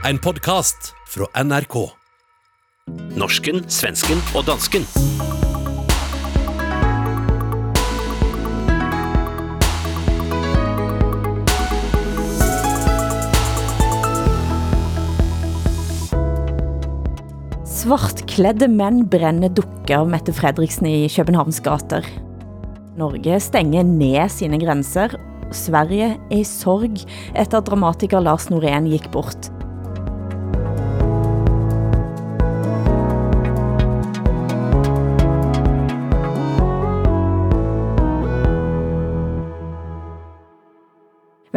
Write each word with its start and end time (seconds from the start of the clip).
En 0.00 0.16
podkast 0.16 0.94
fra 1.12 1.26
NRK. 1.36 1.74
Norsken, 3.20 3.58
svensken 3.68 4.16
og 4.32 4.46
dansken. 4.48 4.86
Svartkledde 17.68 18.70
menn 18.72 19.04
brenner 19.04 19.52
dukker, 19.52 20.08
Mette 20.08 20.32
Fredriksen 20.32 20.88
i 20.88 21.12
Københavns 21.12 21.60
gater. 21.60 22.08
Norge 22.96 23.36
stenger 23.44 23.84
ned 23.84 24.32
sine 24.32 24.64
grænser. 24.64 25.20
Sverige 25.52 26.14
er 26.16 26.40
i 26.40 26.44
sorg 26.48 27.04
efter 27.36 27.60
at 27.60 27.68
dramatiker 27.68 28.24
Lars 28.24 28.48
Norén 28.48 28.88
gik 28.88 29.12
bort. 29.12 29.49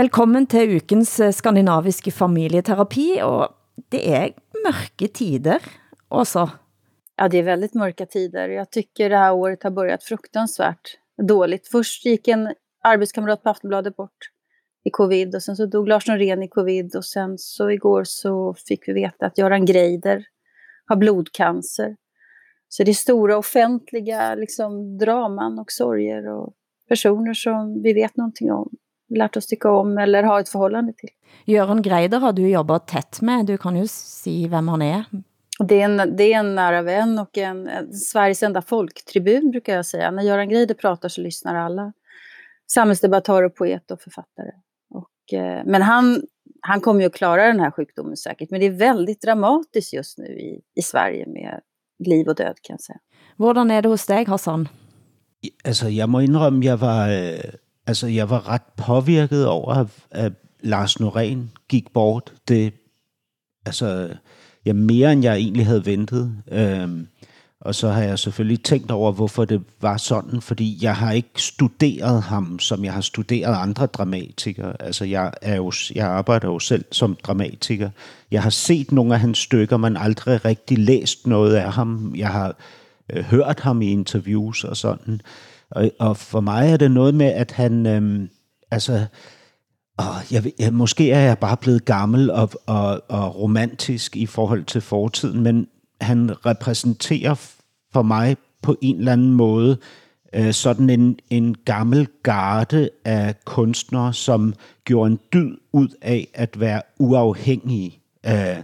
Velkommen 0.04 0.44
til 0.52 0.82
ukens 0.82 1.14
skandinaviska 1.16 1.32
skandinaviske 1.32 2.12
familieterapi, 2.12 3.22
det 3.90 4.16
är 4.16 4.34
mörka 4.66 5.08
tider 5.08 5.62
också. 6.08 6.50
Ja, 7.16 7.28
det 7.28 7.38
är 7.38 7.44
väldigt 7.44 7.74
mörka 7.74 8.06
tider. 8.06 8.50
Jag 8.50 8.72
tycker 8.72 9.10
det 9.10 9.18
här 9.18 9.34
året 9.34 9.64
har 9.64 9.72
börjat 9.72 10.04
fruktansvärt 10.04 10.98
dåligt. 11.28 11.68
Först 11.68 12.06
gick 12.06 12.28
en 12.28 12.54
arbetskamrat 12.84 13.44
på 13.44 13.50
Aftonbladet 13.50 13.96
bort 13.96 14.18
i 14.84 14.90
covid 14.90 15.36
och 15.36 15.44
sen 15.44 15.56
så 15.56 15.66
dog 15.66 15.88
Lars 15.88 16.08
Norén 16.08 16.44
i 16.44 16.48
covid 16.48 16.96
och 16.96 17.06
sen 17.06 17.38
så 17.38 17.70
igår 17.70 18.04
så 18.04 18.56
fick 18.68 18.88
vi 18.88 18.94
veta 18.94 19.26
att 19.26 19.38
Göran 19.38 19.66
Greider 19.66 20.26
har 20.86 20.96
blodcancer. 20.96 21.96
Så 22.70 22.84
det 22.84 22.92
är 22.92 22.94
stora 22.94 23.38
offentliga 23.38 24.36
liksom, 24.36 24.98
draman 24.98 25.60
och 25.60 25.72
sorger 25.72 26.28
och 26.28 26.54
personer 26.90 27.34
som 27.34 27.82
vi 27.84 27.94
vet 27.94 28.18
någonting 28.18 28.52
om, 28.52 28.70
lärt 29.18 29.38
oss 29.38 29.48
tycka 29.48 29.72
om 29.72 29.98
eller 29.98 30.24
har 30.24 30.40
ett 30.40 30.50
förhållande 30.50 30.94
till. 30.94 31.10
Göran 31.46 31.82
Greider 31.82 32.20
har 32.20 32.34
du 32.34 32.50
jobbat 32.50 32.88
tätt 32.88 33.22
med. 33.22 33.46
Du 33.46 33.58
kan 33.58 33.76
ju 33.76 33.88
säga 33.88 34.48
vem 34.48 34.68
han 34.68 34.82
är. 34.82 35.06
Det 35.60 35.82
är, 35.82 35.86
en, 35.86 36.16
det 36.18 36.34
är 36.34 36.40
en 36.40 36.56
nära 36.56 36.82
vän 36.82 37.20
och 37.20 37.38
en, 37.38 37.68
en 37.68 37.94
Sveriges 37.94 38.44
enda 38.44 38.62
folktribun 38.62 39.52
brukar 39.52 39.76
jag 39.76 39.86
säga. 39.86 40.12
När 40.12 40.24
Göran 40.24 40.50
Greider 40.50 40.76
pratar 40.76 41.10
så 41.10 41.22
lyssnar 41.22 41.56
alla. 41.56 41.94
Samhällsdebattör, 42.72 43.50
poet 43.50 43.92
och 43.92 44.02
författare. 44.02 44.52
Och, 44.90 45.34
eh, 45.40 45.62
men 45.66 45.82
han, 45.82 46.22
han 46.62 46.82
kommer 46.82 47.02
ju 47.02 47.08
att 47.08 47.14
klara 47.14 47.48
den 47.48 47.60
här 47.60 47.72
sjukdomen 47.72 48.18
säkert. 48.18 48.50
Men 48.52 48.60
det 48.60 48.66
är 48.66 48.72
väldigt 48.72 49.22
dramatiskt 49.22 49.94
just 49.94 50.18
nu 50.18 50.26
i, 50.26 50.62
i 50.76 50.82
Sverige 50.82 51.28
med 51.28 51.60
liv 52.06 52.28
och 52.28 52.36
död 52.36 52.56
kan 52.62 52.74
jag 52.74 52.82
säga. 52.82 53.00
Hvordan 53.38 53.72
er 53.72 53.82
det 53.82 53.90
hos 53.90 54.06
dig, 54.06 54.26
Hassan? 54.28 54.68
Altså, 55.66 55.90
jeg 55.90 56.10
må 56.10 56.20
indrømme, 56.20 56.66
jeg 56.66 56.80
var, 56.82 57.10
øh, 57.10 57.54
altså, 57.88 58.08
jeg 58.08 58.30
var 58.30 58.50
ret 58.50 58.62
påvirket 58.78 59.48
over, 59.48 59.74
at, 59.74 59.88
at 60.12 60.34
Lars 60.60 60.96
Norén 61.02 61.40
gik 61.70 61.94
bort. 61.94 62.34
Det, 62.48 62.74
altså, 63.66 64.10
ja, 64.66 64.74
mere 64.74 65.14
end 65.14 65.24
jeg 65.24 65.36
egentlig 65.36 65.66
havde 65.66 65.86
ventet. 65.86 66.36
Øhm, 66.52 67.08
og 67.62 67.76
så 67.76 67.90
har 67.90 68.02
jeg 68.02 68.20
selvfølgelig 68.20 68.64
tænkt 68.64 68.92
over, 68.92 69.12
hvorfor 69.12 69.46
det 69.46 69.62
var 69.82 69.98
sådan, 69.98 70.42
fordi 70.42 70.80
jeg 70.82 70.96
har 70.96 71.12
ikke 71.12 71.30
studeret 71.42 72.24
ham, 72.24 72.60
som 72.60 72.84
jeg 72.84 72.94
har 72.94 73.02
studeret 73.02 73.56
andre 73.56 73.86
dramatikere. 73.86 74.82
Altså, 74.82 75.06
jeg, 75.06 75.34
er 75.42 75.56
jo, 75.56 75.72
jeg 75.96 76.08
arbejder 76.08 76.48
jo 76.48 76.60
selv 76.60 76.86
som 76.92 77.18
dramatiker. 77.24 77.90
Jeg 78.32 78.44
har 78.44 78.50
set 78.50 78.92
nogle 78.92 79.14
af 79.14 79.20
hans 79.20 79.38
stykker, 79.38 79.78
men 79.78 79.98
aldrig 79.98 80.46
rigtig 80.46 80.78
læst 80.78 81.28
noget 81.28 81.56
af 81.56 81.74
ham. 81.74 82.14
Jeg 82.16 82.30
har 82.30 82.56
øh, 83.14 83.24
hørt 83.24 83.60
ham 83.60 83.82
i 83.82 83.92
interviews 83.92 84.64
og 84.64 84.78
sådan. 84.78 85.22
Og, 85.76 85.92
og 86.00 86.18
for 86.18 86.42
mig 86.42 86.72
er 86.72 86.78
det 86.78 86.92
noget 86.92 87.16
med, 87.16 87.26
at 87.26 87.52
han, 87.52 87.86
øhm, 87.86 88.30
altså, 88.72 89.06
og 89.98 90.32
jeg, 90.32 90.52
jeg, 90.60 90.74
måske 90.74 91.12
er 91.12 91.20
jeg 91.20 91.38
bare 91.38 91.58
blevet 91.58 91.86
gammel 91.86 92.32
og, 92.32 92.50
og, 92.66 93.02
og 93.10 93.40
romantisk 93.40 94.16
i 94.16 94.26
forhold 94.26 94.64
til 94.64 94.82
fortiden, 94.82 95.42
men 95.42 95.68
han 96.02 96.46
repræsenterer 96.46 97.36
for 97.94 98.02
mig 98.02 98.38
på 98.62 98.76
en 98.82 98.98
eller 98.98 99.12
anden 99.12 99.34
måde 99.34 99.78
øh, 100.34 100.54
sådan 100.54 100.90
en, 100.90 101.20
en 101.30 101.56
gammel 101.66 102.08
garde 102.24 102.90
af 103.06 103.36
kunstnere, 103.46 104.14
som 104.14 104.54
gjorde 104.86 105.12
en 105.12 105.20
dyd 105.34 105.58
ud 105.72 105.88
af 106.02 106.28
at 106.34 106.60
være 106.60 106.82
uafhængige. 107.00 108.00
Øh, 108.26 108.64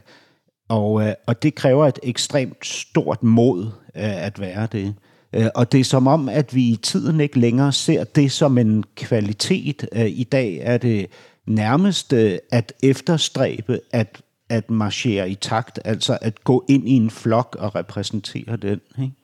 og, 0.70 1.08
øh, 1.08 1.14
og 1.28 1.44
det 1.44 1.56
kræver 1.56 1.88
et 1.88 2.00
ekstremt 2.04 2.66
stort 2.66 3.24
mod 3.24 3.66
øh, 3.96 4.26
at 4.26 4.40
være 4.40 4.68
det. 4.72 4.96
Øh, 5.34 5.50
och 5.56 5.72
det 5.72 5.80
är 5.80 5.84
som 5.84 6.08
om, 6.08 6.30
att 6.30 6.54
vi 6.54 6.62
i 6.62 6.76
tiden 6.76 7.22
inte 7.22 7.40
längre 7.40 7.72
ser 7.72 8.04
det 8.04 8.32
som 8.32 8.58
en 8.58 8.84
kvalitet. 8.96 9.76
Idag 9.94 10.10
I 10.10 10.24
dag 10.24 10.82
det 10.82 11.08
närmast 11.46 12.14
øh, 12.14 12.38
att 12.52 12.72
eftersträva 12.84 13.78
att, 13.94 14.22
att 14.50 14.70
marschera 14.70 15.28
i 15.28 15.36
takt, 15.36 15.80
alltså 15.86 16.18
att 16.22 16.44
gå 16.44 16.66
in 16.68 16.88
i 16.88 16.98
en 16.98 17.10
flock 17.10 17.56
och 17.56 17.76
representera 17.76 18.58
den. 18.58 18.80
Ikke? 18.98 19.16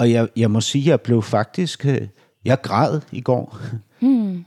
jag, 0.00 0.08
jag 0.08 0.28
jeg 0.36 0.50
må 0.50 0.60
jag 0.74 0.94
at 0.94 1.02
blev 1.02 1.22
faktiskt, 1.22 1.84
jag 2.44 2.62
græd 2.62 3.00
igår. 3.10 3.58
Mm. 4.00 4.44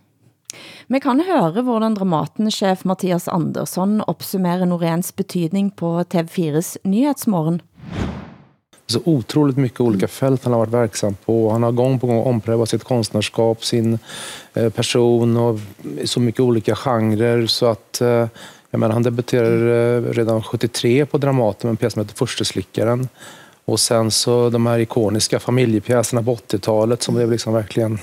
Vi 0.87 0.99
kan 0.99 1.21
høre, 1.21 1.61
hvordan 1.61 1.95
Dramaten-chef 1.95 2.85
Mathias 2.85 3.27
Andersson 3.27 4.01
opsummerer 4.07 4.65
Noréns 4.65 5.11
betydning 5.11 5.71
på 5.75 6.03
TV4's 6.13 6.77
Nyhetsmorgen 6.83 7.61
så 8.87 9.01
otroligt 9.05 9.57
mycket 9.57 9.79
olika 9.79 10.07
fält 10.07 10.43
han 10.43 10.53
har 10.53 10.59
varit 10.59 10.73
verksam 10.73 11.15
på. 11.25 11.49
Han 11.49 11.63
har 11.63 11.71
gång 11.71 11.99
på 11.99 12.07
gång 12.07 12.23
omprövat 12.23 12.69
sitt 12.69 12.83
konstnärskap, 12.83 13.65
sin 13.65 13.99
eh, 14.53 14.69
person 14.69 15.37
och 15.37 15.59
så 16.05 16.19
mycket 16.19 16.41
olika 16.41 16.75
genrer 16.75 17.47
så 17.47 17.65
att 17.65 18.01
eh, 18.01 18.27
jag 18.71 18.79
menar, 18.79 18.93
han 18.93 19.03
debuterade 19.03 19.97
eh, 19.97 20.13
redan 20.13 20.43
73 20.43 21.05
på 21.05 21.17
Dramaten 21.17 21.67
med 21.67 21.71
en 21.71 21.77
pjäs 21.77 21.93
som 21.93 22.01
heter 22.01 22.15
Försteslickaren. 22.15 23.07
Och 23.67 23.79
sen 23.79 24.11
så 24.11 24.49
de 24.49 24.65
här 24.65 24.79
ikoniska 24.79 25.39
familjepjäserna 25.39 26.23
på 26.23 26.35
80-talet 26.35 27.03
som 27.03 27.15
blev 27.15 27.31
liksom 27.31 27.53
verkligen 27.53 27.99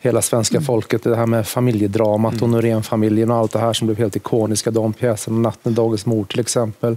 hela 0.00 0.22
svenska 0.22 0.56
mm. 0.56 0.64
folket. 0.64 1.02
Det 1.02 1.16
här 1.16 1.26
med 1.26 1.48
familjedramat 1.48 2.32
mm. 2.32 2.42
och 2.42 2.48
Norén-familjen 2.48 3.30
och 3.30 3.36
allt 3.36 3.52
det 3.52 3.58
här 3.58 3.72
som 3.72 3.86
blev 3.86 3.98
helt 3.98 4.16
ikoniska. 4.16 4.70
De 4.70 4.92
pjäserna, 4.92 5.38
Natten, 5.38 5.74
dagens 5.74 6.06
mord 6.06 6.30
till 6.30 6.40
exempel. 6.40 6.96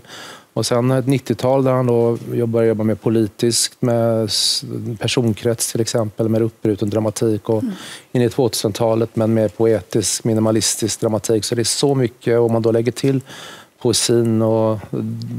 Och 0.53 0.65
sen 0.65 0.91
ett 0.91 1.05
90-tal 1.05 1.63
där 1.63 1.71
han 1.71 1.85
då 1.85 2.17
började 2.45 2.67
jobba 2.67 2.83
mer 2.83 2.95
politiskt 2.95 3.81
med 3.81 4.29
personkrets 4.99 5.71
till 5.71 5.81
exempel, 5.81 6.29
med 6.29 6.41
uppbruten 6.41 6.89
dramatik 6.89 7.49
och 7.49 7.63
mm. 7.63 7.75
in 8.11 8.21
i 8.21 8.27
2000-talet 8.27 9.15
med 9.15 9.29
mer 9.29 9.47
poetisk, 9.47 10.23
minimalistisk 10.23 10.99
dramatik. 10.99 11.45
Så 11.45 11.55
det 11.55 11.61
är 11.61 11.63
så 11.63 11.95
mycket, 11.95 12.39
om 12.39 12.51
man 12.51 12.61
då 12.61 12.71
lägger 12.71 12.91
till 12.91 13.21
poesin 13.85 14.41
och 14.41 14.79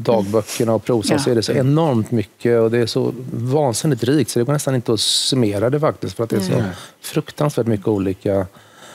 dagböckerna 0.05 0.75
och 0.75 0.85
prosan 0.85 1.17
ja. 1.17 1.23
så 1.23 1.31
är 1.31 1.35
det 1.35 1.43
så 1.43 1.53
enormt 1.53 2.11
mycket 2.11 2.61
och 2.61 2.71
det 2.71 2.79
är 2.79 2.87
så 2.87 3.13
vansinnigt 3.33 4.05
rikt 4.05 4.31
så 4.31 4.39
det 4.39 4.45
går 4.45 4.53
nästan 4.53 4.75
inte 4.75 4.93
att 4.93 5.01
summera 5.01 5.71
det 5.71 5.81
faktiskt 5.81 6.17
för 6.17 6.25
att 6.25 6.31
det 6.31 6.37
är 6.37 6.41
så 6.41 6.53
mm. 6.53 6.67
fruktansvärt 7.01 7.67
mycket 7.67 7.89
olika 7.89 8.47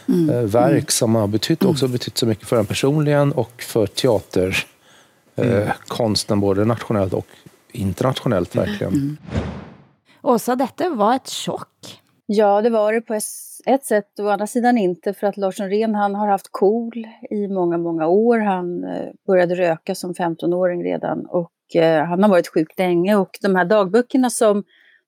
mm. 0.08 0.30
Eh, 0.30 0.42
verk 0.42 0.72
mm. 0.72 0.86
som 0.88 1.16
har 1.16 1.28
betytt, 1.28 1.64
också 1.64 1.88
betytt 1.88 2.18
så 2.18 2.26
mycket 2.26 2.48
för 2.48 2.60
en 2.60 2.66
personligen 2.66 3.32
och 3.32 3.64
för 3.64 3.88
teater 3.88 4.66
mm. 5.36 5.58
eh, 5.58 5.72
konsten 5.88 6.40
både 6.40 6.66
nationellt 6.66 7.14
och 7.14 7.28
internationellt 7.72 8.56
verkligen. 8.56 8.94
Mm. 8.94 9.18
Åsa, 10.22 10.56
detta 10.56 10.90
var 10.90 11.16
ett 11.16 11.30
chock. 11.30 12.02
Ja, 12.26 12.62
det 12.62 12.70
var 12.70 12.94
det 12.94 13.02
på 13.02 13.14
ett 13.66 13.86
sätt, 13.86 14.20
å 14.20 14.28
andra 14.28 14.48
sidan 14.48 14.78
inte, 14.78 15.14
för 15.14 15.28
att 15.28 15.38
Lars 15.38 15.60
Norén 15.60 15.96
han 15.96 16.16
har 16.16 16.28
haft 16.28 16.52
KOL 16.52 17.08
i 17.30 17.48
många, 17.48 17.78
många 17.78 18.08
år. 18.08 18.40
Han 18.40 18.84
eh, 18.84 19.10
började 19.28 19.56
röka 19.56 19.96
som 19.96 20.14
15-åring 20.14 20.84
redan 20.84 21.26
och 21.26 21.76
eh, 21.76 22.04
han 22.04 22.24
har 22.24 22.30
varit 22.30 22.48
sjuk 22.48 22.78
länge. 22.78 23.16
Och 23.16 23.38
de 23.42 23.56
här 23.56 23.66
dagböckerna 23.66 24.30
som 24.30 24.64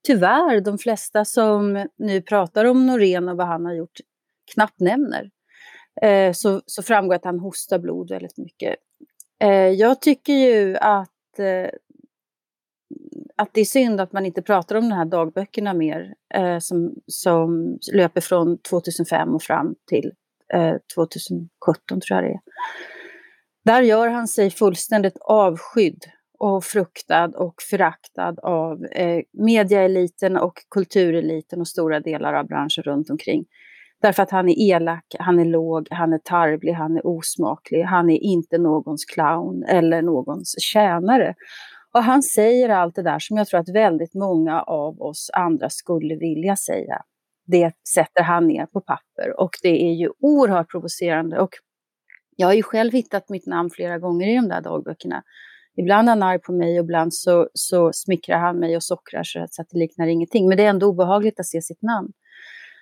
tyvärr 0.08 0.62
de 0.62 0.78
flesta 0.78 1.26
som 1.26 1.88
nu 1.96 2.22
pratar 2.22 2.66
om 2.66 2.86
Norén 2.88 3.30
och 3.30 3.38
vad 3.38 3.48
han 3.48 3.66
har 3.66 3.74
gjort 3.74 4.00
knappt 4.54 4.80
nämner, 4.80 5.30
eh, 6.02 6.34
så, 6.34 6.62
så 6.66 6.84
framgår 6.84 7.16
att 7.16 7.26
han 7.26 7.40
hostar 7.40 7.80
blod 7.80 8.10
väldigt 8.10 8.38
mycket. 8.38 8.76
Jag 9.78 10.02
tycker 10.02 10.34
ju 10.34 10.78
att, 10.78 11.10
att 13.44 13.54
det 13.54 13.62
är 13.62 13.66
synd 13.66 14.02
att 14.02 14.14
man 14.14 14.26
inte 14.26 14.42
pratar 14.42 14.76
om 14.76 14.90
de 14.90 14.96
här 14.96 15.06
dagböckerna 15.06 15.74
mer 15.74 16.14
eh, 16.34 16.60
som, 16.60 16.96
som 17.08 17.78
löper 17.94 18.22
från 18.22 18.58
2005 18.58 19.36
och 19.36 19.44
fram 19.44 19.76
till 19.90 20.12
eh, 20.54 20.76
2017 20.96 21.50
tror 21.88 22.02
jag 22.10 22.24
det 22.24 22.34
är. 22.34 22.40
Där 23.66 23.82
gör 23.82 24.08
han 24.08 24.28
sig 24.28 24.50
fullständigt 24.50 25.18
avskydd 25.22 26.04
och 26.40 26.64
fruktad 26.64 27.28
och 27.36 27.56
föraktad 27.70 28.40
av 28.40 28.86
eh, 28.86 29.22
mediaeliten 29.34 30.38
och 30.38 30.54
kultureliten 30.70 31.62
och 31.62 31.68
stora 31.68 32.00
delar 32.00 32.34
av 32.34 32.48
branschen 32.48 32.84
runt 32.84 33.10
omkring. 33.10 33.46
Därför 34.02 34.24
att 34.24 34.32
han 34.32 34.50
är 34.50 34.56
elak, 34.58 35.06
han 35.20 35.40
är 35.40 35.46
låg, 35.46 35.88
han 35.92 36.14
är 36.14 36.18
tarvlig, 36.18 36.74
han 36.74 36.98
är 36.98 37.08
osmaklig, 37.08 37.84
han 37.84 38.10
är 38.10 38.18
inte 38.24 38.58
någons 38.58 39.06
clown 39.06 39.64
eller 39.64 40.02
någons 40.02 40.56
tjänare. 40.60 41.36
Och 41.94 42.04
han 42.04 42.24
säger 42.24 42.70
allt 42.70 42.96
det 42.96 43.04
där 43.04 43.20
som 43.20 43.38
jag 43.38 43.48
tror 43.48 43.60
att 43.60 43.70
väldigt 43.70 44.14
många 44.14 44.62
av 44.62 45.02
oss 45.02 45.30
andra 45.34 45.70
skulle 45.70 46.16
vilja 46.16 46.56
säga. 46.56 47.02
Det 47.46 47.74
sätter 47.96 48.24
han 48.24 48.48
ner 48.48 48.66
på 48.66 48.82
papper 48.82 49.40
och 49.40 49.52
det 49.64 49.84
är 49.84 49.94
ju 49.94 50.10
oerhört 50.20 50.72
provocerande. 50.72 51.40
Och 51.40 51.50
jag 52.36 52.48
har 52.48 52.54
ju 52.54 52.64
själv 52.64 52.94
hittat 52.94 53.30
mitt 53.30 53.48
namn 53.48 53.70
flera 53.70 54.00
gånger 54.00 54.28
i 54.28 54.36
de 54.36 54.48
där 54.50 54.62
dagböckerna. 54.62 55.24
Ibland 55.78 56.08
är 56.08 56.12
han 56.12 56.24
arg 56.24 56.40
på 56.40 56.54
mig 56.54 56.80
och 56.80 56.84
ibland 56.84 57.14
så, 57.14 57.50
så 57.54 57.94
smickrar 57.94 58.38
han 58.40 58.60
mig 58.60 58.76
och 58.76 58.84
sockrar 58.84 59.24
så 59.24 59.62
att 59.62 59.70
det 59.70 59.80
liknar 59.80 60.08
ingenting. 60.08 60.48
Men 60.48 60.58
det 60.58 60.64
är 60.64 60.70
ändå 60.70 60.88
obehagligt 60.88 61.40
att 61.40 61.46
se 61.46 61.62
sitt 61.62 61.82
namn. 61.82 62.12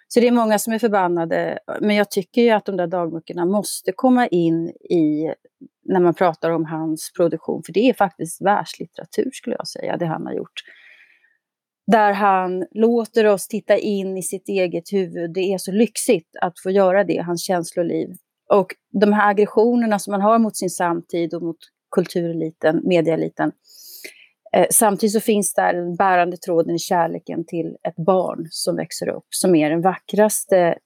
Så 0.08 0.20
det 0.20 0.28
är 0.28 0.32
många 0.32 0.60
som 0.60 0.74
är 0.74 0.80
förbannade. 0.80 1.60
Men 1.82 1.96
jag 1.96 2.12
tycker 2.12 2.42
ju 2.42 2.50
att 2.50 2.66
de 2.66 2.78
där 2.78 2.88
dagböckerna 2.88 3.46
måste 3.46 3.92
komma 3.92 4.28
in 4.28 4.70
i 4.70 5.34
när 5.84 6.00
man 6.00 6.14
pratar 6.14 6.50
om 6.50 6.66
hans 6.66 7.12
produktion. 7.18 7.62
För 7.66 7.74
det 7.74 7.90
är 7.90 7.94
faktiskt 7.94 8.42
världslitteratur 8.42 9.30
skulle 9.34 9.56
jag 9.56 9.68
säga, 9.68 9.98
det 9.98 10.06
han 10.06 10.26
har 10.26 10.34
gjort. 10.34 10.64
Där 11.88 12.14
han 12.14 12.66
låter 12.72 13.26
oss 13.26 13.48
titta 13.48 13.78
in 13.78 14.18
i 14.18 14.24
sitt 14.24 14.48
eget 14.48 14.94
huvud. 14.94 15.34
Det 15.34 15.54
är 15.54 15.58
så 15.58 15.72
lyxigt 15.72 16.30
att 16.42 16.60
få 16.64 16.72
göra 16.72 17.04
det, 17.04 17.22
hans 17.22 17.44
känsloliv. 17.44 18.10
Och 18.50 18.68
de 19.02 19.14
här 19.14 19.30
aggressionerna 19.30 20.00
som 20.00 20.12
man 20.12 20.22
har 20.22 20.40
mot 20.40 20.58
sin 20.58 20.70
samtid 20.70 21.34
och 21.34 21.42
mot 21.42 21.58
kultureliten, 21.96 22.82
medieliten. 22.84 23.52
Eh, 24.54 24.68
samtidigt 24.72 25.14
så 25.14 25.20
finns 25.20 25.54
där 25.54 25.74
den 25.74 25.96
bärande 25.96 26.38
tråden 26.38 26.76
i 26.76 26.80
kärleken 26.80 27.46
till 27.46 27.78
ett 27.88 27.96
barn 27.96 28.48
som 28.50 28.76
växer 28.76 29.10
upp, 29.10 29.26
som 29.30 29.56
är 29.56 29.70
den 29.70 29.82
vackraste 29.82 30.78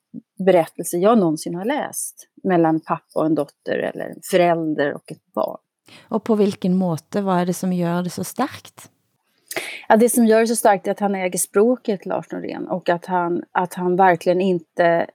berättelse 0.45 0.98
jag 0.98 1.19
någonsin 1.19 1.56
har 1.56 1.65
läst 1.65 2.15
mellan 2.45 2.80
pappa 2.80 3.19
och 3.19 3.25
en 3.25 3.36
dotter 3.36 3.77
eller 3.77 4.06
en 4.06 4.19
förälder 4.31 4.94
och 4.94 5.12
ett 5.12 5.33
barn. 5.33 5.59
Och 6.01 6.24
på 6.24 6.36
vilken 6.36 6.75
måte, 6.75 7.21
vad 7.21 7.39
är 7.39 7.45
det 7.45 7.53
som 7.53 7.74
gör 7.74 8.03
det 8.03 8.09
så 8.09 8.24
starkt? 8.24 8.89
Ja, 9.88 9.97
det 9.97 10.09
som 10.09 10.25
gör 10.25 10.39
det 10.39 10.47
så 10.47 10.56
starkt 10.56 10.88
är 10.88 10.92
att 10.92 11.00
han 11.00 11.15
äger 11.15 11.39
språket, 11.39 12.06
Lars 12.06 12.31
Norén, 12.31 12.68
och 12.68 12.89
att 12.89 13.06
han, 13.06 13.44
att 13.51 13.74
han 13.74 13.95
verkligen 13.95 14.42
inte 14.42 15.07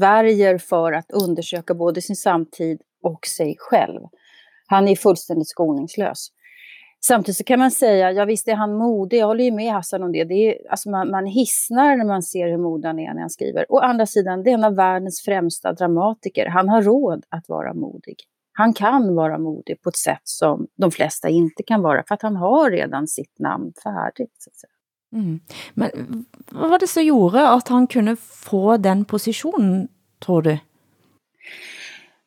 värjer 0.00 0.58
för 0.58 0.92
att 0.92 1.10
undersöka 1.10 1.74
både 1.74 2.02
sin 2.02 2.16
samtid 2.16 2.80
och 3.02 3.26
sig 3.26 3.56
själv. 3.58 4.00
Han 4.66 4.88
är 4.88 4.96
fullständigt 4.96 5.48
skoningslös. 5.48 6.28
Samtidigt 7.04 7.36
så 7.36 7.44
kan 7.44 7.58
man 7.58 7.70
säga, 7.70 8.12
ja 8.12 8.24
visst 8.24 8.48
är 8.48 8.54
han 8.54 8.76
modig, 8.76 9.18
jag 9.18 9.26
håller 9.26 9.44
ju 9.44 9.50
med 9.50 9.72
Hassan 9.72 10.02
om 10.02 10.12
det. 10.12 10.24
det 10.24 10.34
är, 10.34 10.70
alltså 10.70 10.90
man, 10.90 11.10
man 11.10 11.26
hissnar 11.26 11.96
när 11.96 12.04
man 12.04 12.22
ser 12.22 12.48
hur 12.48 12.58
modig 12.58 12.86
han 12.86 12.98
är 12.98 13.14
när 13.14 13.20
han 13.20 13.30
skriver. 13.30 13.72
Å 13.72 13.78
andra 13.78 14.06
sidan, 14.06 14.42
det 14.42 14.50
är 14.50 14.54
en 14.54 14.64
av 14.64 14.74
världens 14.74 15.20
främsta 15.20 15.72
dramatiker. 15.72 16.46
Han 16.46 16.68
har 16.68 16.82
råd 16.82 17.24
att 17.28 17.48
vara 17.48 17.74
modig. 17.74 18.16
Han 18.52 18.72
kan 18.72 19.14
vara 19.14 19.38
modig 19.38 19.82
på 19.82 19.88
ett 19.88 19.96
sätt 19.96 20.20
som 20.24 20.66
de 20.76 20.90
flesta 20.90 21.28
inte 21.28 21.62
kan 21.62 21.82
vara, 21.82 22.04
för 22.08 22.14
att 22.14 22.22
han 22.22 22.36
har 22.36 22.70
redan 22.70 23.08
sitt 23.08 23.38
namn 23.38 23.72
färdigt. 23.82 24.34
Så 24.38 24.50
att 24.50 24.56
säga. 24.56 24.70
Mm. 25.12 25.40
Men 25.74 26.24
vad 26.50 26.70
var 26.70 26.78
det 26.78 26.86
som 26.86 27.04
gjorde 27.04 27.48
att 27.48 27.68
han 27.68 27.86
kunde 27.86 28.16
få 28.16 28.76
den 28.76 29.04
positionen, 29.04 29.88
tror 30.26 30.42
du? 30.42 30.58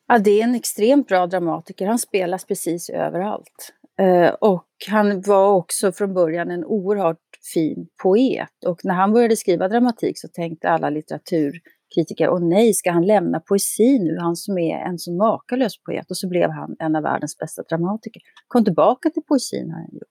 Ja, 0.08 0.18
det 0.18 0.40
är 0.40 0.44
en 0.44 0.54
extremt 0.54 1.08
bra 1.08 1.26
dramatiker. 1.26 1.86
Han 1.86 1.98
spelas 1.98 2.44
precis 2.44 2.90
överallt. 2.90 3.72
Eh, 4.00 4.34
och 4.40 4.66
han 4.90 5.20
var 5.20 5.52
också 5.52 5.92
från 5.92 6.14
början 6.14 6.50
en 6.50 6.64
oerhört 6.64 7.18
fin 7.54 7.86
poet. 8.02 8.64
Och 8.66 8.80
när 8.84 8.94
han 8.94 9.12
började 9.12 9.36
skriva 9.36 9.68
dramatik 9.68 10.18
så 10.18 10.28
tänkte 10.28 10.68
alla 10.68 10.90
litteraturkritiker, 10.90 12.28
åh 12.28 12.40
nej, 12.40 12.74
ska 12.74 12.90
han 12.90 13.06
lämna 13.06 13.40
poesi 13.40 13.98
nu, 13.98 14.18
han 14.18 14.36
som 14.36 14.58
är 14.58 14.78
en 14.78 14.98
så 14.98 15.12
makalös 15.12 15.82
poet? 15.82 16.10
Och 16.10 16.16
så 16.16 16.28
blev 16.28 16.50
han 16.50 16.76
en 16.78 16.96
av 16.96 17.02
världens 17.02 17.38
bästa 17.38 17.62
dramatiker. 17.62 18.22
Kom 18.48 18.64
tillbaka 18.64 19.10
till 19.10 19.22
poesin 19.22 19.70
har 19.70 19.78
han 19.78 19.88
gjort. 19.92 20.08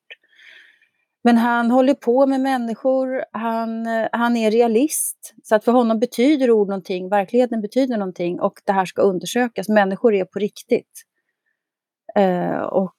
Men 1.23 1.37
han 1.37 1.71
håller 1.71 1.93
på 1.93 2.27
med 2.27 2.41
människor, 2.41 3.23
han, 3.31 3.87
eh, 3.87 4.07
han 4.11 4.37
är 4.37 4.51
realist. 4.51 5.33
Så 5.43 5.55
att 5.55 5.65
för 5.65 5.71
honom 5.71 5.99
betyder 5.99 6.51
ord 6.51 6.67
någonting, 6.67 7.09
verkligheten 7.09 7.61
betyder 7.61 7.97
någonting 7.97 8.39
och 8.39 8.53
det 8.65 8.71
här 8.71 8.85
ska 8.85 9.01
undersökas. 9.01 9.69
Människor 9.69 10.13
är 10.13 10.25
på 10.25 10.39
riktigt. 10.39 11.05
Uh, 12.19 12.61
och 12.61 12.93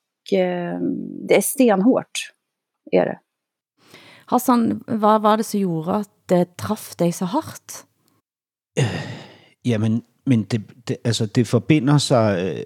det 1.28 1.36
är 1.36 1.40
stenhårt, 1.40 2.32
är 2.92 3.06
det. 3.06 3.18
Hassan, 4.26 4.84
vad 4.86 5.22
var 5.22 5.36
det 5.36 5.44
som 5.44 5.60
gjorde 5.60 5.92
att 5.92 6.10
det 6.26 6.56
träffade 6.56 7.04
dig 7.04 7.12
så 7.12 7.24
hårt? 7.24 7.72
Ja, 9.62 9.78
men, 9.78 10.02
men 10.24 10.42
det, 10.42 10.62
det, 10.88 10.96
altså 11.04 11.26
det 11.26 11.48
forbinder 11.48 11.98
sig 11.98 12.64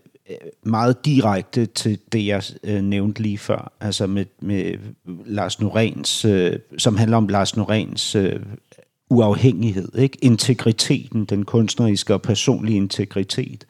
meget 0.63 1.05
direkte 1.05 1.67
til 1.67 1.99
det, 2.13 2.27
jeg 2.27 2.43
øh, 2.65 2.83
nævnte 2.83 3.23
lige 3.23 3.39
før, 3.39 3.73
altså 3.81 4.07
med, 4.07 4.25
med 4.41 4.79
Lars 5.27 5.61
Norens, 5.61 6.25
øh, 6.25 6.59
som 6.79 6.97
handler 6.97 7.17
om 7.17 7.29
Lars 7.29 7.57
Norens 7.57 8.15
øh, 8.15 8.41
uafhængighed, 9.11 9.99
ikke? 9.99 10.19
integriteten, 10.23 11.25
den 11.25 11.45
kunstneriske 11.45 12.15
og 12.15 12.23
personlige 12.23 12.77
integritet. 12.77 13.67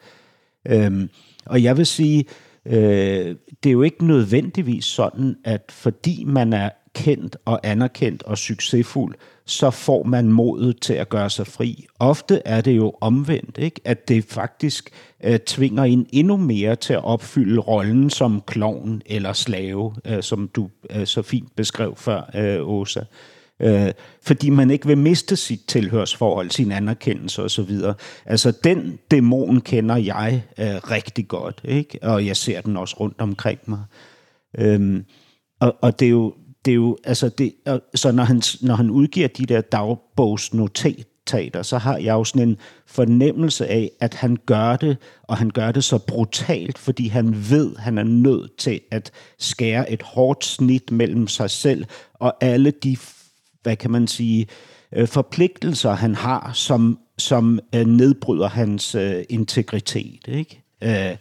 Øhm, 0.67 1.09
og 1.45 1.63
jeg 1.63 1.77
vil 1.77 1.85
sige, 1.85 2.25
øh, 2.65 3.35
det 3.63 3.69
er 3.69 3.73
jo 3.73 3.81
ikke 3.81 4.05
nødvendigvis 4.05 4.85
sådan, 4.85 5.35
at 5.43 5.61
fordi 5.69 6.23
man 6.23 6.53
er 6.53 6.69
kendt 6.95 7.37
og 7.45 7.59
anerkendt 7.63 8.23
og 8.23 8.37
succesfuld, 8.37 9.15
så 9.45 9.71
får 9.71 10.03
man 10.03 10.31
modet 10.31 10.81
til 10.81 10.93
at 10.93 11.09
gøre 11.09 11.29
sig 11.29 11.47
fri. 11.47 11.85
Ofte 11.99 12.41
er 12.45 12.61
det 12.61 12.77
jo 12.77 12.93
omvendt, 13.01 13.57
ikke? 13.57 13.81
at 13.85 14.07
det 14.07 14.23
faktisk 14.23 14.89
øh, 15.23 15.39
tvinger 15.39 15.83
en 15.83 16.07
endnu 16.13 16.37
mere 16.37 16.75
til 16.75 16.93
at 16.93 17.03
opfylde 17.03 17.59
rollen 17.59 18.09
som 18.09 18.41
klovn 18.41 19.01
eller 19.05 19.33
slave, 19.33 19.95
øh, 20.05 20.23
som 20.23 20.47
du 20.47 20.69
øh, 20.89 21.07
så 21.07 21.21
fint 21.21 21.55
beskrev 21.55 21.95
før, 21.95 22.29
øh, 22.35 22.69
Åsa. 22.69 22.99
Øh, 22.99 23.05
øh, 23.61 23.91
fordi 24.21 24.49
man 24.49 24.71
ikke 24.71 24.87
vil 24.87 24.97
miste 24.97 25.35
sit 25.35 25.61
tilhørsforhold, 25.67 26.51
sin 26.51 26.71
anerkendelse 26.71 27.43
osv. 27.43 27.71
Altså 28.25 28.53
den 28.63 28.99
dæmon 29.11 29.61
kender 29.61 29.95
jeg 29.95 30.43
øh, 30.59 30.91
rigtig 30.91 31.27
godt, 31.27 31.61
ikke? 31.63 31.99
og 32.01 32.25
jeg 32.25 32.37
ser 32.37 32.61
den 32.61 32.77
også 32.77 32.95
rundt 32.99 33.21
omkring 33.21 33.59
mig. 33.67 33.83
Øhm, 34.57 35.05
og, 35.59 35.75
og 35.81 35.99
det 35.99 36.05
er 36.05 36.09
jo 36.09 36.33
det 36.67 36.71
er 36.71 36.75
jo, 36.75 36.97
altså 37.03 37.29
det, 37.29 37.53
og, 37.65 37.81
så 37.95 38.11
når 38.11 38.23
han, 38.23 38.41
når 38.61 38.75
han 38.75 38.89
udgiver 38.89 39.27
de 39.27 39.45
der 39.45 39.61
dagbogsnotater, 39.61 41.61
så 41.61 41.77
har 41.77 41.97
jeg 41.97 42.13
jo 42.13 42.23
sådan 42.23 42.49
en 42.49 42.57
fornemmelse 42.85 43.67
af, 43.67 43.91
at 43.99 44.13
han 44.13 44.37
gør 44.45 44.75
det, 44.75 44.97
og 45.23 45.37
han 45.37 45.49
gør 45.49 45.71
det 45.71 45.83
så 45.83 45.97
brutalt, 45.97 46.77
fordi 46.77 47.07
han 47.07 47.49
ved, 47.49 47.75
at 47.75 47.81
han 47.81 47.97
er 47.97 48.03
nødt 48.03 48.57
til 48.57 48.81
at 48.91 49.11
skære 49.39 49.91
et 49.91 50.01
hårdt 50.01 50.45
snit 50.45 50.91
mellem 50.91 51.27
sig 51.27 51.49
selv 51.49 51.85
og 52.13 52.35
alle 52.41 52.71
de, 52.71 52.97
hvad 53.67 53.75
kan 53.75 53.91
man 53.91 54.07
sige, 54.07 54.47
øh, 54.91 55.07
forpligtelser, 55.07 55.91
han 55.91 56.15
har, 56.15 56.51
som, 56.53 56.99
som 57.17 57.59
øh, 57.75 57.85
nedbryder 57.85 58.47
hans 58.47 58.95
øh, 58.95 59.23
integritet. 59.29 60.27
Ikke? 60.27 60.63
Øh, 60.83 61.17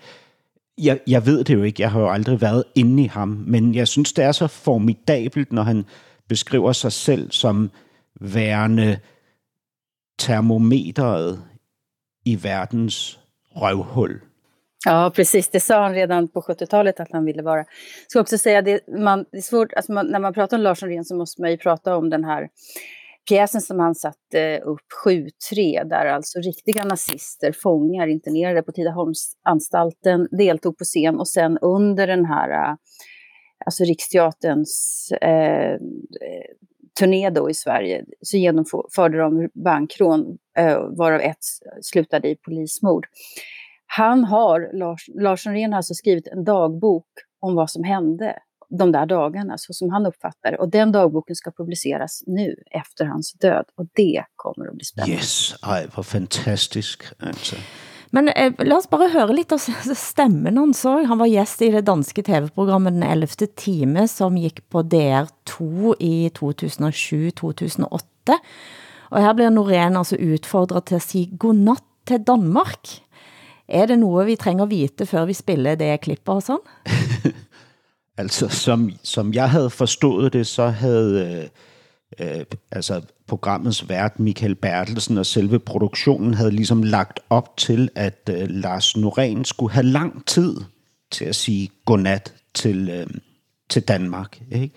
jeg, 0.79 0.99
jeg 1.07 1.27
ved 1.27 1.45
det 1.45 1.55
jo 1.55 1.63
ikke, 1.63 1.83
jeg 1.83 1.91
har 1.91 2.01
jo 2.01 2.11
aldrig 2.11 2.41
været 2.41 2.65
inde 2.75 3.05
i 3.05 3.07
ham, 3.07 3.29
men 3.29 3.75
jeg 3.75 3.89
synes, 3.89 4.13
det 4.13 4.25
er 4.25 4.33
så 4.33 4.47
formidabelt, 4.47 5.53
når 5.53 5.63
han 5.63 5.85
beskriver 6.29 6.73
sig 6.73 6.93
selv 6.93 7.31
som 7.31 7.71
værende 8.21 8.99
termometeret 10.19 11.43
i 12.25 12.43
världens 12.43 13.21
rövhål. 13.51 14.21
Ja, 14.89 15.13
precis. 15.15 15.49
Det 15.49 15.61
sa 15.61 15.83
han 15.83 15.95
redan 15.95 16.29
på 16.29 16.41
70-talet 16.41 17.01
att 17.01 17.13
han 17.13 17.25
ville 17.25 17.43
vara. 17.43 17.59
Jag 17.59 17.67
ska 18.09 18.21
också 18.21 18.39
säga, 18.39 18.63
det, 18.63 18.81
man, 18.99 19.25
det 19.33 19.39
är 19.39 19.43
svårt, 19.43 19.73
alltså 19.73 19.93
man, 19.93 20.07
när 20.07 20.19
man 20.19 20.35
pratar 20.35 20.57
om 20.57 20.63
Lars 20.63 20.83
Norén 20.83 21.05
så 21.05 21.17
måste 21.17 21.43
man 21.43 21.51
ju 21.51 21.57
prata 21.57 21.97
om 21.97 22.11
den 22.11 22.25
här 22.25 22.49
pjäsen 23.29 23.61
som 23.61 23.79
han 23.79 23.95
satte 23.95 24.41
eh, 24.41 24.69
upp, 24.69 24.81
7-3, 25.07 25.85
där 25.89 26.07
alltså 26.07 26.41
riktiga 26.41 26.85
nazister, 26.85 27.53
fångar 27.53 28.07
internerade 28.07 28.63
på 28.63 28.73
Tidaholmsanstalten, 28.73 30.29
deltog 30.31 30.79
på 30.79 30.85
scen 30.85 31.19
och 31.19 31.29
sen 31.29 31.59
under 31.59 32.07
den 32.07 32.25
här, 32.25 32.51
eh, 32.51 32.75
alltså 33.67 33.85
Riksteaterns 33.85 35.09
eh, 35.21 35.79
turné 36.99 37.31
då 37.31 37.51
i 37.51 37.55
Sverige, 37.55 38.05
så 38.21 38.37
genomförde 38.37 39.19
de 39.19 39.49
bankrån, 39.55 40.39
eh, 40.59 40.79
varav 40.99 41.21
ett 41.21 41.45
slutade 41.83 42.29
i 42.29 42.37
polismord. 42.37 43.07
Han 43.87 44.25
har, 44.25 44.71
Lars, 44.73 45.09
Lars 45.15 45.47
Norén 45.47 45.73
har 45.73 45.77
alltså 45.77 45.95
skrivit 45.95 46.27
en 46.27 46.45
dagbok 46.45 47.07
om 47.41 47.55
vad 47.55 47.71
som 47.71 47.85
hände 47.85 48.39
de 48.69 48.93
där 48.93 49.07
dagarna, 49.07 49.59
så 49.59 49.73
som 49.73 49.91
han 49.91 50.07
uppfattar 50.07 50.51
det. 50.51 50.59
Och 50.59 50.69
den 50.69 50.93
dagboken 50.93 51.37
ska 51.37 51.51
publiceras 51.51 52.23
nu, 52.27 52.55
efter 52.71 53.05
hans 53.05 53.33
död. 53.33 53.65
Och 53.75 53.87
det 53.95 54.25
kommer 54.37 54.69
att 54.69 54.75
bli 54.75 54.85
spännande. 54.85 55.15
Yes, 55.15 55.55
ej, 55.67 55.87
vad 55.97 56.07
fantastisk. 56.07 57.03
Alltså. 57.19 57.57
Men 58.11 58.29
eh, 58.29 58.53
lad 58.59 58.79
oss 58.79 58.91
bara 58.91 59.09
höra 59.09 59.33
lite 59.33 59.55
av 59.55 59.59
stämmen 59.95 60.59
han 60.59 60.75
så. 60.75 61.05
Han 61.05 61.19
var 61.19 61.27
gäst 61.27 61.63
i 61.63 61.71
det 61.71 61.81
danske 61.81 62.23
tv-programmet 62.23 62.93
Den 62.93 63.03
11. 63.03 63.27
time, 63.57 64.09
som 64.09 64.37
gick 64.37 64.69
på 64.69 64.83
DR2 64.83 65.95
i 65.99 66.29
2007-2008. 66.29 68.01
Og 69.11 69.23
her 69.23 69.35
blir 69.35 69.51
Norén 69.51 69.99
altså 69.99 70.17
utfordret 70.17 70.85
til 70.87 70.95
at 70.95 71.03
sige 71.03 71.37
godnat 71.39 71.83
til 72.07 72.25
Danmark. 72.27 72.89
Er 73.69 73.87
det 73.87 73.99
noget, 73.99 74.27
vi 74.27 74.37
trænger 74.37 74.67
vite, 74.67 75.07
før 75.07 75.25
vi 75.25 75.33
spiller 75.33 75.75
det 75.75 76.01
klippet 76.01 76.35
og 76.35 76.43
sådan? 76.43 76.61
Altså, 78.19 78.49
som, 78.49 78.91
som 79.03 79.35
jeg 79.35 79.51
havde 79.51 79.71
forstået 79.71 80.33
det, 80.33 80.47
så 80.47 80.67
havde 80.67 81.49
øh, 82.21 82.39
øh, 82.39 82.45
altså, 82.73 83.03
programmets 83.27 83.89
vært 83.89 84.21
Michael 84.21 84.55
Bertelsen 84.55 85.19
og 85.19 85.27
selve 85.27 85.59
produktionen 85.59 86.35
havde 86.35 86.51
ligesom 86.51 86.83
lagt 86.83 87.21
op 87.31 87.57
til, 87.57 87.89
at 87.95 88.31
øh, 88.31 88.47
Lars 88.49 88.97
Norén 88.97 89.45
skulle 89.45 89.73
have 89.73 89.87
lang 89.87 90.27
tid 90.27 90.57
til 91.11 91.25
at 91.25 91.37
sige 91.37 91.71
godnat 91.85 92.35
til, 92.55 92.89
øh, 92.89 93.07
til 93.71 93.83
Danmark. 93.83 94.41
Ikke? 94.51 94.75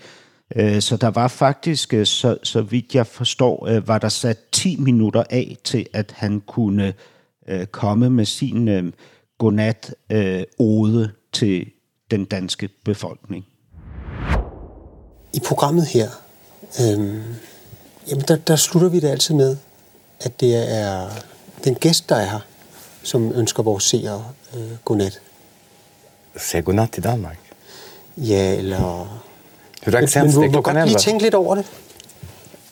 Øh, 0.55 0.81
så 0.81 0.97
der 0.97 1.09
var 1.09 1.27
faktisk, 1.27 1.93
øh, 1.93 2.05
så, 2.05 2.37
så 2.43 2.61
vidt 2.61 2.95
jeg 2.95 3.07
forstår, 3.07 3.67
øh, 3.67 3.87
var 3.87 3.97
der 3.97 4.09
sat 4.09 4.37
10 4.51 4.75
minutter 4.79 5.23
af 5.29 5.57
til, 5.63 5.85
at 5.93 6.13
han 6.17 6.41
kunne 6.41 6.87
øh, 6.87 6.93
komme 7.71 8.09
med 8.09 8.25
sin 8.25 8.67
øh, 8.67 8.93
godnat-ode 9.37 11.03
øh, 11.03 11.09
til 11.33 11.71
den 12.11 12.25
danske 12.25 12.69
befolkning. 12.85 13.45
I 15.33 15.39
programmet 15.45 15.87
her, 15.87 16.09
øh, 16.79 17.15
jamen 18.09 18.23
der, 18.27 18.35
der 18.35 18.55
slutter 18.55 18.89
vi 18.89 18.99
det 18.99 19.07
altid 19.07 19.35
med, 19.35 19.57
at 20.21 20.39
det 20.39 20.77
er 20.79 21.09
den 21.63 21.75
gæst, 21.75 22.09
der 22.09 22.15
er 22.15 22.29
her, 22.29 22.39
som 23.03 23.31
ønsker 23.35 23.63
vores 23.63 23.83
seere 23.83 24.25
øh, 24.55 24.71
godnat. 24.85 25.21
Säg 26.37 26.63
godnatt 26.63 26.93
till 26.93 27.03
Danmark. 27.03 27.37
Ja, 28.17 28.55
eller... 28.55 29.21
Hur 29.83 29.91
dags 29.91 30.15
men, 30.15 30.23
men 30.23 30.33
det? 30.33 30.35
må 30.35 30.51
Klockan 30.51 30.75
godt 30.75 30.85
lige 30.85 30.95
11? 30.95 30.99
tænke 30.99 31.23
lidt 31.23 31.33
over 31.33 31.55
det. 31.55 31.65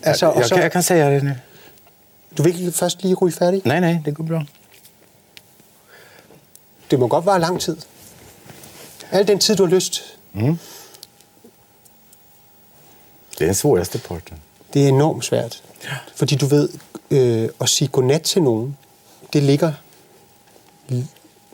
Altså, 0.04 0.26
jag, 0.26 0.36
og 0.36 0.44
så, 0.44 0.56
kan, 0.56 0.64
jag 0.64 0.72
kan 0.72 0.84
säga 0.84 1.10
det 1.10 1.24
nu. 1.24 1.32
Du 2.38 2.44
vil 2.44 2.60
ikke 2.60 2.72
først 2.72 3.04
lige 3.04 3.16
ryge 3.16 3.32
færdig? 3.34 3.62
Nej, 3.66 3.80
nej, 3.80 3.98
det 4.06 4.16
går 4.16 4.24
bra. 4.24 4.44
Det 6.92 7.00
må 7.00 7.08
godt 7.08 7.26
være 7.26 7.40
lang 7.40 7.62
tid. 7.62 7.78
Al 9.12 9.28
den 9.28 9.40
tid, 9.40 9.56
du 9.56 9.66
har 9.66 9.76
lyst. 9.76 10.18
Det 10.34 10.58
är 13.42 13.46
den 13.46 13.56
svåraste 13.56 14.00
parten. 14.00 14.38
Det 14.74 14.84
er 14.84 14.88
enormt 14.88 15.26
svært. 15.26 15.64
Fordi 16.16 16.36
du 16.36 16.46
ved, 16.46 16.70
øh, 17.12 17.50
at 17.62 17.70
sige 17.70 17.88
godnat 17.88 18.22
til 18.22 18.42
nogen, 18.44 18.78
det 19.34 19.44
ligger 19.44 19.74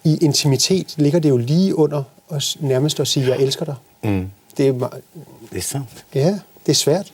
i 0.04 0.18
intimitet, 0.22 0.94
ligger 0.98 1.20
det 1.20 1.30
jo 1.30 1.38
lige 1.38 1.76
under 1.76 2.04
os 2.30 2.58
nærmest 2.60 3.00
at 3.00 3.08
sige, 3.08 3.28
jeg 3.28 3.38
elsker 3.40 3.66
dig. 3.66 3.76
Mm. 4.04 4.32
Det 4.58 4.68
er, 4.68 4.74
meget- 4.74 5.04
Det 5.52 5.58
är 5.58 5.62
sant. 5.62 6.06
ja, 6.16 6.40
det 6.66 6.72
er 6.72 6.74
svært. 6.74 7.14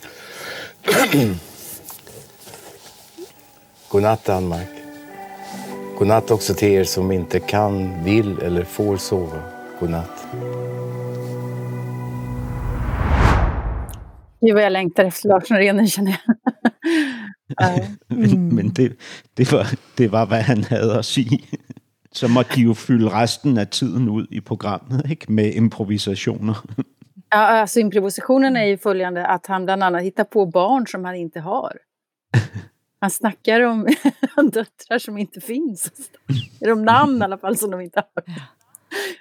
Godnatt 3.89 4.27
Danmark. 4.27 4.69
Godnatt 5.97 6.31
också 6.31 6.53
till 6.53 6.69
er 6.69 6.83
som 6.83 7.11
inte 7.11 7.39
kan, 7.39 8.03
vill 8.03 8.39
eller 8.39 8.63
får 8.63 8.97
sova. 8.97 9.41
Godnatt. 9.79 10.27
Gud 14.41 14.53
vad 14.53 14.63
jag 14.63 14.71
längtar 14.71 15.05
efter 15.05 15.29
Lars 15.29 15.49
Norén 15.49 15.77
nu 15.77 15.87
känner 15.87 16.11
jag. 16.11 16.35
Ja. 17.57 17.79
Men, 18.07 18.69
det, 18.69 18.91
det, 19.33 19.51
var, 19.51 19.67
det 19.97 20.07
var, 20.07 20.25
hvad 20.25 20.41
han 20.41 20.63
havde 20.63 20.99
at 20.99 21.05
sige. 21.05 21.39
Så 22.11 22.27
måtte 22.27 22.55
de 22.55 22.61
jo 22.61 22.73
fylde 22.73 23.09
resten 23.09 23.57
af 23.57 23.67
tiden 23.67 24.09
ud 24.09 24.27
i 24.31 24.41
programmet 24.41 25.09
ikke? 25.09 25.31
med 25.31 25.53
improvisationer. 25.53 26.55
Ja, 27.31 27.37
alltså 27.37 27.79
improvisationen 27.79 28.57
är 28.57 28.65
ju 28.65 28.77
följande 28.77 29.25
att 29.25 29.47
han 29.47 29.65
bland 29.65 29.83
annat 29.83 30.03
hittar 30.03 30.23
på 30.23 30.45
barn 30.45 30.87
som 30.87 31.05
han 31.05 31.15
inte 31.15 31.39
har. 31.39 31.77
Han 32.99 33.09
snackar 33.09 33.61
om 33.61 33.87
döttrar 34.51 34.99
som 34.99 35.17
inte 35.17 35.41
finns. 35.41 35.91
Är 36.61 36.71
om 36.71 36.85
namn 36.85 37.21
i 37.21 37.23
alla 37.23 37.37
fall 37.37 37.57
som 37.57 37.71
de 37.71 37.81
inte 37.81 38.03
har. 38.15 38.23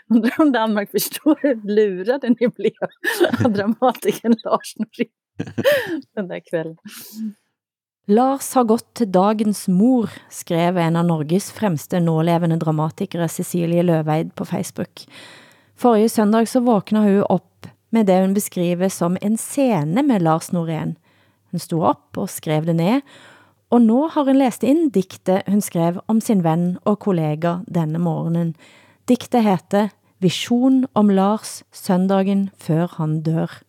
Undrar 0.09 0.41
om 0.41 0.53
Danmark 0.53 0.91
förstår 0.91 1.39
hur 1.43 1.55
lurade 1.55 2.29
ni 2.29 2.49
blev 2.49 2.73
av 3.45 3.53
dramatikern 3.53 4.35
Lars 4.45 4.77
Norén 4.77 5.09
den 6.15 6.29
där 6.29 6.41
kvällen. 6.51 6.77
Lars 8.07 8.55
har 8.55 8.65
gått 8.65 8.95
till 8.95 9.13
dagens 9.13 9.69
mor, 9.69 10.11
skrev 10.31 10.79
en 10.79 10.97
av 10.97 11.05
Norges 11.05 11.53
främsta 11.53 12.01
nålevande 12.01 12.57
dramatiker 12.57 13.29
Cecilie 13.29 13.83
Løveid 13.83 14.35
på 14.35 14.45
Facebook. 14.45 15.09
Förra 15.77 16.09
söndag 16.09 16.47
så 16.47 16.61
vaknade 16.61 17.07
hon 17.07 17.37
upp 17.37 17.67
med 17.91 18.07
det 18.07 18.21
hon 18.21 18.35
beskriver 18.35 18.89
som 18.89 19.19
en 19.21 19.37
scene 19.37 20.03
med 20.03 20.23
Lars 20.23 20.53
Norén. 20.53 20.95
Hon 21.51 21.61
stod 21.61 21.91
upp 21.91 22.19
och 22.19 22.31
skrev 22.31 22.67
det 22.67 22.73
ner 22.73 23.01
og 23.71 23.83
nå 23.85 24.09
har 24.09 24.25
hun 24.25 24.39
läst 24.41 24.65
in 24.65 24.89
dikten 24.91 25.43
hun 25.47 25.61
skrev 25.61 26.01
om 26.09 26.21
sin 26.21 26.43
vän 26.43 26.79
og 26.85 26.99
kollega 27.05 27.61
denne 27.69 27.99
morgenen. 27.99 28.55
Dikten 29.09 29.45
heter 29.45 29.91
Vision 30.21 30.87
om 30.95 31.11
Lars 31.11 31.63
søndagen 31.73 32.51
før 32.57 32.89
han 32.97 33.23
dør. 33.23 33.61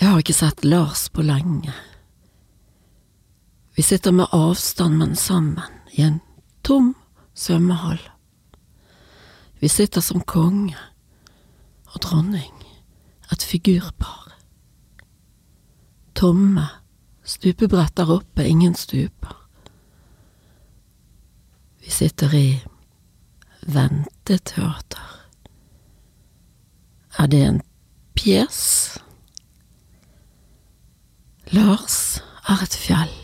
Jeg 0.00 0.08
har 0.08 0.18
ikke 0.18 0.36
sett 0.36 0.64
Lars 0.64 1.08
på 1.08 1.22
lenge. 1.22 1.72
Vi 3.76 3.82
sitter 3.82 4.12
med 4.12 4.32
avstand, 4.32 4.96
men 4.96 5.16
sammen, 5.16 5.62
i 5.92 6.02
en 6.02 6.20
tom 6.64 6.94
svømmehall. 7.34 8.00
Vi 9.60 9.68
sitter 9.68 10.00
som 10.00 10.20
konge 10.20 10.76
og 11.94 12.00
dronning, 12.02 12.52
et 13.32 13.42
figurpar. 13.42 14.32
Tomme, 16.14 16.66
stupebretter 17.26 18.10
oppe, 18.10 18.46
ingen 18.46 18.74
stuper. 18.74 19.36
Vi 21.82 21.90
sitter 21.90 22.34
i 22.34 22.48
venteteater. 23.66 25.12
Er 27.18 27.26
det 27.26 27.42
en 27.42 27.62
pjäs? 28.14 28.98
Lars 31.54 32.18
er 32.48 32.62
et 32.62 32.74
fjell, 32.74 33.14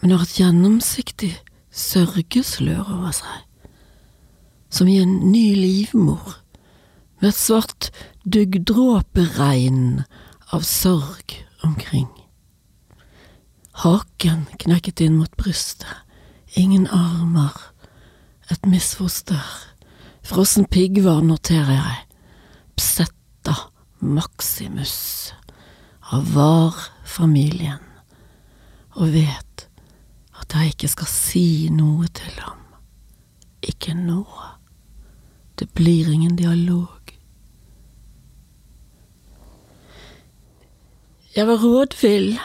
men 0.00 0.10
har 0.16 0.24
et 0.24 0.38
gjennomsiktig 0.40 1.34
sørgeslør 1.70 2.80
over 2.96 3.12
seg, 3.16 3.68
som 4.72 4.88
i 4.88 4.96
en 5.02 5.18
ny 5.32 5.50
livmor, 5.56 6.38
med 7.20 7.30
et 7.32 7.38
svart 7.38 7.90
duggdråperegn 8.24 10.06
av 10.56 10.64
sorg 10.64 11.36
omkring. 11.64 12.08
Haken 13.76 14.46
knäcket 14.58 15.00
in 15.00 15.16
mot 15.16 15.36
brystet, 15.36 15.86
ingen 16.54 16.86
armer, 16.86 17.52
et 18.50 18.66
misfoster, 18.66 19.42
frossen 20.24 20.64
piggvar 20.64 21.20
noterer 21.20 21.74
jeg, 21.76 21.98
Psetta 22.76 23.56
Maximus. 24.00 25.32
Av 26.06 26.24
VAR-familien, 26.32 27.82
og 28.96 29.12
vet 29.12 29.66
at 30.40 30.54
jeg 30.54 30.72
ikke 30.72 30.90
skal 30.92 31.08
si 31.10 31.46
noe 31.74 32.08
til 32.14 32.36
ham. 32.44 32.62
Ikke 33.66 33.92
nå. 33.98 34.22
Det 35.58 35.68
blir 35.74 36.08
ingen 36.12 36.36
dialog. 36.38 37.12
Jeg 41.36 41.48
var 41.48 41.60
rådvill 41.60 42.38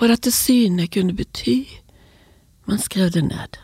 hva 0.00 0.08
dette 0.08 0.32
syne 0.32 0.86
kunde 0.88 1.12
bety, 1.12 1.66
men 2.64 2.80
skrev 2.80 3.10
det 3.12 3.26
ned. 3.28 3.60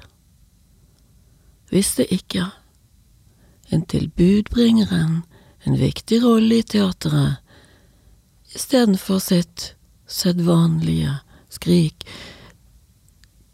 Visste 1.73 2.05
ikke, 2.13 2.51
En 3.73 3.83
budbringeren 4.17 5.25
en 5.67 5.77
viktig 5.77 6.23
rolle 6.23 6.61
i 6.61 6.63
teateret, 6.63 7.37
istedenfor 8.55 9.19
sitt 9.19 9.75
sedvanlige 10.07 11.19
skrik, 11.51 12.07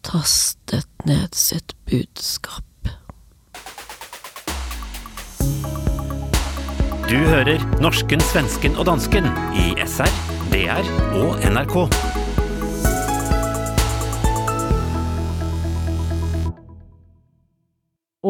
tastet 0.04 0.88
ned 1.06 1.32
sitt 1.32 1.72
budskap. 1.88 2.64
Du 7.08 7.16
hører 7.16 7.80
norsken, 7.80 8.20
svensken 8.20 8.76
og 8.76 8.86
dansken 8.86 9.24
i 9.56 9.72
SR, 9.80 10.12
DR 10.52 10.92
og 11.24 11.40
NRK. 11.48 12.11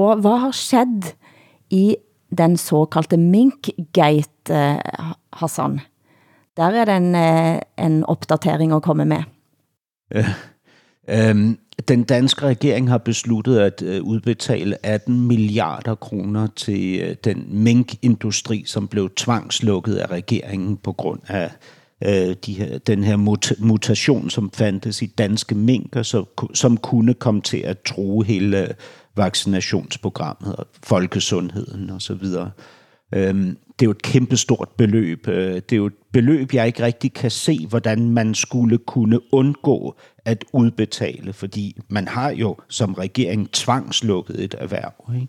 Og 0.03 0.21
hvad 0.21 0.39
har 0.39 0.51
skjedd 0.51 1.15
i 1.71 1.97
den 2.39 2.57
såkaldte 2.57 3.17
Minkgate, 3.17 4.81
Hassan? 5.33 5.81
Der 6.57 6.63
er 6.63 6.85
det 6.85 6.97
en, 6.97 7.15
eh, 7.15 7.59
en 7.79 8.05
opdatering 8.05 8.73
at 8.73 8.83
komme 8.83 9.05
med. 9.05 9.23
Den 11.89 12.05
danske 12.05 12.47
regering 12.47 12.89
har 12.89 12.99
besluttet 12.99 13.59
at 13.59 13.83
øh, 13.83 14.03
udbetale 14.03 14.87
18 14.87 15.27
milliarder 15.27 15.95
kroner 15.95 16.47
til 16.57 17.01
øh, 17.01 17.17
den 17.25 17.47
minkindustri, 17.49 18.65
som 18.67 18.89
blev 18.89 19.11
tvangslukket 19.17 19.95
af 19.95 20.11
regeringen 20.11 20.77
på 20.77 20.93
grund 20.93 21.21
af 21.29 21.51
øh, 22.05 22.37
de 22.47 22.53
her, 22.53 22.79
den 22.79 23.05
her 23.05 23.17
mut, 23.17 23.53
mutation, 23.59 24.31
som 24.31 24.51
fandtes 24.51 25.03
i 25.03 25.07
danske 25.07 25.55
minker, 25.55 26.25
som 26.55 26.77
kunne 26.77 27.15
komme 27.15 27.41
til 27.41 27.59
at 27.59 27.81
true 27.81 28.25
hele 28.25 28.75
vaccinationsprogrammet 29.17 30.57
og 30.57 30.67
folkesundheden 30.83 31.91
osv. 31.91 32.25
Øhm, 33.15 33.57
det 33.79 33.85
er 33.85 33.89
jo 33.89 33.91
et 33.91 34.03
kæmpestort 34.03 34.69
beløb. 34.79 35.29
Øh, 35.29 35.55
det 35.55 35.73
er 35.73 35.77
jo 35.77 35.87
et 35.87 35.93
beløb, 36.13 36.55
jeg 36.55 36.67
ikke 36.67 36.83
rigtig 36.83 37.13
kan 37.13 37.31
se, 37.31 37.67
hvordan 37.69 38.11
man 38.11 38.35
skulle 38.35 38.79
kunne 38.79 39.35
undgå 39.35 39.97
at 40.25 40.45
udbetale, 40.53 41.33
fordi 41.33 41.81
man 41.89 42.09
har 42.09 42.31
jo 42.31 42.57
som 42.69 42.95
regering 42.95 43.53
tvangslukket 43.53 44.45
et 44.45 44.55
erhverv. 44.59 45.15
Ikke? 45.15 45.29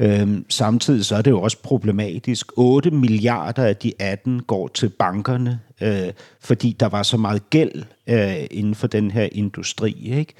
Øhm, 0.00 0.44
samtidig 0.48 1.04
så 1.04 1.16
er 1.16 1.22
det 1.22 1.30
jo 1.30 1.40
også 1.42 1.62
problematisk. 1.62 2.52
8 2.56 2.90
milliarder 2.90 3.64
af 3.64 3.76
de 3.76 3.92
18 3.98 4.42
går 4.42 4.68
til 4.68 4.88
bankerne, 4.88 5.60
øh, 5.80 6.12
fordi 6.40 6.76
der 6.80 6.88
var 6.88 7.02
så 7.02 7.16
meget 7.16 7.50
gæld 7.50 7.84
øh, 8.06 8.46
inden 8.50 8.74
for 8.74 8.86
den 8.86 9.10
her 9.10 9.28
industri. 9.32 9.92
Ikke? 9.92 10.34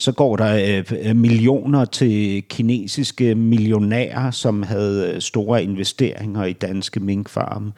Så 0.00 0.12
går 0.12 0.36
der 0.36 0.78
øh, 0.78 1.08
øh, 1.08 1.16
millioner 1.16 1.84
til 1.84 2.42
kinesiske 2.42 3.34
millionærer, 3.34 4.30
som 4.30 4.62
havde 4.62 5.12
øh, 5.14 5.20
store 5.20 5.62
investeringer 5.62 6.44
i 6.44 6.52
danske 6.52 7.00
minkfarme. 7.00 7.72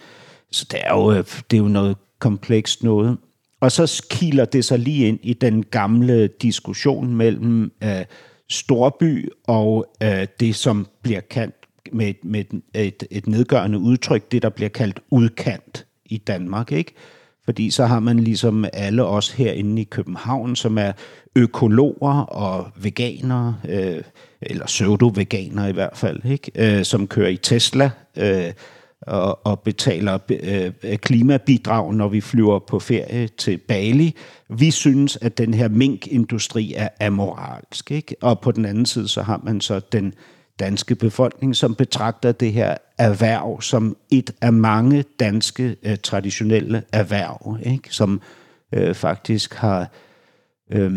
Så 0.51 0.67
det 0.71 0.81
er 0.85 0.95
jo, 0.95 1.13
øh, 1.13 1.25
det 1.51 1.57
er 1.57 1.63
jo 1.63 1.69
noget 1.69 1.97
komplekst 2.19 2.83
noget. 2.83 3.17
Og 3.61 3.73
så 3.73 4.07
kiler 4.11 4.45
det 4.45 4.65
sig 4.65 4.79
lige 4.79 5.09
ind 5.09 5.19
i 5.23 5.33
den 5.33 5.65
gamle 5.65 6.27
diskussion 6.27 7.15
mellem 7.15 7.73
øh, 7.85 8.05
storby 8.51 9.29
og 9.47 9.87
øh, 10.03 10.27
det, 10.41 10.55
som 10.55 10.87
bliver 11.03 11.21
kaldt 11.21 11.55
med, 11.93 12.15
med 12.23 12.45
et, 12.75 13.05
et 13.11 13.27
nedgørende 13.27 13.79
udtryk, 13.79 14.33
det 14.33 14.43
der 14.43 14.49
bliver 14.49 14.69
kaldt 14.69 15.01
udkant 15.11 15.87
i 16.05 16.19
Danmark, 16.19 16.73
ikke? 16.73 16.95
Fordi 17.45 17.71
så 17.71 17.87
har 17.87 18.01
man 18.01 18.19
ligesom 18.19 18.65
alle 18.73 19.05
os 19.05 19.31
herinde 19.31 19.83
i 19.83 19.85
København, 19.85 20.57
som 20.57 20.79
er 20.79 20.93
økologer 21.37 22.21
og 22.23 22.67
veganere, 22.77 23.57
øh, 23.69 24.03
eller 24.43 24.67
pseudo-veganere 24.67 25.71
i 25.71 25.73
hvert 25.73 25.97
fald, 25.97 26.21
ikke? 26.25 26.51
Øh, 26.55 26.85
som 26.85 27.07
kører 27.07 27.29
i 27.29 27.37
Tesla 27.37 27.91
øh, 28.17 28.53
og, 29.01 29.47
og 29.47 29.61
betaler 29.61 30.19
øh, 30.31 30.97
klimabidrag, 30.97 31.95
når 31.95 32.09
vi 32.09 32.21
flyver 32.21 32.59
på 32.59 32.79
ferie 32.79 33.29
til 33.29 33.59
Bali. 33.59 34.15
Vi 34.49 34.71
synes, 34.71 35.19
at 35.21 35.39
den 35.39 35.55
her 35.55 35.69
minkindustri 35.69 36.75
er 36.77 36.89
amoralsk. 37.01 37.91
Ikke? 37.91 38.17
Og 38.21 38.41
på 38.41 38.53
den 38.53 38.65
anden 38.65 38.87
side, 38.87 39.09
så 39.09 39.23
har 39.23 39.41
man 39.45 39.61
så 39.61 39.81
den 39.93 40.15
danske 40.61 40.95
befolkning, 40.95 41.57
som 41.57 41.75
betragter 41.75 42.33
det 42.33 42.53
her 42.53 42.75
erhverv 42.99 43.61
som 43.61 43.97
et 44.11 44.31
af 44.41 44.53
mange 44.53 45.05
danske 45.21 45.77
øh, 45.83 45.97
traditionelle 45.97 46.83
erhverv, 46.93 47.59
ikke? 47.63 47.95
som 47.95 48.21
øh, 48.73 48.95
faktisk 48.95 49.55
har 49.55 49.91
øh, 50.73 50.93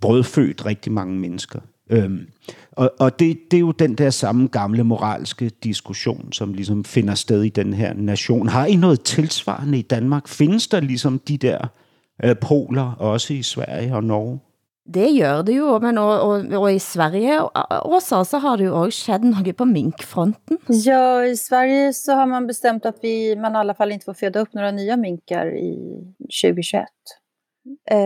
brødfødt 0.00 0.66
rigtig 0.66 0.92
mange 0.92 1.18
mennesker. 1.18 1.60
Øhm, 1.90 2.26
og 2.72 2.92
og 2.98 3.18
det, 3.18 3.38
det 3.50 3.56
er 3.56 3.60
jo 3.60 3.70
den 3.70 3.94
der 3.94 4.10
samme 4.10 4.48
gamle 4.48 4.84
moralske 4.84 5.50
diskussion, 5.64 6.32
som 6.32 6.54
ligesom 6.54 6.84
finder 6.84 7.14
sted 7.14 7.42
i 7.42 7.48
den 7.48 7.74
her 7.74 7.94
nation. 7.94 8.48
Har 8.48 8.66
I 8.66 8.76
noget 8.76 9.02
tilsvarende 9.02 9.78
i 9.78 9.82
Danmark? 9.82 10.28
Findes 10.28 10.68
der 10.68 10.80
ligesom 10.80 11.18
de 11.18 11.36
der 11.36 11.58
øh, 12.24 12.36
poler 12.36 12.92
også 12.92 13.34
i 13.34 13.42
Sverige 13.42 13.94
og 13.94 14.04
Norge? 14.04 14.38
Det 14.92 15.06
gör 15.06 15.42
det 15.42 15.52
jo, 15.52 15.78
men 15.78 15.98
og, 15.98 16.12
og, 16.26 16.54
og 16.58 16.72
i 16.72 16.78
Sverige 16.82 17.36
Åsa, 17.84 18.24
så 18.26 18.38
har 18.42 18.56
det 18.58 18.64
jo 18.66 18.74
også 18.74 19.04
skett 19.04 19.22
något 19.22 19.56
på 19.56 19.64
minkfronten. 19.64 20.58
Ja, 20.66 21.26
i 21.26 21.36
Sverige 21.36 21.92
så 21.94 22.12
har 22.12 22.26
man 22.26 22.46
bestämt 22.46 22.86
att 22.86 22.98
vi, 23.02 23.36
man 23.36 23.52
i 23.52 23.58
alla 23.58 23.74
fall 23.74 23.92
inte 23.92 24.04
får 24.04 24.14
föda 24.14 24.40
upp 24.40 24.54
några 24.54 24.70
nya 24.70 24.96
minkar 24.96 25.46
i 25.56 25.76
2021. 26.42 26.84
Eh, 27.90 27.98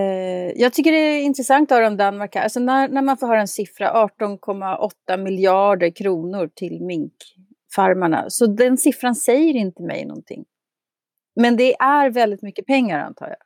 jag 0.56 0.72
tycker 0.72 0.92
det 0.92 0.98
är 0.98 1.22
intressant 1.22 1.72
att 1.72 1.78
höra 1.78 1.86
om 1.86 1.96
Danmark. 1.96 2.36
Alltså 2.36 2.60
när, 2.60 2.88
när 2.88 3.02
man 3.02 3.16
får 3.16 3.26
höra 3.26 3.40
en 3.40 3.48
siffra, 3.48 4.08
18,8 4.20 5.16
miljarder 5.16 5.90
kronor 5.90 6.50
till 6.54 6.82
minkfarmarna. 6.82 8.24
Så 8.28 8.46
den 8.46 8.76
siffran 8.76 9.14
säger 9.14 9.54
inte 9.56 9.82
mig 9.82 10.04
någonting. 10.04 10.44
Men 11.36 11.56
det 11.56 11.74
är 11.74 12.10
väldigt 12.10 12.42
mycket 12.42 12.66
pengar 12.66 12.98
antar 12.98 13.26
jag. 13.28 13.43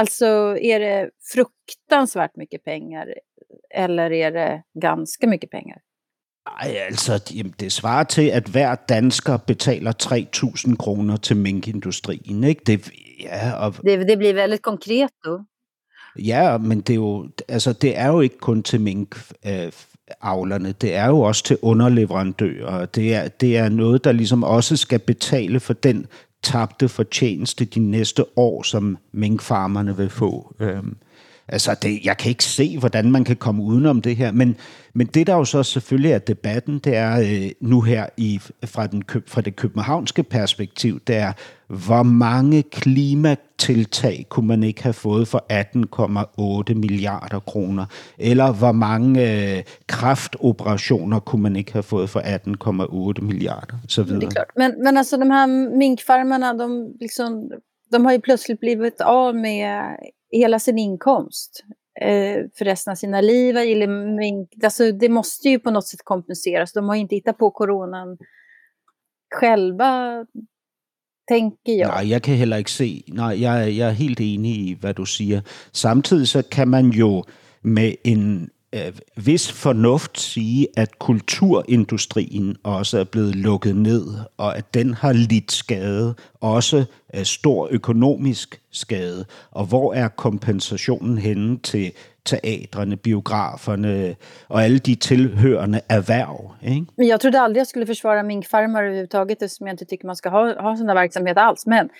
Alltså 0.00 0.26
är 0.58 0.80
det 0.80 1.10
fruktansvärt 1.32 2.36
mycket 2.36 2.64
pengar 2.64 3.14
eller 3.74 4.12
är 4.12 4.30
det 4.30 4.62
ganska 4.80 5.26
mycket 5.26 5.50
pengar? 5.50 5.78
Nej, 6.62 6.86
altså, 6.86 7.18
det 7.60 7.72
svarer 7.72 8.04
til, 8.04 8.28
at 8.28 8.48
hver 8.48 8.74
dansker 8.74 9.36
betaler 9.36 9.92
3.000 9.92 10.76
kroner 10.76 11.16
til 11.16 11.36
minkindustrien, 11.36 12.44
ikke? 12.44 12.62
Det, 12.66 12.90
ja, 13.22 13.52
og... 13.66 13.74
det, 13.84 14.08
det 14.08 14.18
blir 14.18 14.34
väldigt 14.34 14.62
konkret 14.62 15.10
då. 15.24 15.44
Ja, 16.18 16.58
men 16.58 16.80
det 16.80 16.90
er 16.90 16.94
jo, 16.94 17.28
altså, 17.48 17.72
det 17.72 17.98
er 17.98 18.06
jo 18.06 18.20
ikke 18.20 18.38
kun 18.38 18.62
til 18.62 18.80
mink, 18.80 19.16
øh. 19.46 19.72
Det 20.80 20.94
er 20.94 21.06
jo 21.06 21.20
også 21.20 21.44
til 21.44 21.58
underleverandører. 21.62 22.86
Det 22.86 23.14
er, 23.14 23.28
det 23.28 23.56
er 23.56 23.68
noget, 23.68 24.04
der 24.04 24.12
ligesom 24.12 24.44
også 24.44 24.76
skal 24.76 24.98
betale 24.98 25.60
for 25.60 25.72
den 25.72 26.06
tabte 26.42 26.88
fortjeneste 26.88 27.64
de 27.64 27.80
næste 27.80 28.24
år, 28.38 28.62
som 28.62 28.98
minkfarmerne 29.12 29.96
vil 29.96 30.10
få. 30.10 30.54
Altså, 31.52 31.76
det, 31.82 32.04
jeg 32.04 32.16
kan 32.16 32.28
ikke 32.28 32.44
se, 32.44 32.78
hvordan 32.78 33.10
man 33.10 33.24
kan 33.24 33.36
komme 33.36 33.62
udenom 33.62 34.02
det 34.02 34.16
her, 34.16 34.32
men, 34.32 34.56
men 34.94 35.06
det, 35.06 35.26
der 35.26 35.34
jo 35.34 35.44
så 35.44 35.62
selvfølgelig 35.62 36.12
er 36.12 36.18
debatten, 36.18 36.78
det 36.78 36.96
er 36.96 37.20
øh, 37.20 37.50
nu 37.60 37.80
her 37.80 38.06
i, 38.16 38.40
fra, 38.64 38.86
den, 38.86 39.02
fra 39.26 39.40
det 39.40 39.56
københavnske 39.56 40.22
perspektiv, 40.22 41.00
det 41.06 41.16
er, 41.16 41.32
hvor 41.68 42.02
mange 42.02 42.62
klimatiltag 42.62 44.26
kunne 44.28 44.46
man 44.46 44.62
ikke 44.62 44.82
have 44.82 44.92
fået 44.92 45.28
for 45.28 45.44
18,8 45.52 46.74
milliarder 46.74 47.40
kroner? 47.40 47.86
Eller 48.18 48.52
hvor 48.52 48.72
mange 48.72 49.32
øh, 49.56 49.62
kraftoperationer 49.86 51.20
kunne 51.20 51.42
man 51.42 51.56
ikke 51.56 51.72
have 51.72 51.82
fået 51.82 52.10
for 52.10 52.20
18,8 53.16 53.24
milliarder? 53.24 53.74
Så 53.88 54.02
videre. 54.02 54.20
Det 54.20 54.26
är 54.26 54.30
klart. 54.30 54.50
Men, 54.56 54.84
men 54.84 54.96
alltså 54.96 55.16
de 55.16 55.30
här 55.30 55.46
minkfarmarna, 55.76 56.52
de, 56.52 56.92
liksom, 57.00 57.50
de 57.92 58.04
har 58.04 58.12
ju 58.12 58.20
plötsligt 58.20 58.60
blivit 58.60 59.00
av 59.00 59.34
med 59.34 59.96
hela 60.30 60.58
sin 60.58 60.78
inkomst 60.78 61.64
eh, 62.00 62.44
för 62.54 62.64
resten 62.64 62.90
av 62.90 62.94
sina 62.94 63.20
liv. 63.20 63.56
Alltså, 64.64 64.92
det 64.92 65.08
måste 65.08 65.48
ju 65.48 65.58
på 65.58 65.70
något 65.70 65.86
sätt 65.86 66.00
kompenseras. 66.04 66.72
De 66.72 66.88
har 66.88 66.96
inte 66.96 67.14
hittat 67.14 67.38
på 67.38 67.50
coronan 67.50 68.18
själva 69.34 70.24
tänker 71.28 71.72
jag. 71.72 71.88
Nej, 71.88 72.08
jag 72.08 72.22
kan 72.22 72.34
heller 72.34 72.58
inte 72.58 72.70
se. 72.70 73.02
Nej, 73.06 73.42
jag, 73.42 73.70
jag 73.70 73.88
är 73.88 73.92
helt 73.92 74.20
enig 74.20 74.56
i, 74.56 74.78
vad 74.80 74.96
du 74.96 75.06
säger. 75.06 75.42
Samtidigt 75.70 76.28
så 76.28 76.42
kan 76.42 76.70
man 76.70 76.90
ju 76.90 77.22
med 77.60 77.96
en 78.04 78.50
Øh, 78.72 78.92
vis 79.16 79.52
fornuft 79.52 80.20
sige, 80.20 80.68
at 80.76 80.98
kulturindustrien 80.98 82.56
også 82.62 82.98
er 82.98 83.04
blevet 83.04 83.34
lukket 83.34 83.76
ned, 83.76 84.06
og 84.36 84.56
at 84.58 84.74
den 84.74 84.94
har 84.94 85.12
lidt 85.12 85.52
skade, 85.52 86.14
også 86.40 86.84
af 87.08 87.26
stor 87.26 87.68
økonomisk 87.70 88.60
skade. 88.70 89.24
Og 89.50 89.64
hvor 89.64 89.94
er 89.94 90.08
kompensationen 90.08 91.18
henne 91.18 91.58
til 91.58 91.92
teatrene, 92.24 92.96
biograferne 92.96 94.16
och 94.48 94.60
alla 94.60 94.78
de 94.78 94.94
tillhörande 94.94 95.80
erhverv. 95.88 96.54
Ikke? 96.62 96.86
Men 96.96 97.08
jag 97.08 97.20
trodde 97.20 97.40
aldrig 97.40 97.60
jag 97.60 97.66
skulle 97.66 97.86
försvara 97.86 98.22
minkfarmare 98.22 98.86
överhuvudtaget 98.86 99.42
eftersom 99.42 99.66
jag 99.66 99.74
inte 99.74 99.84
tycker 99.84 100.06
man 100.06 100.16
ska 100.16 100.28
ha, 100.28 100.62
ha 100.62 100.76
sådana 100.76 100.94
verksamhet 100.94 101.38
alls. 101.38 101.66
Men 101.66 101.90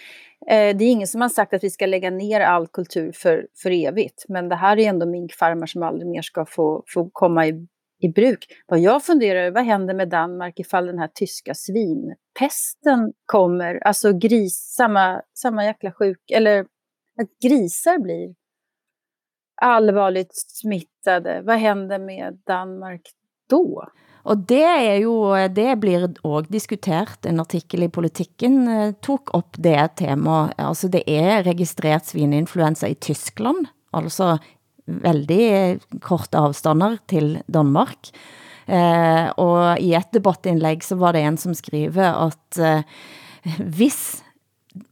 eh, 0.46 0.76
det 0.76 0.85
är 0.85 0.90
ingen 0.90 1.09
som 1.09 1.20
har 1.20 1.29
sagt 1.29 1.55
att 1.55 1.64
vi 1.64 1.70
ska 1.70 1.87
lägga 1.87 2.11
ner 2.11 2.40
all 2.40 2.66
kultur 2.66 3.12
för, 3.12 3.46
för 3.62 3.70
evigt. 3.70 4.24
Men 4.29 4.48
det 4.48 4.57
här 4.57 4.79
är 4.79 4.88
ändå 4.88 5.07
minkfarmar 5.07 5.66
som 5.66 5.83
aldrig 5.83 6.09
mer 6.09 6.22
ska 6.22 6.46
få, 6.46 6.85
få 6.94 7.11
komma 7.12 7.46
i, 7.46 7.66
i 8.00 8.09
bruk. 8.09 8.46
Vad 8.66 8.81
jag 8.81 9.05
funderar 9.05 9.40
över, 9.40 9.50
vad 9.50 9.64
händer 9.64 9.94
med 9.94 10.09
Danmark 10.09 10.61
ifall 10.61 10.87
den 10.87 10.98
här 10.98 11.11
tyska 11.14 11.55
svinpesten 11.55 13.12
kommer? 13.26 13.87
Alltså 13.87 14.12
gris, 14.12 14.74
samma, 14.76 15.22
samma 15.35 15.64
jäkla 15.64 15.92
sjuk, 15.92 16.31
eller 16.33 16.61
att 17.20 17.38
grisar 17.42 17.98
blir 17.98 18.35
allvarligt 19.62 20.35
smittade, 20.35 21.42
vad 21.44 21.57
händer 21.57 21.98
med 21.98 22.42
Danmark 22.46 23.03
då? 23.50 23.64
Og 24.30 24.44
det 24.50 24.62
er 24.62 24.98
jo, 25.00 25.14
det 25.48 25.74
blir 25.80 26.08
også 26.20 26.52
diskutert, 26.52 27.24
en 27.26 27.40
artikel 27.40 27.86
i 27.86 27.92
politikken 27.92 28.56
eh, 28.68 28.92
tog 29.00 29.32
upp 29.36 29.56
det 29.56 29.96
tema. 30.02 30.50
Altså 30.60 30.90
det 30.92 31.06
er 31.08 31.44
registreret 31.46 32.10
svininfluensa 32.10 32.90
i 32.90 32.98
Tyskland, 33.00 33.70
altså 33.96 34.36
väldigt 34.84 35.52
eh, 35.52 36.00
korte 36.04 36.38
avstander 36.38 36.98
till 37.08 37.38
Danmark. 37.46 38.12
Eh, 38.66 39.30
i 39.78 39.94
ett 39.94 40.12
debattinlägg 40.12 40.84
så 40.84 40.96
var 40.96 41.12
det 41.12 41.20
en 41.20 41.36
som 41.36 41.54
skriver 41.54 42.12
att 42.12 42.58
eh, 42.58 42.80
hvis 43.58 44.24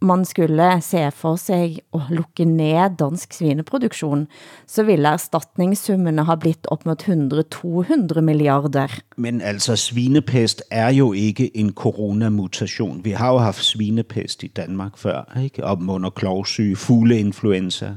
man 0.01 0.25
skulle 0.25 0.81
se 0.83 1.11
for 1.15 1.37
sig 1.37 1.79
at 1.95 2.11
lukke 2.11 2.45
ned 2.45 2.97
dansk 2.99 3.33
svineproduktion, 3.33 4.27
så 4.67 4.83
ville 4.83 5.09
erstatningssummene 5.09 6.25
ha 6.27 6.35
blitt 6.35 6.67
op 6.67 6.87
mod 6.87 7.03
100-200 7.07 8.21
milliarder. 8.21 9.01
Men 9.17 9.41
altså, 9.41 9.77
svinepest 9.77 10.63
er 10.71 10.91
jo 10.91 11.13
ikke 11.13 11.51
en 11.57 11.73
coronamutation. 11.73 13.05
Vi 13.05 13.11
har 13.11 13.33
jo 13.33 13.39
haft 13.39 13.65
svinepest 13.65 14.43
i 14.43 14.49
Danmark 14.57 14.99
før, 14.99 15.39
ikke? 15.43 15.65
Om 15.65 15.91
under 15.91 16.11
klovsyge, 16.11 16.77
fugleinfluenza, 16.77 17.95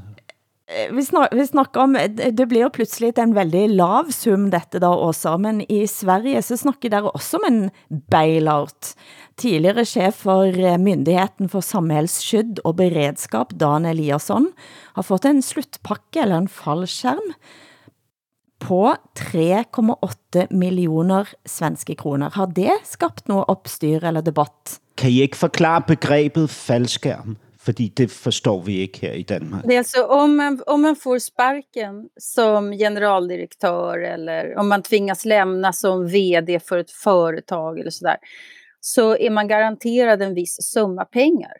Eh, 0.71 0.93
vi, 0.95 1.03
snak, 1.03 1.33
vi 1.35 1.47
snakker 1.47 1.81
om, 1.81 1.97
det 2.31 2.45
blir 2.47 2.63
jo 2.63 2.71
pludselig 2.71 3.11
en 3.19 3.33
veldig 3.35 3.65
lav 3.75 4.11
sum 4.15 4.47
dette 4.53 4.79
da 4.79 4.91
også, 4.93 5.35
men 5.41 5.59
i 5.67 5.83
Sverige 5.89 6.43
så 6.47 6.57
snakker 6.61 6.93
dere 6.93 7.11
også 7.11 7.41
om 7.41 7.47
en 7.49 7.61
bailout. 8.13 8.93
Tidligere 9.41 9.85
chef 9.85 10.15
for 10.21 10.59
eh, 10.59 10.77
Myndigheten 10.77 11.49
for 11.49 11.65
Samhällsskydd 11.65 12.59
og 12.61 12.75
Beredskap, 12.77 13.55
Dan 13.57 13.87
Eliasson, 13.89 14.51
har 14.93 15.05
fått 15.07 15.25
en 15.25 15.41
slutpakke 15.41 16.21
eller 16.21 16.43
en 16.43 16.49
fallskærm 16.51 17.31
på 18.61 18.95
3,8 19.17 20.45
millioner 20.53 21.31
svenske 21.45 21.95
kroner. 21.97 22.29
Har 22.37 22.53
det 22.53 22.75
skabt 22.85 23.27
noget 23.27 23.49
opstyr 23.49 24.03
eller 24.03 24.21
debatt? 24.21 24.77
Kan 24.95 25.09
I 25.09 25.23
ikke 25.25 25.41
forklare 25.47 25.87
begrebet 25.87 26.51
faldskærm? 26.53 27.39
Fordi 27.61 27.91
det 27.95 28.11
förstår 28.11 28.61
vi 28.61 28.83
inte 28.83 29.07
här 29.07 29.13
i 29.13 29.23
Danmark. 29.23 29.65
Det 29.65 29.73
är 29.73 29.77
alltså 29.77 30.03
om 30.03 30.35
man, 30.37 30.63
om 30.67 30.81
man 30.81 30.95
får 30.95 31.19
sparken 31.19 32.09
som 32.17 32.71
generaldirektör 32.71 33.99
eller 33.99 34.57
om 34.57 34.69
man 34.69 34.83
tvingas 34.83 35.25
lämna 35.25 35.73
som 35.73 36.07
vd 36.07 36.59
för 36.59 36.77
ett 36.77 36.91
företag 36.91 37.79
eller 37.79 37.91
sådär, 37.91 38.17
så 38.81 39.17
är 39.17 39.29
man 39.29 39.47
garanterad 39.47 40.21
en 40.21 40.33
viss 40.33 40.57
summa 40.61 41.05
pengar. 41.05 41.53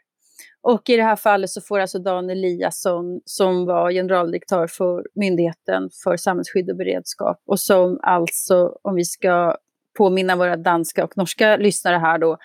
Och 0.62 0.90
i 0.90 0.96
det 0.96 1.02
här 1.02 1.16
fallet 1.16 1.50
så 1.50 1.60
får 1.60 1.80
alltså 1.80 1.98
Dan 1.98 2.30
Eliasson, 2.30 3.20
som 3.24 3.66
var 3.66 3.90
generaldirektör 3.90 4.66
för 4.66 5.06
Myndigheten 5.14 5.90
för 6.04 6.16
samhällsskydd 6.16 6.70
och 6.70 6.76
beredskap 6.76 7.42
och 7.46 7.60
som 7.60 8.00
alltså, 8.02 8.76
om 8.82 8.94
vi 8.94 9.04
ska 9.04 9.56
påminna 9.98 10.36
våra 10.36 10.56
danska 10.56 11.04
och 11.04 11.16
norska 11.16 11.56
lyssnare 11.56 11.96
här 11.96 12.18
då, 12.18 12.38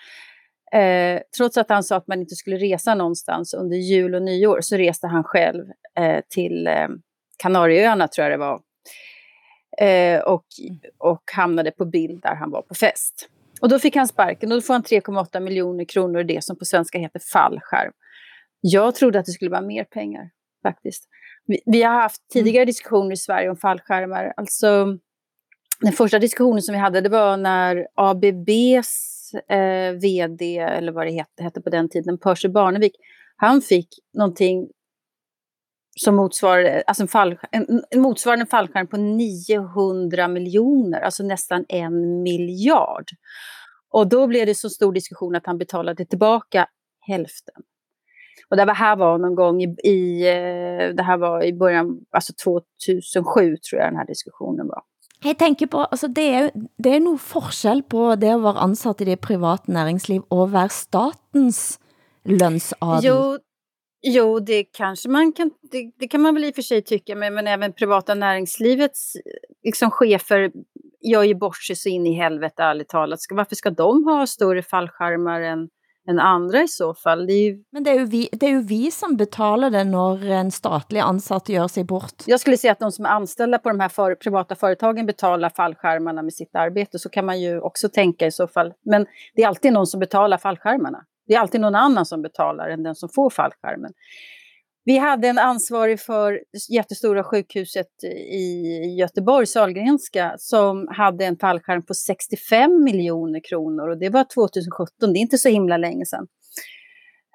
Eh, 0.73 1.21
trots 1.37 1.57
att 1.57 1.69
han 1.69 1.83
sa 1.83 1.95
att 1.95 2.07
man 2.07 2.19
inte 2.19 2.35
skulle 2.35 2.57
resa 2.57 2.95
någonstans 2.95 3.53
under 3.53 3.77
jul 3.77 4.15
och 4.15 4.21
nyår 4.21 4.61
så 4.61 4.77
reste 4.77 5.07
han 5.07 5.23
själv 5.23 5.65
eh, 5.99 6.21
till 6.29 6.67
eh, 6.67 6.87
Kanarieöarna, 7.37 8.07
tror 8.07 8.27
jag 8.27 8.39
det 8.39 8.45
var. 8.45 8.61
Eh, 9.77 10.19
och, 10.19 10.45
och 10.97 11.23
hamnade 11.33 11.71
på 11.71 11.85
bild 11.85 12.21
där 12.21 12.35
han 12.35 12.51
var 12.51 12.61
på 12.61 12.75
fest. 12.75 13.29
Och 13.61 13.69
då 13.69 13.79
fick 13.79 13.95
han 13.95 14.07
sparken 14.07 14.51
och 14.51 14.57
då 14.57 14.61
får 14.61 14.73
han 14.73 14.83
3,8 14.83 15.39
miljoner 15.39 15.85
kronor, 15.85 16.23
det 16.23 16.43
som 16.43 16.57
på 16.57 16.65
svenska 16.65 16.97
heter 16.97 17.21
fallskärm. 17.33 17.91
Jag 18.61 18.95
trodde 18.95 19.19
att 19.19 19.25
det 19.25 19.31
skulle 19.31 19.51
vara 19.51 19.61
mer 19.61 19.83
pengar, 19.83 20.29
faktiskt. 20.63 21.03
Vi, 21.45 21.59
vi 21.65 21.83
har 21.83 21.93
haft 21.93 22.29
tidigare 22.33 22.65
diskussioner 22.65 23.13
i 23.13 23.17
Sverige 23.17 23.49
om 23.49 23.57
fallskärmar. 23.57 24.33
Alltså, 24.37 24.85
den 25.81 25.93
första 25.93 26.19
diskussionen 26.19 26.61
som 26.61 26.73
vi 26.73 26.79
hade, 26.79 27.01
det 27.01 27.09
var 27.09 27.37
när 27.37 27.87
ABBs 27.95 29.17
eh, 29.49 29.91
vd, 29.91 30.57
eller 30.57 30.91
vad 30.91 31.07
det 31.07 31.11
hette, 31.11 31.43
hette 31.43 31.61
på 31.61 31.69
den 31.69 31.89
tiden, 31.89 32.17
Percy 32.17 32.47
Barnevik, 32.47 32.95
han 33.35 33.61
fick 33.61 33.87
någonting 34.13 34.67
som 35.97 36.15
motsvarade, 36.15 36.83
alltså 36.87 37.03
en, 37.03 37.07
fall, 37.07 37.37
en, 37.51 37.83
en 37.91 38.47
fallskärm 38.47 38.87
på 38.87 38.97
900 38.97 40.27
miljoner, 40.27 41.01
alltså 41.01 41.23
nästan 41.23 41.65
en 41.69 42.23
miljard. 42.23 43.05
Och 43.89 44.07
då 44.07 44.27
blev 44.27 44.45
det 44.45 44.55
så 44.55 44.69
stor 44.69 44.93
diskussion 44.93 45.35
att 45.35 45.45
han 45.45 45.57
betalade 45.57 46.05
tillbaka 46.05 46.67
hälften. 47.07 47.63
Och 48.49 48.57
det 48.57 48.73
här 48.73 48.95
var 48.95 49.17
någon 49.17 49.35
gång 49.35 49.63
i, 49.63 49.75
i 49.83 50.27
eh, 50.27 50.95
det 50.95 51.03
här 51.03 51.17
var 51.17 51.43
i 51.43 51.53
början, 51.53 51.99
alltså 52.11 52.33
2007 52.43 53.57
tror 53.57 53.81
jag 53.81 53.91
den 53.91 53.97
här 53.97 54.07
diskussionen 54.07 54.67
var. 54.67 54.83
Jeg 55.25 55.37
tænker 55.37 55.67
på, 55.67 55.79
altså 55.91 56.07
det 56.07 56.23
er, 56.29 56.49
det 56.77 56.91
er 56.95 56.99
noget 56.99 57.19
forskel 57.19 57.81
på 57.89 58.15
det 58.15 58.29
at 58.29 58.43
være 58.43 58.61
ansat 58.61 59.01
i 59.01 59.05
det 59.05 59.19
private 59.19 59.71
næringsliv 59.71 60.25
og 60.29 60.51
være 60.53 60.69
statens 60.69 61.79
lønsadel. 62.25 63.07
Jo, 63.07 63.37
jo, 64.01 64.39
det 64.39 64.63
kanske 64.63 65.09
man 65.09 65.31
kan, 65.31 65.51
det, 65.71 65.91
det 65.99 66.07
kan 66.07 66.21
man 66.21 66.33
väl 66.33 66.45
i 66.45 66.51
och 66.51 66.55
för 66.55 66.61
sig 66.61 66.81
tycka, 66.81 67.15
men, 67.15 67.33
men 67.33 67.47
även 67.47 67.73
privata 67.73 68.15
näringslivets 68.15 69.13
liksom, 69.63 69.91
chefer 69.91 70.51
gör 71.01 71.23
ju 71.23 71.35
bort 71.35 71.63
sig 71.63 71.75
så 71.75 71.89
in 71.89 72.07
i 72.07 72.13
helvete, 72.13 72.63
ärligt 72.63 72.89
talat. 72.89 73.19
Varför 73.29 73.55
ska 73.55 73.69
de 73.69 74.03
ha 74.03 74.27
större 74.27 74.63
fallskärmar 74.63 75.41
än, 75.41 75.69
än 76.09 76.19
andra 76.19 76.61
i 76.61 76.67
så 76.67 76.93
fall. 76.93 77.27
Det 77.27 77.33
ju... 77.33 77.63
Men 77.71 77.83
det 77.83 77.89
är, 77.89 77.99
ju 77.99 78.05
vi, 78.05 78.29
det 78.31 78.45
är 78.45 78.49
ju 78.49 78.61
vi 78.61 78.91
som 78.91 79.17
betalar 79.17 79.69
det 79.69 79.83
när 79.83 80.31
en 80.31 80.51
statlig 80.51 80.99
ansatt 80.99 81.49
gör 81.49 81.67
sig 81.67 81.83
bort. 81.83 82.23
Jag 82.25 82.39
skulle 82.39 82.57
säga 82.57 82.71
att 82.71 82.79
de 82.79 82.91
som 82.91 83.05
är 83.05 83.09
anställda 83.09 83.57
på 83.57 83.69
de 83.69 83.79
här 83.79 83.89
för, 83.89 84.15
privata 84.15 84.55
företagen 84.55 85.05
betalar 85.05 85.49
fallskärmarna 85.49 86.21
med 86.21 86.33
sitt 86.33 86.55
arbete. 86.55 86.99
Så 86.99 87.09
kan 87.09 87.25
man 87.25 87.41
ju 87.41 87.59
också 87.59 87.89
tänka 87.89 88.27
i 88.27 88.31
så 88.31 88.47
fall. 88.47 88.73
Men 88.85 89.05
det 89.35 89.43
är 89.43 89.47
alltid 89.47 89.73
någon 89.73 89.87
som 89.87 89.99
betalar 89.99 90.37
fallskärmarna. 90.37 91.05
Det 91.27 91.33
är 91.33 91.39
alltid 91.39 91.61
någon 91.61 91.75
annan 91.75 92.05
som 92.05 92.21
betalar 92.21 92.69
än 92.69 92.83
den 92.83 92.95
som 92.95 93.09
får 93.15 93.29
fallskärmen. 93.29 93.93
Vi 94.85 94.97
hade 94.97 95.27
en 95.27 95.37
ansvarig 95.37 95.99
för 95.99 96.41
jättestora 96.69 97.23
sjukhuset 97.23 98.03
i 98.31 98.65
Göteborg, 98.99 99.47
Salgrenska, 99.47 100.35
som 100.37 100.87
hade 100.91 101.25
en 101.25 101.37
fallskärm 101.37 101.85
på 101.85 101.93
65 101.93 102.83
miljoner 102.83 103.41
kronor 103.49 103.89
och 103.89 103.97
det 103.97 104.09
var 104.09 104.25
2017, 104.33 105.13
det 105.13 105.19
är 105.19 105.21
inte 105.21 105.37
så 105.37 105.49
himla 105.49 105.77
länge 105.77 106.05
sedan. 106.05 106.27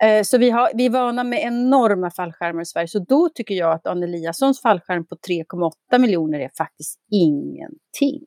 Eh, 0.03 0.23
så 0.23 0.39
vi, 0.39 0.51
har, 0.51 0.71
vi 0.75 0.87
är 0.87 0.91
vana 0.91 1.25
med 1.25 1.43
enorma 1.43 2.11
fallskärmar 2.11 2.63
i 2.63 2.67
Sverige, 2.67 2.89
så 2.89 2.99
då 2.99 3.29
tycker 3.29 3.55
jag 3.55 3.73
att 3.73 3.87
Anne 3.87 4.07
Eliassons 4.07 4.63
fallskärm 4.63 5.07
på 5.07 5.15
3,8 5.15 5.99
miljoner 5.99 6.41
är 6.41 6.51
faktiskt 6.59 6.99
ingenting. 7.11 8.27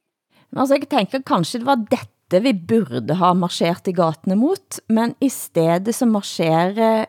Alltså 0.56 0.76
jag 0.76 0.90
tänker 0.90 1.22
kanske 1.26 1.58
det 1.58 1.66
var 1.66 1.88
detta 1.90 2.15
vi 2.44 2.54
borde 2.54 3.16
ha 3.20 3.34
marscherat 3.34 3.88
i 3.88 3.94
gatorna 3.96 4.36
mot, 4.36 4.80
men 4.90 5.16
istället 5.22 5.96
så 5.96 6.06
marscherar 6.06 7.06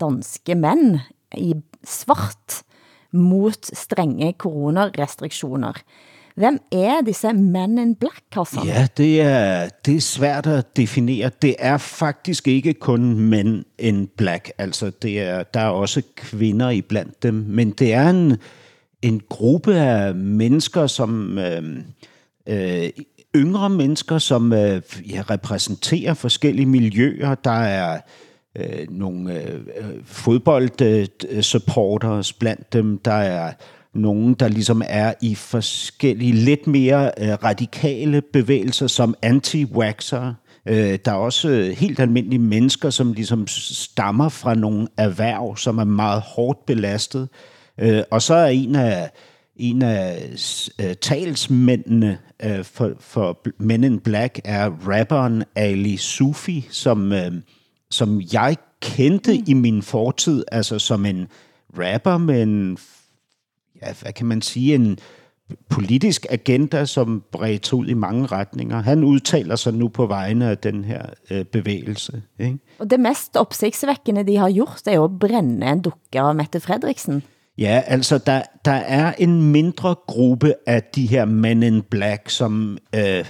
danske 0.00 0.54
män 0.54 0.98
i 1.36 1.54
svart 1.86 2.62
mot 3.12 3.70
strenge 3.72 4.32
coronarestriktioner. 4.32 5.82
Hvem 6.40 6.58
er 6.72 7.02
disse 7.04 7.32
Men 7.32 7.78
in 7.78 7.94
Black, 7.94 8.22
Hassan? 8.32 8.66
Ja, 8.66 8.86
det 8.96 9.20
er, 9.20 9.68
det 9.86 9.96
er 9.96 10.00
svært 10.00 10.46
at 10.46 10.76
definere. 10.76 11.30
Det 11.42 11.56
er 11.58 11.76
faktisk 11.76 12.48
ikke 12.48 12.74
kun 12.74 13.14
Men 13.14 13.64
in 13.78 14.08
Black. 14.16 14.50
Altså, 14.58 14.90
det 15.02 15.20
er, 15.20 15.42
der 15.42 15.60
er 15.60 15.68
også 15.68 16.02
kvinder 16.16 16.70
i 16.70 16.82
dem. 17.22 17.34
Men 17.34 17.70
det 17.70 17.92
er 17.92 18.10
en, 18.10 18.36
en 19.02 19.20
gruppe 19.28 19.74
af 19.74 20.14
mennesker, 20.14 20.86
som... 20.86 21.38
Øh, 21.38 21.78
øh, 22.46 22.90
yngre 23.36 23.70
mennesker, 23.70 24.18
som 24.18 24.52
øh, 24.52 24.82
ja, 25.10 25.22
repræsenterer 25.30 26.14
forskellige 26.14 26.66
miljøer. 26.66 27.34
Der 27.34 27.50
er 27.50 28.00
øh, 28.56 28.86
nogle 28.90 29.42
øh, 29.42 29.54
øh 29.54 29.60
fodboldsupporters 30.04 32.32
blandt 32.32 32.72
dem. 32.72 32.98
Der 32.98 33.12
er 33.12 33.52
nogen, 33.94 34.34
der 34.34 34.48
ligesom 34.48 34.82
er 34.86 35.14
i 35.22 35.34
forskellige 35.34 36.32
lidt 36.32 36.66
mere 36.66 37.10
øh, 37.18 37.32
radikale 37.44 38.22
bevægelser 38.32 38.86
som 38.86 39.14
anti-waxer. 39.22 40.32
Øh, 40.66 40.98
der 41.04 41.10
er 41.10 41.16
også 41.16 41.48
øh, 41.48 41.70
helt 41.70 42.00
almindelige 42.00 42.38
mennesker, 42.38 42.90
som 42.90 43.12
ligesom 43.12 43.46
stammer 43.46 44.28
fra 44.28 44.54
nogle 44.54 44.88
erhverv, 44.96 45.56
som 45.56 45.78
er 45.78 45.84
meget 45.84 46.22
hårdt 46.22 46.66
belastet. 46.66 47.28
Øh, 47.78 48.02
og 48.10 48.22
så 48.22 48.34
er 48.34 48.46
en 48.46 48.76
af 48.76 49.10
en 49.60 49.82
af 49.82 50.30
øh, 50.80 50.94
talsmændene 50.94 52.18
øh, 52.42 52.64
for, 52.64 52.92
for 53.00 53.40
Men 53.58 53.84
in 53.84 54.00
Black 54.00 54.40
er 54.44 54.70
rapperen 54.88 55.44
Ali 55.56 55.96
Sufi, 55.96 56.68
som 56.70 57.12
øh, 57.12 57.32
som 57.90 58.20
jeg 58.32 58.56
kendte 58.80 59.32
mm. 59.38 59.44
i 59.46 59.54
min 59.54 59.82
fortid, 59.82 60.44
altså 60.52 60.78
som 60.78 61.06
en 61.06 61.28
rapper 61.78 62.18
med 62.18 62.42
en, 62.42 62.78
ja, 63.82 63.92
hvad 64.02 64.12
kan 64.12 64.26
man 64.26 64.42
sige, 64.42 64.74
en 64.74 64.98
politisk 65.68 66.26
agenda, 66.30 66.84
som 66.84 67.22
bredte 67.32 67.76
ud 67.76 67.86
i 67.86 67.94
mange 67.94 68.26
retninger. 68.26 68.82
Han 68.82 69.04
udtaler 69.04 69.56
sig 69.56 69.74
nu 69.74 69.88
på 69.88 70.06
vegne 70.06 70.50
af 70.50 70.58
den 70.58 70.84
her 70.84 71.02
øh, 71.30 71.44
bevægelse. 71.44 72.22
Ikke? 72.38 72.58
Og 72.78 72.90
det 72.90 73.00
mest 73.00 73.36
opsigtsvækkende, 73.36 74.26
de 74.26 74.36
har 74.36 74.52
gjort, 74.52 74.82
er 74.86 74.94
jo 74.94 75.04
at 75.04 75.18
brænde 75.18 75.66
en 75.66 75.82
dukke 75.82 76.20
af 76.20 76.34
Mette 76.34 76.60
Frederiksen. 76.60 77.22
Ja, 77.60 77.82
altså 77.86 78.18
der, 78.18 78.42
der 78.64 78.72
er 78.72 79.12
en 79.18 79.52
mindre 79.52 79.94
gruppe 80.06 80.54
af 80.66 80.82
de 80.82 81.06
her 81.06 81.24
Men 81.24 81.62
in 81.62 81.82
Black, 81.82 82.30
som... 82.30 82.78
Øh, 82.94 83.24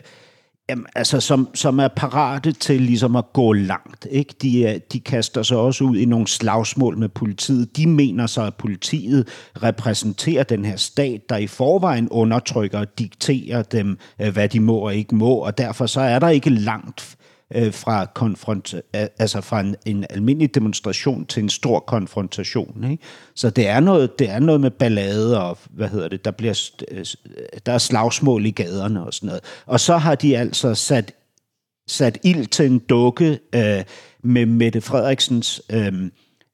Jamen, 0.69 0.87
altså, 0.95 1.21
som, 1.21 1.49
som 1.55 1.79
er 1.79 1.89
parate 1.89 2.53
til 2.53 2.81
ligesom 2.81 3.17
at 3.17 3.25
gå 3.33 3.53
langt. 3.53 4.07
Ikke? 4.11 4.35
De, 4.43 4.81
de 4.93 5.01
kaster 5.01 5.43
sig 5.43 5.57
også 5.57 5.85
ud 5.85 5.97
i 5.97 6.05
nogle 6.05 6.27
slagsmål 6.27 6.99
med 6.99 7.09
politiet. 7.09 7.77
De 7.77 7.87
mener 7.87 8.27
så, 8.27 8.43
at 8.43 8.55
politiet 8.55 9.29
repræsenterer 9.63 10.43
den 10.43 10.65
her 10.65 10.77
stat, 10.77 11.21
der 11.29 11.37
i 11.37 11.47
forvejen 11.47 12.09
undertrykker 12.09 12.79
og 12.79 12.99
dikterer 12.99 13.63
dem, 13.63 13.99
øh, 14.21 14.33
hvad 14.33 14.49
de 14.49 14.61
må 14.61 14.77
og 14.77 14.95
ikke 14.95 15.15
må, 15.15 15.35
og 15.35 15.59
derfor 15.59 15.87
så 15.87 16.01
er 16.01 16.19
der 16.19 16.29
ikke 16.29 16.51
langt 16.51 17.17
øh, 17.55 17.73
fra, 17.73 18.07
konfront, 18.15 18.75
altså 18.93 19.41
fra 19.41 19.61
en, 19.61 19.77
en 19.87 20.07
almindelig 20.11 20.55
demonstration 20.55 21.27
til 21.27 21.43
en 21.43 21.49
stor 21.49 21.81
konfrontation. 21.81 22.91
Ikke? 22.91 23.03
Så 23.35 23.51
det 23.51 23.69
er, 23.69 23.81
noget, 23.81 24.19
det 24.19 24.31
er 24.31 24.39
noget 24.39 24.61
med 24.61 24.71
ballade 24.71 25.43
og, 25.43 25.59
hvad 25.71 25.89
hedder 25.89 26.09
det, 26.09 26.25
der, 26.25 26.31
bliver, 26.31 26.71
øh, 26.91 27.05
der 27.67 27.73
er 27.73 27.79
slagsmål 27.79 28.47
i 28.47 28.51
gaderne 28.51 29.07
og 29.07 29.15
sådan 29.15 29.27
noget. 29.27 29.43
Og 29.67 29.81
så 29.81 29.97
har 29.97 30.15
de 30.15 30.39
altså 30.39 30.75
sat, 30.75 31.13
sat 31.89 32.19
ild 32.25 32.47
til 32.47 32.67
en 32.67 32.79
dukke 32.79 33.39
øh, 33.55 33.85
med 34.23 34.47
Mette 34.47 34.81
Frederiksens 34.81 35.63
øh, 35.73 35.93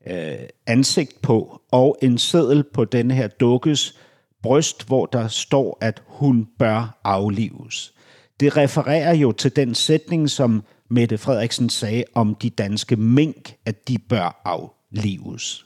øh, 0.09 0.35
ansigt 0.67 1.23
på, 1.23 1.61
og 1.73 1.99
en 2.03 2.19
seddel 2.19 2.65
på 2.75 2.85
denne 2.85 3.15
her 3.15 3.29
dukkes 3.29 3.95
bryst, 4.43 4.87
hvor 4.87 5.07
der 5.07 5.29
står, 5.29 5.79
at 5.81 6.03
hun 6.07 6.49
bør 6.59 7.01
aflives. 7.05 7.93
Det 8.41 8.57
refererer 8.57 9.15
jo 9.15 9.33
til 9.33 9.57
den 9.57 9.75
sætning, 9.75 10.31
som 10.31 10.65
Mette 10.89 11.19
Frederiksen 11.19 11.69
sagde 11.69 12.05
om 12.15 12.37
de 12.41 12.51
danske 12.51 12.97
mink, 12.97 13.55
att 13.69 13.87
de 13.87 13.99
bör 14.09 14.33
avlivas. 14.45 15.63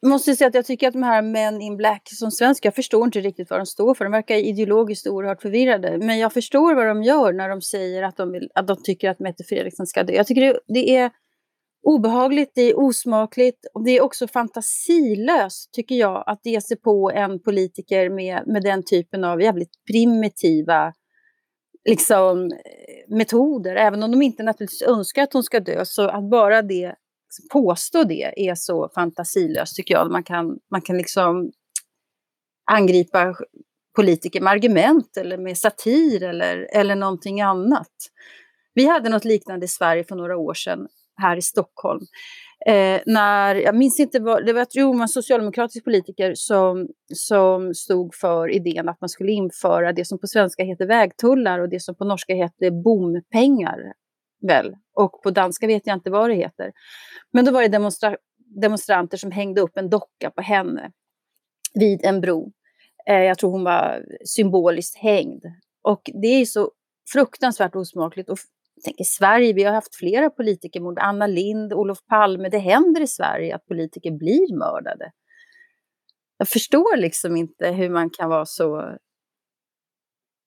Jag 0.00 0.08
måste 0.08 0.36
säga 0.36 0.48
att 0.48 0.54
jag 0.54 0.66
tycker 0.66 0.88
att 0.88 0.92
de 0.92 1.02
här 1.02 1.22
Men 1.22 1.60
in 1.60 1.76
Black 1.76 2.08
som 2.12 2.30
svenska, 2.30 2.66
jag 2.66 2.74
förstår 2.74 3.04
inte 3.04 3.20
riktigt 3.20 3.50
vad 3.50 3.60
de 3.60 3.66
står 3.66 3.94
för. 3.94 4.04
De 4.04 4.12
verkar 4.12 4.36
ideologiskt 4.36 5.06
oerhört 5.06 5.42
förvirrade. 5.42 5.98
Men 5.98 6.18
jag 6.18 6.32
förstår 6.32 6.74
vad 6.74 6.86
de 6.86 7.02
gör 7.02 7.32
när 7.32 7.48
de 7.48 7.60
säger 7.60 8.02
att 8.02 8.16
de, 8.16 8.32
vill, 8.32 8.48
att 8.54 8.66
de 8.66 8.76
tycker 8.82 9.10
att 9.10 9.20
Mette 9.20 9.44
Frederiksen 9.44 9.86
ska 9.86 10.02
dö. 10.02 10.12
Jag 10.12 10.26
tycker 10.26 10.40
det, 10.40 10.60
det 10.68 10.96
är 10.96 11.10
obehagligt, 11.82 12.52
det 12.54 12.62
är 12.62 12.78
osmakligt 12.78 13.66
och 13.74 13.84
det 13.84 13.90
är 13.90 14.00
också 14.00 14.28
fantasilöst 14.28 15.72
tycker 15.72 15.94
jag 15.94 16.24
att 16.26 16.40
ge 16.44 16.60
sig 16.60 16.76
på 16.76 17.10
en 17.10 17.42
politiker 17.42 18.10
med, 18.10 18.42
med 18.46 18.62
den 18.62 18.82
typen 18.84 19.24
av 19.24 19.42
jävligt 19.42 19.72
primitiva 19.92 20.92
liksom, 21.84 22.52
eh, 22.52 23.16
metoder. 23.16 23.76
Även 23.76 24.02
om 24.02 24.10
de 24.10 24.22
inte 24.22 24.42
naturligtvis 24.42 24.82
önskar 24.82 25.22
att 25.22 25.32
hon 25.32 25.42
ska 25.42 25.60
dö 25.60 25.84
så 25.84 26.08
att 26.08 26.30
bara 26.30 26.62
det 26.62 26.94
liksom, 27.26 27.48
påstå 27.52 28.04
det 28.04 28.48
är 28.48 28.54
så 28.54 28.88
fantasilöst 28.94 29.76
tycker 29.76 29.94
jag. 29.94 30.10
Man 30.10 30.24
kan, 30.24 30.58
man 30.70 30.80
kan 30.80 30.96
liksom 30.96 31.52
angripa 32.70 33.34
politiker 33.96 34.40
med 34.40 34.50
argument 34.50 35.16
eller 35.16 35.38
med 35.38 35.58
satir 35.58 36.22
eller, 36.22 36.68
eller 36.72 36.94
någonting 36.94 37.40
annat. 37.40 37.92
Vi 38.74 38.86
hade 38.86 39.08
något 39.08 39.24
liknande 39.24 39.64
i 39.64 39.68
Sverige 39.68 40.04
för 40.04 40.16
några 40.16 40.36
år 40.36 40.54
sedan 40.54 40.88
här 41.16 41.36
i 41.36 41.42
Stockholm. 41.42 42.00
Eh, 42.66 43.00
när, 43.06 43.54
jag 43.54 43.74
minns 43.74 44.00
inte 44.00 44.20
vad, 44.20 44.46
det 44.46 44.52
var, 44.52 44.66
jo, 44.70 45.00
en 45.00 45.08
socialdemokratisk 45.08 45.84
politiker 45.84 46.34
som, 46.34 46.88
som 47.14 47.74
stod 47.74 48.14
för 48.14 48.54
idén 48.54 48.88
att 48.88 49.00
man 49.00 49.08
skulle 49.08 49.32
införa 49.32 49.92
det 49.92 50.04
som 50.04 50.18
på 50.18 50.26
svenska 50.26 50.64
heter 50.64 50.86
vägtullar 50.86 51.58
och 51.58 51.68
det 51.68 51.80
som 51.80 51.94
på 51.94 52.04
norska 52.04 52.34
heter 52.34 52.70
bompengar. 52.70 53.92
Väl. 54.48 54.74
Och 54.94 55.22
på 55.22 55.30
danska 55.30 55.66
vet 55.66 55.86
jag 55.86 55.96
inte 55.96 56.10
vad 56.10 56.30
det 56.30 56.34
heter. 56.34 56.72
Men 57.32 57.44
då 57.44 57.52
var 57.52 57.62
det 57.62 57.68
demonstra 57.68 58.16
demonstranter 58.60 59.16
som 59.16 59.30
hängde 59.30 59.60
upp 59.60 59.76
en 59.76 59.90
docka 59.90 60.30
på 60.30 60.42
henne 60.42 60.92
vid 61.74 62.04
en 62.04 62.20
bro. 62.20 62.52
Eh, 63.06 63.22
jag 63.22 63.38
tror 63.38 63.50
hon 63.50 63.64
var 63.64 64.04
symboliskt 64.24 64.98
hängd. 64.98 65.44
Och 65.82 66.10
det 66.22 66.26
är 66.26 66.44
så 66.44 66.70
fruktansvärt 67.12 67.76
osmakligt. 67.76 68.30
Och 68.30 68.38
tänk 68.84 69.00
i 69.00 69.04
Sverige, 69.04 69.52
vi 69.52 69.64
har 69.64 69.72
haft 69.72 69.94
flera 69.94 70.30
politikermord. 70.30 70.98
Anna 70.98 71.26
Lind, 71.26 71.72
Olof 71.72 71.98
Palme. 72.06 72.48
Det 72.48 72.58
händer 72.58 73.00
i 73.00 73.06
Sverige 73.06 73.54
att 73.54 73.66
politiker 73.66 74.10
blir 74.10 74.58
mördade. 74.58 75.12
Jag 76.38 76.48
förstår 76.48 76.96
liksom 76.96 77.36
inte 77.36 77.70
hur 77.70 77.90
man 77.90 78.10
kan 78.10 78.30
vara 78.30 78.46
så 78.46 78.96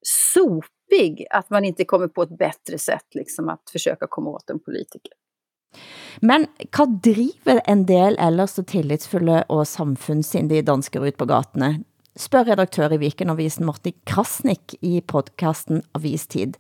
sopig 0.06 1.26
att 1.30 1.50
man 1.50 1.66
inte 1.66 1.86
kommer 1.86 2.08
på 2.08 2.22
ett 2.22 2.38
bättre 2.38 2.78
sätt 2.78 3.06
liksom, 3.16 3.50
att 3.50 3.70
försöka 3.72 4.08
komma 4.10 4.30
åt 4.30 4.50
en 4.50 4.60
politiker. 4.60 5.14
Men 6.20 6.48
vad 6.78 7.02
driver 7.02 7.62
en 7.66 7.86
del 7.86 8.18
eller 8.20 8.48
så 8.48 8.64
tillitsfulla 8.64 9.42
och 9.42 9.68
samfunnssindige 9.68 10.62
danskar 10.62 11.06
ut 11.06 11.18
på 11.18 11.26
gatorna? 11.26 11.76
Spör 12.16 12.46
redaktör 12.46 12.94
i 12.94 12.98
Vikenavisen 12.98 13.66
Morten 13.66 13.94
Krasnik 14.04 14.76
i 14.82 15.02
podcasten 15.02 15.82
Avistid. 15.92 16.58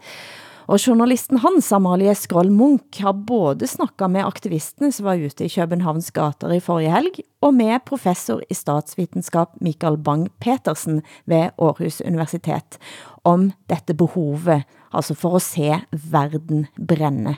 Och 0.67 0.81
journalisten 0.81 1.37
hans, 1.37 1.71
Amalie 1.71 2.15
Skroll 2.15 2.51
Munch, 2.51 3.01
har 3.01 3.13
både 3.13 3.67
snackat 3.67 4.11
med 4.11 4.27
aktivisten 4.27 4.91
som 4.91 5.05
var 5.05 5.15
ute 5.15 5.45
i 5.45 5.49
Københavns 5.49 6.11
gater 6.11 6.53
i 6.53 6.61
forrige 6.61 6.89
helg, 6.89 7.11
och 7.39 7.53
med 7.53 7.85
professor 7.85 8.43
i 8.49 8.55
statsvetenskap 8.55 9.61
Mikael 9.61 9.97
Bang-Petersen 9.97 11.01
vid 11.25 11.49
Århus 11.57 12.01
Universitet 12.01 12.79
om 13.23 13.51
detta 13.67 13.93
behovet, 13.93 14.63
alltså 14.89 15.15
för 15.15 15.35
att 15.35 15.43
se 15.43 15.79
världen 15.91 16.67
bränna 16.75 17.35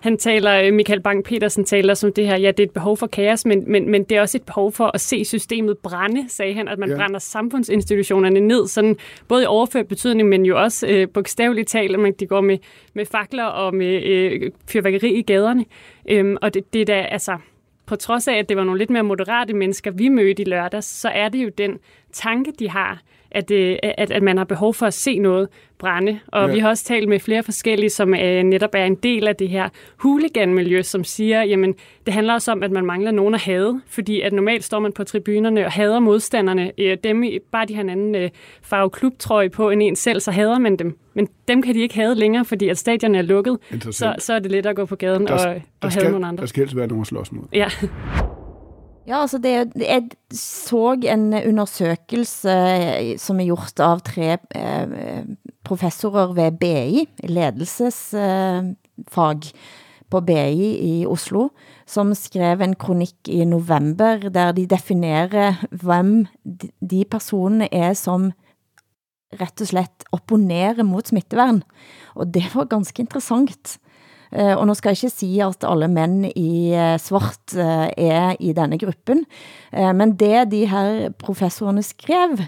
han 0.00 0.18
taler, 0.18 0.62
øh, 0.62 0.72
Michael 0.72 1.00
Bang-Petersen 1.08 1.64
taler 1.64 1.94
som 1.94 2.12
det 2.12 2.26
her, 2.26 2.38
ja, 2.38 2.50
det 2.50 2.60
er 2.60 2.66
et 2.66 2.70
behov 2.70 2.96
for 2.96 3.06
kaos, 3.06 3.46
men, 3.46 3.64
men, 3.66 3.90
men 3.90 4.04
det 4.04 4.16
er 4.16 4.20
også 4.20 4.38
et 4.38 4.42
behov 4.42 4.72
for 4.72 4.90
at 4.94 5.00
se 5.00 5.24
systemet 5.24 5.78
brænde, 5.78 6.24
sagde 6.28 6.54
han, 6.54 6.68
at 6.68 6.78
man 6.78 6.90
ja. 6.90 6.96
brænder 6.96 7.18
samfundsinstitutionerne 7.18 8.40
ned, 8.40 8.66
sådan 8.66 8.96
både 9.28 9.42
i 9.42 9.46
overført 9.46 9.88
betydning, 9.88 10.28
men 10.28 10.46
jo 10.46 10.62
også 10.62 10.86
øh, 10.86 11.08
bogstaveligt 11.08 11.68
talt, 11.68 11.94
at 11.94 12.00
man, 12.00 12.12
de 12.20 12.26
går 12.26 12.40
med, 12.40 12.58
med 12.94 13.06
fakler 13.06 13.44
og 13.44 13.74
med 13.74 14.02
øh, 14.02 14.50
fyrværkeri 14.72 15.14
i 15.14 15.22
gaderne. 15.22 15.64
Øhm, 16.08 16.36
og 16.42 16.54
det, 16.54 16.72
det 16.72 16.80
er 16.80 16.84
da, 16.84 17.00
altså, 17.00 17.38
på 17.86 17.96
trods 17.96 18.28
af, 18.28 18.34
at 18.34 18.48
det 18.48 18.56
var 18.56 18.64
nogle 18.64 18.78
lidt 18.78 18.90
mere 18.90 19.02
moderate 19.02 19.54
mennesker, 19.54 19.90
vi 19.90 20.08
mødte 20.08 20.42
i 20.42 20.44
lørdags, 20.44 20.86
så 20.86 21.08
er 21.08 21.28
det 21.28 21.44
jo 21.44 21.48
den 21.48 21.78
tanke, 22.12 22.52
de 22.58 22.70
har, 22.70 23.02
at, 23.30 23.50
øh, 23.50 23.76
at, 23.82 24.10
at 24.10 24.22
man 24.22 24.36
har 24.36 24.44
behov 24.44 24.74
for 24.74 24.86
at 24.86 24.94
se 24.94 25.18
noget 25.18 25.48
brænde. 25.78 26.18
Og 26.26 26.48
ja. 26.48 26.54
vi 26.54 26.58
har 26.58 26.68
også 26.68 26.84
talt 26.84 27.08
med 27.08 27.20
flere 27.20 27.42
forskellige, 27.42 27.90
som 27.90 28.14
øh, 28.14 28.42
netop 28.42 28.70
er 28.74 28.84
en 28.84 28.94
del 28.94 29.28
af 29.28 29.36
det 29.36 29.48
her 29.48 29.68
huliganmiljø, 29.96 30.82
som 30.82 31.04
siger, 31.04 31.42
jamen 31.42 31.74
det 32.06 32.14
handler 32.14 32.34
også 32.34 32.52
om, 32.52 32.62
at 32.62 32.70
man 32.70 32.84
mangler 32.84 33.10
nogen 33.10 33.34
at 33.34 33.40
hade, 33.40 33.80
fordi 33.88 34.20
at 34.20 34.32
normalt 34.32 34.64
står 34.64 34.78
man 34.78 34.92
på 34.92 35.04
tribunerne 35.04 35.64
og 35.66 35.72
hader 35.72 36.00
modstanderne. 36.00 36.72
Øh, 36.78 36.96
dem, 37.04 37.24
bare 37.52 37.66
de 37.66 37.74
har 37.74 37.82
en 37.82 37.90
anden 37.90 38.14
øh, 38.14 38.30
farve 38.62 38.90
klubtrøje 38.90 39.50
på 39.50 39.70
end 39.70 39.82
en 39.82 39.96
selv, 39.96 40.20
så 40.20 40.30
hader 40.30 40.58
man 40.58 40.76
dem. 40.76 40.98
Men 41.14 41.28
dem 41.48 41.62
kan 41.62 41.74
de 41.74 41.80
ikke 41.80 41.94
have 41.94 42.14
længere, 42.14 42.44
fordi 42.44 42.68
at 42.68 42.78
stadion 42.78 43.14
er 43.14 43.22
lukket. 43.22 43.58
Så, 43.90 44.14
så 44.18 44.34
er 44.34 44.38
det 44.38 44.50
let 44.50 44.66
at 44.66 44.76
gå 44.76 44.84
på 44.84 44.96
gaden 44.96 45.26
der, 45.26 45.32
og, 45.32 45.62
og 45.80 45.92
have 45.92 46.10
nogle 46.10 46.26
andre. 46.26 46.40
Der 46.40 46.46
skal 46.46 46.60
helst 46.60 46.76
være 46.76 46.86
nogen 46.86 47.00
at 47.00 47.06
slås 47.06 47.32
mod. 47.32 47.44
Ja. 47.52 47.66
Ja, 49.08 49.22
altså 49.22 49.38
det, 49.40 49.72
jeg 49.80 50.10
så 50.36 50.92
en 51.08 51.32
undersøkelse 51.34 52.52
eh, 52.52 53.18
som 53.18 53.40
er 53.40 53.48
gjort 53.48 53.80
av 53.80 54.00
tre 54.04 54.36
eh, 54.36 55.24
professorer 55.66 56.34
ved 56.36 56.58
BI, 56.60 57.06
ledelsesfag 57.24 59.48
eh, 59.48 59.52
på 60.10 60.20
BI 60.26 60.68
i 60.84 61.06
Oslo, 61.08 61.48
som 61.88 62.12
skrev 62.18 62.60
en 62.62 62.76
kronik 62.76 63.28
i 63.30 63.44
november, 63.48 64.28
der 64.28 64.52
de 64.52 64.66
definerer, 64.68 65.64
hvem 65.70 66.26
de 66.44 67.04
personene 67.08 67.68
er, 67.72 67.94
som 67.94 68.32
rett 69.40 69.62
og 69.62 69.70
slett 69.70 70.04
opponerer 70.12 70.82
mot 70.86 71.06
smittevern. 71.06 71.62
Og 72.18 72.32
det 72.34 72.48
var 72.54 72.70
ganske 72.72 73.02
interessant. 73.02 73.78
Eh, 74.32 74.54
og 74.56 74.66
nu 74.66 74.74
skal 74.74 74.90
jeg 74.90 75.04
ikke 75.04 75.16
sige, 75.16 75.44
at 75.44 75.64
alle 75.66 75.88
mænd 75.88 76.30
i 76.36 76.72
eh, 76.72 76.98
svart 76.98 77.54
är 77.54 77.90
er 77.96 78.36
i 78.40 78.52
denne 78.52 78.78
gruppen, 78.78 79.24
men 79.72 80.16
det 80.16 80.50
de 80.50 80.66
her 80.66 81.10
professorerne 81.10 81.82
skrev, 81.82 82.38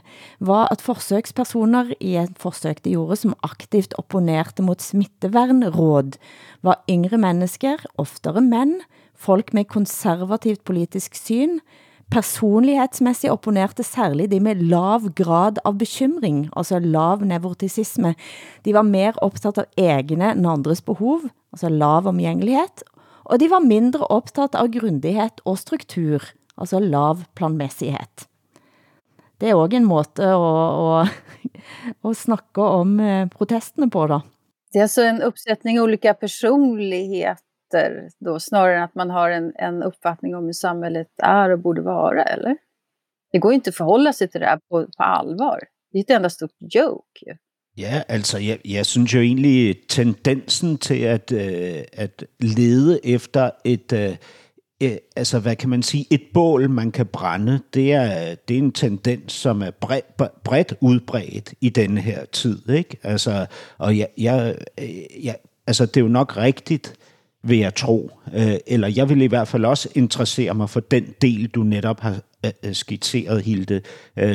var 0.40 0.68
at 0.70 0.80
forsøgspersoner 0.80 1.92
i 2.00 2.16
et 2.16 2.38
försök 2.38 2.84
de 2.84 2.90
gjorde, 2.90 3.16
som 3.16 3.34
aktivt 3.42 3.94
opponerte 3.98 4.62
mot 4.62 4.82
smittevernråd, 4.82 6.16
var 6.62 6.84
yngre 6.90 7.18
mennesker, 7.18 7.76
oftere 7.98 8.40
mænd, 8.40 8.80
folk 9.14 9.54
med 9.54 9.64
konservativt 9.64 10.64
politisk 10.64 11.14
syn, 11.14 11.58
Personlighetsmässigt 12.12 13.32
opponerte 13.32 13.84
särskilt 13.84 14.30
de 14.30 14.40
med 14.40 14.62
lav 14.62 15.12
grad 15.14 15.58
av 15.64 15.74
bekymring, 15.74 16.50
altså 16.52 16.78
lav 16.78 17.24
nevrotisisme. 17.24 18.14
De 18.62 18.72
var 18.72 18.82
mer 18.82 19.16
optaget 19.24 19.58
av 19.58 19.64
egne 19.76 20.32
än 20.32 20.46
andres 20.46 20.84
behov, 20.84 21.24
altså 21.52 21.68
lav 21.68 22.06
omgængelighed, 22.06 22.84
og 23.24 23.38
de 23.38 23.48
var 23.48 23.64
mindre 23.64 24.04
optaget 24.04 24.54
av 24.54 24.68
grundighet 24.68 25.40
og 25.44 25.56
struktur, 25.58 26.20
altså 26.56 26.80
lav 26.80 27.24
planmässighet. 27.34 28.28
Det 29.40 29.48
er 29.48 29.56
også 29.56 29.76
en 29.76 29.84
måte 29.84 30.22
att 30.34 31.08
at, 32.04 32.16
snakke 32.16 32.60
om 32.60 33.00
eh, 33.00 33.28
protesterna 33.28 33.88
på 33.88 34.06
da. 34.06 34.22
Det 34.72 34.78
är 34.78 34.82
alltså 34.82 35.02
en 35.02 35.22
uppsättning 35.22 35.80
olika 35.80 36.14
personligheter 36.14 37.51
då, 38.18 38.40
snarare 38.40 38.76
än 38.76 38.82
att 38.82 38.94
man 38.94 39.10
har 39.10 39.30
en, 39.30 39.52
en 39.56 39.82
uppfattning 39.82 40.34
om 40.34 40.44
hur 40.44 40.52
samhället 40.52 41.08
är 41.22 41.50
och 41.50 41.58
borde 41.58 41.82
vara, 41.82 42.22
eller? 42.22 42.56
Det 43.32 43.38
går 43.38 43.52
inte 43.52 43.70
att 43.70 43.76
förhålla 43.76 44.12
sig 44.12 44.28
till 44.28 44.40
det 44.40 44.46
här 44.46 44.58
på, 44.70 44.86
på 44.96 45.02
allvar. 45.02 45.60
Det 45.92 45.98
är 45.98 46.02
ett 46.02 46.10
enda 46.10 46.30
stort 46.30 46.50
joke. 46.60 47.38
Ja, 47.76 48.02
altså 48.08 48.38
jeg, 48.38 48.58
jeg 48.64 48.86
synes 48.86 49.14
jo 49.14 49.20
egentlig 49.20 49.76
tendensen 49.88 50.78
til 50.78 51.02
at, 51.02 51.32
øh, 51.32 51.84
at 51.92 52.24
lede 52.40 53.06
efter 53.06 53.50
et, 53.64 53.92
øh, 53.92 54.16
øh, 54.82 54.96
altså 55.16 55.38
hvad 55.38 55.56
kan 55.56 55.68
man 55.68 55.82
sige, 55.82 56.06
et 56.10 56.22
bål, 56.34 56.70
man 56.70 56.92
kan 56.92 57.06
brænde, 57.06 57.60
det 57.74 57.92
er, 57.92 58.34
det 58.48 58.54
er 58.54 58.58
en 58.58 58.72
tendens, 58.72 59.32
som 59.32 59.62
er 59.62 59.70
bredt, 59.70 60.16
bredt 60.44 60.74
udbredt 60.80 61.54
i 61.60 61.68
denne 61.68 62.00
her 62.00 62.24
tid. 62.24 62.68
Ikke? 62.68 62.96
Altså, 63.02 63.46
og 63.78 63.98
jeg, 63.98 64.08
jeg, 64.18 64.56
øh, 64.80 65.24
jeg, 65.24 65.36
altså 65.66 65.86
det 65.86 65.96
er 65.96 66.00
jo 66.00 66.08
nok 66.08 66.36
rigtigt, 66.36 66.94
vil 67.42 67.58
jeg 67.58 67.74
tro. 67.74 68.10
Øh, 68.34 68.54
eller 68.66 68.88
jeg 68.88 69.08
vil 69.08 69.22
i 69.22 69.26
hvert 69.26 69.48
fald 69.48 69.64
også 69.64 69.88
interessere 69.94 70.54
mig 70.54 70.70
for 70.70 70.80
den 70.80 71.04
del, 71.22 71.46
du 71.46 71.62
netop 71.62 72.00
har 72.00 72.16
øh, 72.44 72.50
øh, 72.62 72.74
skitseret, 72.74 73.42
Hilde, 73.42 73.80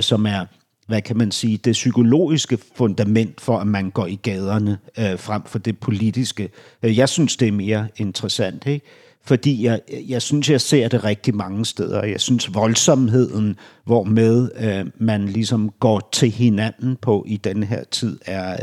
som 0.01 0.25
er, 0.25 0.45
hvad 0.87 1.01
kan 1.01 1.17
man 1.17 1.31
sige, 1.31 1.57
det 1.57 1.71
psykologiske 1.71 2.57
fundament 2.75 3.41
for, 3.41 3.57
at 3.57 3.67
man 3.67 3.89
går 3.89 4.05
i 4.05 4.19
gaderne 4.23 4.77
frem 5.17 5.41
for 5.45 5.59
det 5.59 5.79
politiske. 5.79 6.49
Jeg 6.83 7.09
synes, 7.09 7.37
det 7.37 7.47
er 7.47 7.51
mere 7.51 7.87
interessant, 7.97 8.65
ikke? 8.65 8.85
fordi 9.27 9.65
jeg, 9.65 9.81
jeg 10.07 10.21
synes, 10.21 10.49
jeg 10.49 10.61
ser 10.61 10.87
det 10.87 11.03
rigtig 11.03 11.35
mange 11.35 11.65
steder. 11.65 12.05
Jeg 12.05 12.21
synes, 12.21 12.53
voldsomheden, 12.53 13.55
hvor 13.85 14.03
med 14.03 14.49
øh, 14.59 14.85
man 14.95 15.25
ligesom 15.25 15.69
går 15.79 16.09
til 16.11 16.31
hinanden 16.31 16.95
på 17.01 17.25
i 17.27 17.37
den 17.37 17.63
her 17.63 17.83
tid, 17.83 18.19
er, 18.25 18.57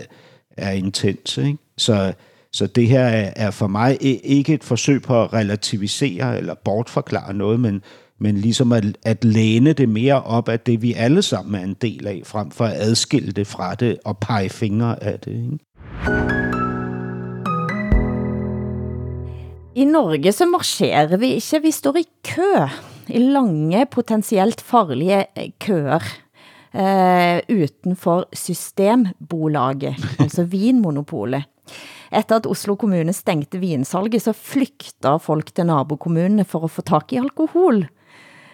er 0.56 0.70
intens. 0.70 1.38
Ikke? 1.38 1.58
Så, 1.76 2.12
så 2.54 2.66
det 2.66 2.88
her 2.88 3.04
er, 3.36 3.50
för 3.50 3.50
for 3.50 3.66
mig 3.66 3.98
ikke 4.24 4.54
et 4.54 4.64
forsøg 4.64 5.02
på 5.02 5.22
at 5.22 5.32
relativisere 5.32 6.38
eller 6.38 6.54
bortforklare 6.64 7.34
noget, 7.34 7.60
men, 7.60 7.82
men 8.18 8.36
ligesom 8.36 8.72
at, 8.72 8.84
at 9.02 9.24
læne 9.24 9.72
det 9.72 9.88
mere 9.88 10.22
op 10.22 10.48
af 10.48 10.60
det, 10.60 10.82
vi 10.82 10.92
alle 10.92 11.22
sammen 11.22 11.54
er 11.54 11.64
en 11.64 11.74
del 11.74 12.06
af, 12.06 12.22
frem 12.24 12.50
for 12.50 12.64
at 12.64 12.72
adskille 12.76 13.32
det 13.32 13.46
fra 13.46 13.74
det 13.74 13.98
og 14.04 14.18
pege 14.18 14.48
fingre 14.48 15.04
af 15.04 15.20
det. 15.20 15.30
Ikke? 15.32 15.58
I 19.74 19.84
Norge 19.84 20.32
så 20.32 20.46
marsjerer 20.46 21.16
vi 21.16 21.26
ikke, 21.26 21.62
vi 21.62 21.70
står 21.70 21.96
i 21.96 22.04
kø, 22.24 22.66
i 23.08 23.18
lange, 23.18 23.86
potentielt 23.86 24.60
farlige 24.60 25.24
eh, 25.36 25.50
køer, 25.60 26.00
eh, 26.74 27.62
utenfor 27.62 28.28
Systembolaget, 28.32 29.94
altså 30.18 30.44
vinmonopolet. 30.52 31.44
Efter 32.14 32.36
att 32.36 32.46
Oslo 32.46 32.76
kommune 32.76 33.12
stängde 33.12 33.58
vinsalget, 33.58 34.22
så 34.22 34.32
flyktade 34.32 35.18
folk 35.18 35.52
till 35.52 35.66
nabokommunerna 35.66 36.44
för 36.44 36.64
att 36.64 36.72
få 36.72 36.82
tag 36.82 37.02
i 37.08 37.18
alkohol. 37.18 37.86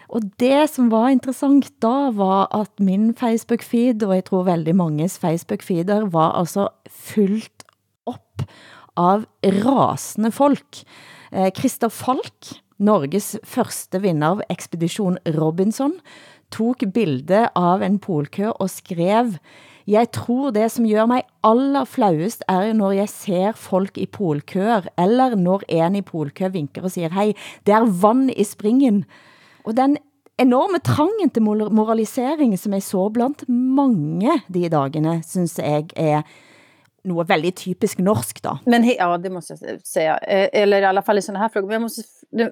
Och 0.07 0.21
det 0.35 0.67
som 0.67 0.89
var 0.89 1.09
intressant 1.09 1.81
då 1.81 2.11
var 2.11 2.47
att 2.61 2.79
min 2.79 3.15
Facebook-feed, 3.15 4.03
och 4.03 4.15
jag 4.15 4.25
tror 4.25 4.43
väldigt 4.43 4.75
mångas 4.75 5.19
Facebook-feeder, 5.19 6.09
var 6.09 6.31
alltså 6.31 6.69
fullt 6.89 7.65
upp 8.05 8.51
av 8.93 9.25
rasande 9.45 10.31
folk. 10.31 10.87
Eh, 11.31 11.51
Christer 11.53 11.89
Falk, 11.89 12.61
Norges 12.77 13.37
första 13.43 13.99
vinnare 13.99 14.31
av 14.31 14.43
Expedition 14.49 15.17
Robinson, 15.25 15.99
tog 16.49 16.91
bilder 16.93 17.49
av 17.55 17.83
en 17.83 17.99
polkö 17.99 18.49
och 18.49 18.71
skrev 18.71 19.37
jeg 19.87 20.11
tror 20.11 20.51
det 20.51 20.71
som 20.71 20.85
gør 20.89 21.05
mig 21.05 21.23
aller 21.43 21.85
flauest 21.85 22.43
er 22.47 22.73
når 22.73 22.91
jeg 22.91 23.09
ser 23.09 23.51
folk 23.57 23.97
i 23.97 24.05
polkøer, 24.05 24.87
eller 24.99 25.35
når 25.35 25.65
en 25.67 25.95
i 25.95 26.01
polkø 26.01 26.47
vinker 26.47 26.83
og 26.83 26.91
siger, 26.91 27.09
hej, 27.09 27.33
det 27.65 27.73
er 27.73 28.01
vand 28.01 28.31
i 28.31 28.43
springen. 28.43 29.05
Og 29.65 29.77
den 29.77 29.97
enorme 30.39 30.79
trangen 30.79 31.29
til 31.29 31.43
moralisering, 31.43 32.59
som 32.59 32.73
jeg 32.73 32.83
så 32.83 33.09
blandt 33.09 33.49
mange 33.49 34.41
de 34.53 34.69
dagene, 34.69 35.21
synes 35.23 35.59
jeg 35.59 35.89
er 35.95 36.21
något 37.03 37.29
väldigt 37.29 37.55
typiskt 37.55 37.99
norskt. 37.99 38.43
då. 38.43 38.59
Men 38.65 38.83
ja, 38.83 39.17
det 39.17 39.29
måste 39.29 39.53
jag 39.59 39.81
säga. 39.87 40.17
Eh, 40.17 40.49
eller 40.61 40.81
i 40.81 40.85
alla 40.85 41.01
fall 41.01 41.17
i 41.17 41.21
sådana 41.21 41.39
här 41.39 41.49
frågor. 41.49 41.67
Men 41.67 41.81
måste, 41.81 42.01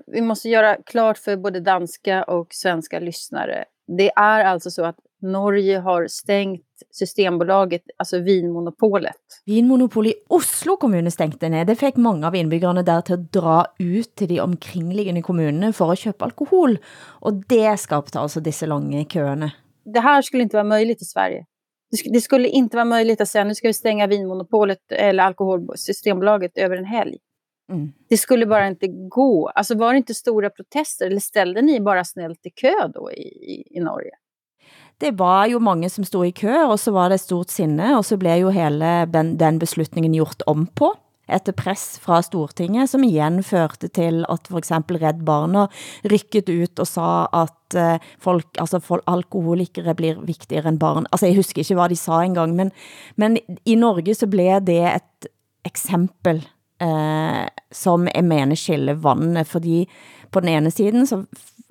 vi 0.08 0.22
måste 0.22 0.50
göra 0.50 0.78
klart 0.86 1.18
för 1.18 1.36
både 1.38 1.60
danska 1.60 2.24
och 2.24 2.48
svenska 2.54 3.00
lyssnare. 3.00 3.65
Det 3.98 4.12
är 4.15 4.46
alltså 4.46 4.72
så 4.72 4.86
att 4.86 4.96
Norge 5.21 5.79
har 5.79 6.08
stängt 6.08 6.65
Systembolaget, 6.91 7.82
alltså 7.97 8.19
vinmonopolet. 8.19 9.15
Vinmonopol 9.45 10.08
i 10.08 10.13
Oslo 10.27 10.77
kommune 10.77 11.12
stängde 11.12 11.49
ner. 11.49 11.65
Det 11.65 11.75
fick 11.75 11.95
många 11.95 12.27
av 12.27 12.36
inbyggarna 12.36 12.84
där 12.84 13.01
till 13.01 13.13
att 13.13 13.32
dra 13.32 13.65
ut 13.79 14.15
till 14.15 14.27
de 14.27 14.39
omkringliggande 14.39 15.21
kommunerna 15.21 15.73
för 15.73 15.91
att 15.91 15.99
köpa 15.99 16.25
alkohol. 16.25 16.77
Och 16.99 17.34
det 17.34 17.77
skapade 17.77 18.19
alltså 18.19 18.39
dessa 18.39 18.65
långa 18.65 19.05
köerna. 19.05 19.51
Det 19.93 19.99
här 19.99 20.21
skulle 20.21 20.43
inte 20.43 20.55
vara 20.55 20.63
möjligt 20.63 21.01
i 21.01 21.05
Sverige. 21.05 21.45
Det 22.12 22.21
skulle 22.21 22.47
inte 22.47 22.77
vara 22.77 22.86
möjligt 22.86 23.21
att 23.21 23.27
säga 23.27 23.43
nu 23.43 23.55
ska 23.55 23.67
vi 23.67 23.73
stänga 23.73 24.08
vinmonopolet 24.08 24.91
eller 24.91 25.23
alkoholsystembolaget 25.23 26.58
över 26.58 26.77
en 26.77 26.86
helg. 26.86 27.17
Mm. 27.71 27.91
Det 28.10 28.17
skulle 28.17 28.45
bara 28.45 28.67
inte 28.67 28.88
gå. 28.88 29.49
Alltså 29.49 29.75
var 29.75 29.93
det 29.93 29.97
inte 29.97 30.13
stora 30.13 30.49
protester 30.49 31.05
eller 31.05 31.19
ställde 31.19 31.62
ni 31.62 31.79
bara 31.79 32.03
snällt 32.03 32.45
i 32.45 32.49
kö 32.49 32.88
då 32.93 33.12
i, 33.12 33.21
i, 33.21 33.77
i 33.77 33.79
Norge? 33.79 34.12
Det 35.00 35.12
var 35.12 35.48
ju 35.48 35.60
många 35.60 35.90
som 35.90 36.06
stod 36.06 36.28
i 36.28 36.32
kö 36.32 36.64
och 36.64 36.80
så 36.80 36.92
var 36.92 37.10
det 37.10 37.18
stort 37.18 37.50
sinne 37.50 37.96
och 37.98 38.06
så 38.06 38.18
blev 38.18 38.38
ju 38.38 38.52
hela 38.52 39.06
den, 39.06 39.38
den 39.38 39.60
beslutningen 39.60 40.14
gjort 40.14 40.42
om 40.46 40.68
på 40.68 40.96
efter 41.30 41.52
press 41.52 42.00
fra 42.00 42.22
Stortinget, 42.24 42.90
som 42.90 43.04
igen 43.04 43.42
førte 43.46 43.88
til 43.94 44.24
at 44.30 44.50
for 44.50 44.60
eksempel 44.60 45.00
Red 45.02 45.22
Barna 45.26 45.68
rykket 46.10 46.50
ut 46.50 46.82
og 46.82 46.90
sa 46.90 47.10
at 47.44 47.78
eh, 47.78 48.06
folk, 48.22 48.48
altså 48.60 48.82
folk, 48.84 49.06
alkoholikere 49.08 49.96
blir 49.98 50.22
viktigare 50.26 50.74
end 50.74 50.82
barn. 50.82 51.08
Altså 51.12 51.30
jeg 51.30 51.40
husker 51.40 51.64
ikke 51.64 51.78
hvad 51.80 51.94
de 51.94 52.00
sa 52.00 52.24
engang, 52.26 52.56
men, 52.58 52.72
men 53.16 53.38
i 53.66 53.76
Norge 53.76 54.16
så 54.16 54.28
blev 54.28 54.66
det 54.66 54.82
et 54.90 55.30
eksempel 55.70 56.42
eh, 56.82 57.46
som 57.72 58.10
jeg 58.10 58.26
mener 58.26 58.58
skiller 58.58 59.00
vandet, 59.00 59.48
fordi 59.48 59.84
på 60.32 60.42
den 60.42 60.50
ene 60.58 60.72
siden 60.72 61.08
så 61.08 61.24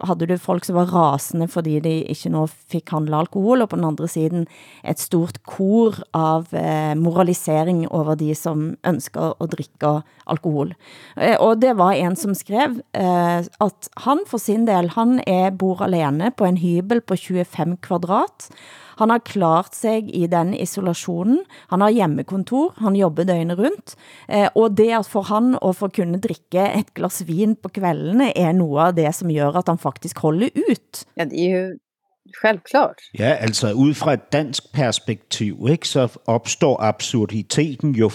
hade 0.07 0.29
du 0.31 0.37
folk 0.39 0.67
som 0.67 0.77
var 0.79 0.91
rasende, 0.93 1.49
fordi 1.51 1.79
de 1.83 1.95
ikke 2.13 2.31
nå 2.31 2.45
fik 2.71 2.93
handle 2.95 3.19
alkohol, 3.19 3.63
og 3.63 3.71
på 3.73 3.79
den 3.79 3.89
andre 3.89 4.09
siden 4.11 4.47
et 4.87 5.03
stort 5.03 5.41
kor 5.49 5.99
av 6.15 6.53
eh, 6.55 6.95
moralisering 6.99 7.85
over 7.89 8.19
de 8.19 8.31
som 8.39 8.71
ønsker 8.87 9.35
at 9.35 9.55
drikke 9.57 9.95
alkohol. 10.31 10.75
Eh, 11.17 11.37
og 11.43 11.59
det 11.65 11.75
var 11.81 11.99
en 11.99 12.19
som 12.19 12.37
skrev 12.39 12.79
eh, 12.95 13.41
at 13.43 13.93
han 14.05 14.23
for 14.29 14.43
sin 14.43 14.69
del, 14.69 14.93
han 14.95 15.19
er 15.27 15.51
bor 15.51 15.83
alene 15.87 16.31
på 16.31 16.47
en 16.47 16.61
hybel 16.63 17.03
på 17.03 17.19
25 17.19 17.79
kvadrat, 17.83 18.51
han 18.99 19.11
har 19.11 19.19
klart 19.25 19.75
sig 19.77 20.09
i 20.15 20.27
den 20.27 20.55
isolationen. 20.55 21.41
Han 21.71 21.81
har 21.81 21.91
hjemmekontor, 21.91 22.75
han 22.79 22.97
jobber 22.97 23.25
døgnet 23.25 23.59
rundt. 23.59 23.97
Eh, 24.29 24.49
og 24.55 24.77
det 24.77 24.91
at 24.99 25.07
for 25.07 25.23
han 25.23 25.59
at 25.63 25.77
få 25.77 25.89
kunne 25.89 26.21
drikke 26.21 26.65
et 26.79 26.95
glas 26.95 27.23
vin 27.27 27.57
på 27.57 27.69
kvällene 27.69 28.33
er 28.37 28.53
noget 28.53 28.87
av 28.87 28.97
det 28.97 29.15
som 29.15 29.35
gør 29.35 29.59
at 29.59 29.69
han 29.69 29.79
faktisk 29.79 30.19
holder 30.19 30.49
ut. 30.71 31.05
Ja, 31.17 31.25
det 31.25 31.45
er 31.45 31.61
jo 31.61 31.69
Självklart. 32.43 33.01
Ja, 33.19 33.37
altså 33.41 33.73
ud 33.73 33.95
fra 33.95 34.13
et 34.13 34.33
dansk 34.33 34.73
perspektiv, 34.73 35.67
ikke, 35.71 35.89
så 35.89 36.19
opstår 36.27 36.83
absurditeten 36.83 37.95
jo 37.95 38.11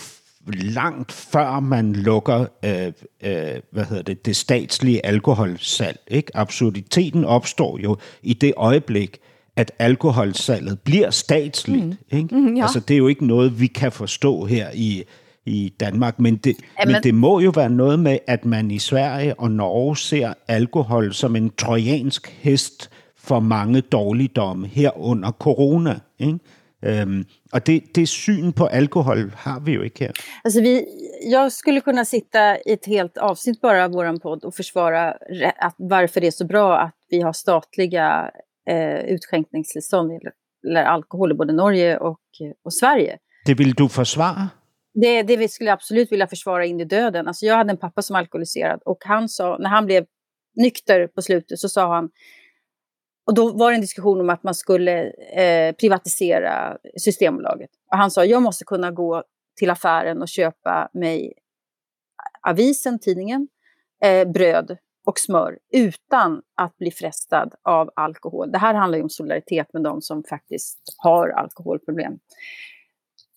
langt 0.47 1.11
før 1.11 1.59
man 1.59 1.93
lukker 1.93 2.45
øh, 2.65 2.93
øh, 3.23 3.61
hvad 3.71 3.85
hedder 3.85 4.03
det, 4.03 4.25
det 4.25 4.35
statslige 4.35 5.05
alkoholsalg. 5.05 5.99
Ikke? 6.07 6.37
Absurditeten 6.37 7.25
opstår 7.25 7.79
jo 7.79 7.97
i 8.21 8.33
det 8.33 8.53
øjeblik, 8.57 9.19
at 9.55 9.71
alkoholsalget 9.79 10.79
bliver 10.79 11.09
statsligt. 11.09 11.85
Mm. 11.85 11.97
Ikke? 12.11 12.35
Mm, 12.35 12.55
ja. 12.55 12.61
Altså, 12.61 12.79
det 12.79 12.93
er 12.93 12.97
jo 12.97 13.07
ikke 13.07 13.27
noget, 13.27 13.59
vi 13.59 13.67
kan 13.67 13.91
forstå 13.91 14.45
her 14.45 14.67
i, 14.73 15.03
i 15.45 15.73
Danmark, 15.79 16.19
men 16.19 16.35
det, 16.35 16.55
Jamen. 16.79 16.93
men 16.93 17.03
det 17.03 17.13
må 17.13 17.39
jo 17.39 17.51
være 17.55 17.69
noget 17.69 17.99
med, 17.99 18.17
at 18.27 18.45
man 18.45 18.71
i 18.71 18.79
Sverige 18.79 19.39
og 19.39 19.51
Norge 19.51 19.97
ser 19.97 20.33
alkohol 20.47 21.13
som 21.13 21.35
en 21.35 21.51
trojansk 21.57 22.27
hest 22.41 22.89
for 23.17 23.39
mange 23.39 23.81
dårligdomme 23.81 24.67
herunder 24.67 25.31
corona. 25.31 25.99
Ikke? 26.19 26.39
Um, 27.03 27.25
och 27.53 27.61
det, 27.65 27.95
det 27.95 28.09
syn 28.09 28.53
på 28.53 28.65
alkohol 28.65 29.31
har 29.37 29.59
vi 29.59 29.71
ju 29.71 29.83
inte 29.83 30.03
här. 30.03 30.13
Alltså 30.43 30.61
vi, 30.61 30.85
jag 31.31 31.51
skulle 31.51 31.81
kunna 31.81 32.05
sitta 32.05 32.57
i 32.57 32.73
ett 32.73 32.85
helt 32.85 33.17
avsnitt 33.17 33.61
bara 33.61 33.85
av 33.85 33.91
vår 33.91 34.19
podd 34.19 34.43
och 34.43 34.55
försvara 34.55 35.11
att 35.57 35.75
varför 35.77 36.21
det 36.21 36.27
är 36.27 36.31
så 36.31 36.45
bra 36.45 36.79
att 36.79 36.95
vi 37.09 37.21
har 37.21 37.33
statliga 37.33 38.31
eh, 38.69 38.99
utskänkningstillstånd 38.99 40.11
eller 40.67 40.83
alkohol 40.83 41.31
i 41.31 41.35
både 41.35 41.53
Norge 41.53 41.97
och, 41.97 42.19
och 42.63 42.73
Sverige. 42.73 43.17
Det 43.45 43.53
vill 43.53 43.73
du 43.73 43.89
försvara? 43.89 44.49
Det, 44.93 45.23
det 45.23 45.51
skulle 45.51 45.69
jag 45.69 45.73
absolut 45.73 46.11
vilja 46.11 46.27
försvara 46.27 46.65
in 46.65 46.79
i 46.79 46.85
döden. 46.85 47.27
Alltså 47.27 47.45
jag 47.45 47.55
hade 47.55 47.71
en 47.71 47.77
pappa 47.77 48.01
som 48.01 48.13
var 48.13 48.19
alkoholiserad 48.19 48.81
och 48.85 48.97
han 49.05 49.29
sa, 49.29 49.57
när 49.57 49.69
han 49.69 49.85
blev 49.85 50.05
nykter 50.55 51.07
på 51.07 51.21
slutet 51.21 51.59
så 51.59 51.69
sa 51.69 51.95
han, 51.95 52.09
och 53.25 53.33
då 53.33 53.57
var 53.57 53.71
det 53.71 53.77
en 53.77 53.81
diskussion 53.81 54.21
om 54.21 54.29
att 54.29 54.43
man 54.43 54.55
skulle 54.55 55.13
eh, 55.35 55.75
privatisera 55.75 56.77
Systembolaget. 56.97 57.69
Och 57.91 57.97
han 57.97 58.11
sa, 58.11 58.25
jag 58.25 58.41
måste 58.41 58.65
kunna 58.65 58.91
gå 58.91 59.23
till 59.59 59.69
affären 59.69 60.21
och 60.21 60.27
köpa 60.27 60.89
mig 60.93 61.33
avisen, 62.47 62.99
tidningen, 62.99 63.47
eh, 64.03 64.31
bröd 64.31 64.77
och 65.05 65.19
smör 65.19 65.57
utan 65.73 66.41
att 66.55 66.77
bli 66.77 66.91
frestad 66.91 67.53
av 67.63 67.91
alkohol. 67.95 68.51
Det 68.51 68.57
här 68.57 68.73
handlar 68.73 68.97
ju 68.97 69.03
om 69.03 69.09
solidaritet 69.09 69.73
med 69.73 69.83
de 69.83 70.01
som 70.01 70.23
faktiskt 70.23 70.79
har 70.97 71.29
alkoholproblem. 71.29 72.19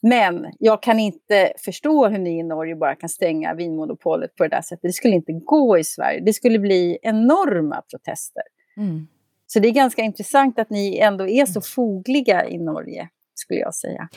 Men 0.02 0.46
jag 0.58 0.82
kan 0.82 0.98
inte 0.98 1.52
förstå 1.64 2.08
hur 2.08 2.18
ni 2.18 2.38
i 2.38 2.42
Norge 2.42 2.76
bara 2.76 2.94
kan 2.94 3.08
stänga 3.08 3.54
vinmonopolet 3.54 4.34
på 4.36 4.42
det 4.42 4.48
där 4.48 4.62
sättet. 4.62 4.82
Det 4.82 4.92
skulle 4.92 5.14
inte 5.14 5.32
gå 5.32 5.78
i 5.78 5.84
Sverige. 5.84 6.20
Det 6.20 6.32
skulle 6.32 6.58
bli 6.58 6.98
enorma 7.02 7.82
protester. 7.90 8.42
Mm. 8.76 9.06
Så 9.46 9.58
det 9.58 9.68
är 9.68 9.72
ganska 9.72 10.02
intressant 10.02 10.58
att 10.58 10.70
ni 10.70 10.98
ändå 10.98 11.28
är 11.28 11.46
så 11.46 11.60
fogliga 11.60 12.48
i 12.48 12.58
Norge. 12.58 13.08
skulle 13.34 13.60
jag 13.60 13.74
säga. 13.74 14.08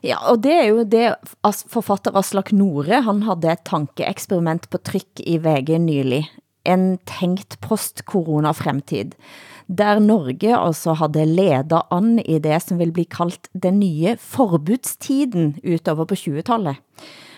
Ja, 0.00 0.30
och 0.30 0.38
det 0.38 0.52
är 0.52 0.64
ju 0.64 0.84
det 0.84 1.16
författare 1.68 2.18
Aslak 2.18 2.52
Nore, 2.52 2.94
han 2.94 3.22
hade 3.22 3.52
ett 3.52 3.64
tankeexperiment 3.64 4.70
på 4.70 4.78
tryck 4.78 5.20
i 5.20 5.38
VG 5.38 5.78
nylig. 5.78 6.30
En 6.64 6.98
tänkt 6.98 7.60
post-corona-fremtid 7.60 9.14
där 9.76 10.00
Norge 10.00 10.56
alltså 10.56 10.90
hade 10.90 11.24
ledat 11.24 11.86
an 11.90 12.18
i 12.18 12.38
det 12.38 12.60
som 12.60 12.78
vill 12.78 12.92
bli 12.92 13.04
kallt 13.04 13.48
den 13.52 13.80
nya 13.80 14.16
förbudstiden 14.16 15.60
utöver 15.62 16.04
på 16.04 16.14
20-talet. 16.14 16.76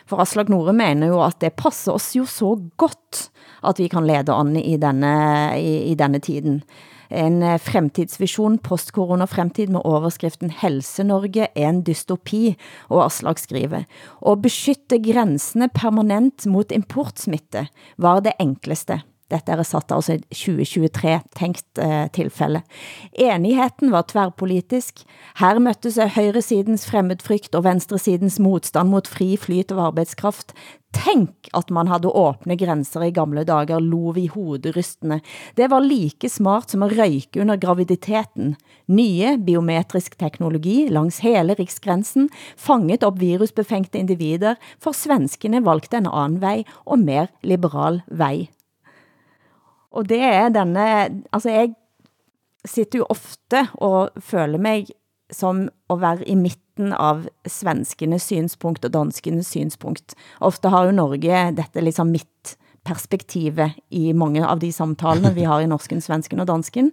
För 0.06 0.20
Aslak 0.20 0.48
Nore 0.48 0.72
menar 0.72 1.06
ju 1.06 1.14
att 1.14 1.40
det 1.40 1.50
passar 1.50 1.92
oss 1.92 2.14
ju 2.14 2.26
så 2.26 2.70
gott 2.76 3.30
att 3.60 3.80
vi 3.80 3.88
kan 3.88 4.06
leda 4.06 4.34
an 4.34 4.56
i 4.56 4.76
denna, 4.76 5.58
i, 5.58 5.82
i 5.82 5.94
denna 5.94 6.20
tiden. 6.20 6.62
En 7.08 7.58
fremtidsvision, 7.58 8.58
post-corona-fremtid 8.58 9.70
med 9.70 9.82
överskriften 9.84 10.50
Helse-Norge 10.50 11.48
är 11.54 11.66
en 11.66 11.84
dystopi, 11.84 12.56
och 12.78 13.04
Aslak 13.04 13.38
skriver, 13.38 13.84
Att 14.20 14.38
beskytte 14.38 14.98
gränserna 14.98 15.68
permanent 15.68 16.46
mot 16.46 16.72
importsmitte 16.72 17.66
var 17.96 18.20
det 18.20 18.32
enklaste. 18.38 19.02
Dette 19.32 19.54
er 19.54 19.62
satt 19.64 19.92
altså 19.94 20.18
2023 20.28 20.88
tænkt 21.38 21.78
eh, 21.80 22.06
tilfælde. 22.12 22.62
Enigheten 23.12 23.92
var 23.92 24.04
tvärpolitisk. 24.08 25.04
Her 25.40 25.58
möttes 25.58 25.98
højresidens 25.98 26.86
fremmedfrygt 26.90 27.54
og 27.54 27.64
venstresidens 27.64 28.38
modstand 28.38 28.88
mot 28.88 29.08
fri 29.08 29.36
flyt 29.36 29.72
av 29.72 29.78
arbetskraft. 29.88 30.52
Tænk 30.92 31.48
at 31.56 31.70
man 31.72 31.88
havde 31.88 32.10
åbne 32.12 32.56
grænser 32.56 33.06
i 33.06 33.14
gamle 33.16 33.44
dager, 33.48 33.80
lov 33.80 34.18
i 34.20 34.26
hoderystende. 34.26 35.20
Det 35.56 35.70
var 35.70 35.80
like 35.80 36.28
smart 36.28 36.70
som 36.70 36.82
at 36.84 36.92
røyke 36.98 37.40
under 37.40 37.56
graviditeten. 37.56 38.56
Nye 38.88 39.38
biometrisk 39.46 40.18
teknologi 40.18 40.88
langs 40.88 41.22
hele 41.24 41.56
riksgrænsen 41.58 42.28
fanget 42.56 43.04
op 43.04 43.20
virusbefængte 43.20 43.98
individer, 43.98 44.54
for 44.78 44.92
svenskene 44.92 45.64
valgte 45.64 45.96
en 45.96 46.10
anden 46.12 46.40
vej 46.40 46.64
og 46.84 46.98
mer 46.98 47.26
liberal 47.42 48.02
vej. 48.08 48.46
Og 49.92 50.08
det 50.08 50.20
er 50.24 50.52
denne, 50.54 50.84
altså 51.32 51.52
jeg 51.52 51.74
sitter 52.64 53.02
jo 53.02 53.10
ofte 53.12 53.66
og 53.82 54.14
føler 54.22 54.60
mig 54.62 54.86
som 55.32 55.66
at 55.90 56.00
være 56.00 56.28
i 56.28 56.36
midten 56.36 56.92
av 56.96 57.26
svenskenes 57.48 58.28
synspunkt 58.30 58.84
og 58.86 58.94
danskenes 58.94 59.50
synspunkt. 59.52 60.16
Ofte 60.40 60.72
har 60.72 60.88
jo 60.88 60.96
Norge 60.96 61.44
dette 61.56 61.84
liksom 61.84 62.12
mittperspektivet 62.12 63.78
i 63.90 64.12
mange 64.16 64.44
av 64.46 64.60
de 64.62 64.72
samtalene 64.72 65.34
vi 65.36 65.46
har 65.48 65.64
i 65.64 65.70
norsken, 65.70 66.02
svensken 66.04 66.42
og 66.42 66.50
dansken. 66.50 66.92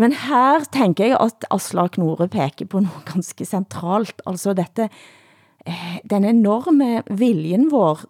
Men 0.00 0.16
her 0.24 0.64
tænker 0.74 1.12
jeg 1.12 1.20
at 1.22 1.46
Aslak 1.54 1.98
Nore 2.00 2.26
peker 2.28 2.66
på 2.66 2.82
noget 2.82 3.12
ganske 3.12 3.46
centralt, 3.46 4.20
altså 4.26 4.54
dette, 4.56 4.88
eh, 5.66 5.98
den 6.10 6.24
enorme 6.24 7.04
viljen 7.10 7.70
vår 7.70 8.06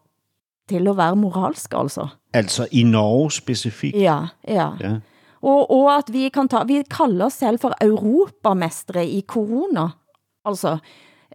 til 0.68 0.88
at 0.88 0.96
være 0.96 1.16
moralsk, 1.20 1.74
altså. 1.76 2.08
Altså 2.34 2.68
i 2.72 2.82
Norge 2.82 3.30
specifikt? 3.30 3.96
Ja, 3.96 4.18
ja. 4.48 4.70
ja. 4.80 4.94
Og, 5.44 5.70
og 5.70 5.90
at 5.96 6.12
vi 6.12 6.28
kan 6.32 6.48
ta, 6.48 6.64
vi 6.66 6.82
kalder 6.90 7.28
os 7.28 7.38
selv 7.42 7.60
for 7.60 7.74
europamestre 7.80 9.04
i 9.06 9.20
corona. 9.28 9.88
Altså, 10.44 10.78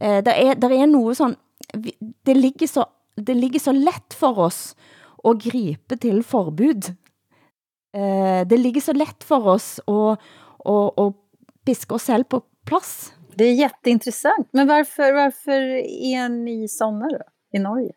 eh, 0.01 0.19
der, 0.25 0.31
er, 0.31 0.53
der 0.53 0.69
er 0.69 0.85
noget 0.85 1.17
sådan, 1.17 1.35
det 2.25 2.37
ligger 2.37 2.67
så, 2.67 2.85
det 3.17 3.35
ligger 3.35 3.59
så 3.59 3.71
let 3.71 4.13
for 4.13 4.37
os 4.37 4.75
at 5.25 5.41
gripe 5.43 5.95
til 5.95 6.23
forbud. 6.23 6.91
Eh, 7.95 8.49
det 8.49 8.59
ligger 8.59 8.81
så 8.81 8.93
let 8.93 9.23
for 9.23 9.47
os 9.47 9.79
at, 9.87 10.17
at, 10.65 10.91
at 10.97 11.13
piske 11.65 11.95
os 11.95 12.01
selv 12.01 12.23
på 12.23 12.43
plads. 12.65 13.13
Det 13.35 13.45
är 13.45 13.53
jätteintressant. 13.53 14.47
Men 14.51 14.67
varför, 14.67 15.13
varför 15.13 15.61
är 16.13 16.29
ni 16.29 16.67
sådana 16.67 17.07
då, 17.07 17.23
i 17.53 17.59
Norge? 17.59 17.91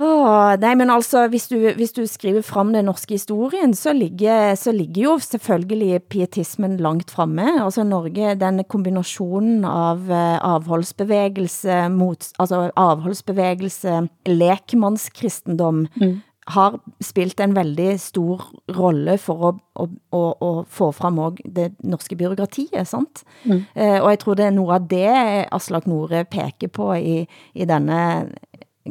Åh, 0.00 0.56
nej, 0.58 0.74
men 0.74 0.90
altså, 0.90 1.26
hvis 1.28 1.48
du, 1.48 1.56
hvis 1.76 1.92
du 1.92 2.06
skriver 2.06 2.42
frem 2.42 2.72
den 2.72 2.88
norske 2.88 3.14
historien, 3.14 3.74
så 3.74 3.92
ligger, 3.92 4.54
så 4.54 4.72
ligger 4.72 5.02
jo 5.02 5.18
selvfølgelig 5.18 6.02
pietismen 6.10 6.76
langt 6.76 7.10
fremme. 7.10 7.44
Altså 7.62 7.84
Norge, 7.84 8.34
den 8.40 8.64
kombinationen 8.64 9.64
av 9.68 10.00
uh, 10.08 10.40
avholdsbevægelse, 10.54 11.88
mot, 11.88 12.28
altså 12.38 12.70
avholdsbevægelse, 12.76 14.08
lekmannskristendom, 14.26 15.86
mm. 16.00 16.16
har 16.56 16.80
spilt 17.00 17.40
en 17.40 17.54
veldig 17.54 18.00
stor 18.00 18.48
rolle 18.74 19.18
for 19.18 19.48
at, 19.52 19.60
at, 19.84 19.92
at, 20.12 20.48
at 20.48 20.64
få 20.66 20.90
frem 20.92 21.18
også 21.18 21.52
det 21.56 21.68
norske 21.84 22.16
byråkratiet, 22.16 22.88
sant? 22.88 23.22
Mm. 23.44 23.62
Uh, 23.76 24.00
og 24.00 24.10
jeg 24.10 24.18
tror 24.24 24.40
det 24.40 24.48
er 24.48 24.56
noget 24.56 24.80
af 24.80 24.88
det 24.88 25.46
Aslak 25.52 25.86
Nore 25.86 26.24
peker 26.24 26.72
på 26.72 26.94
i, 26.94 27.28
i 27.54 27.68
denne 27.68 28.32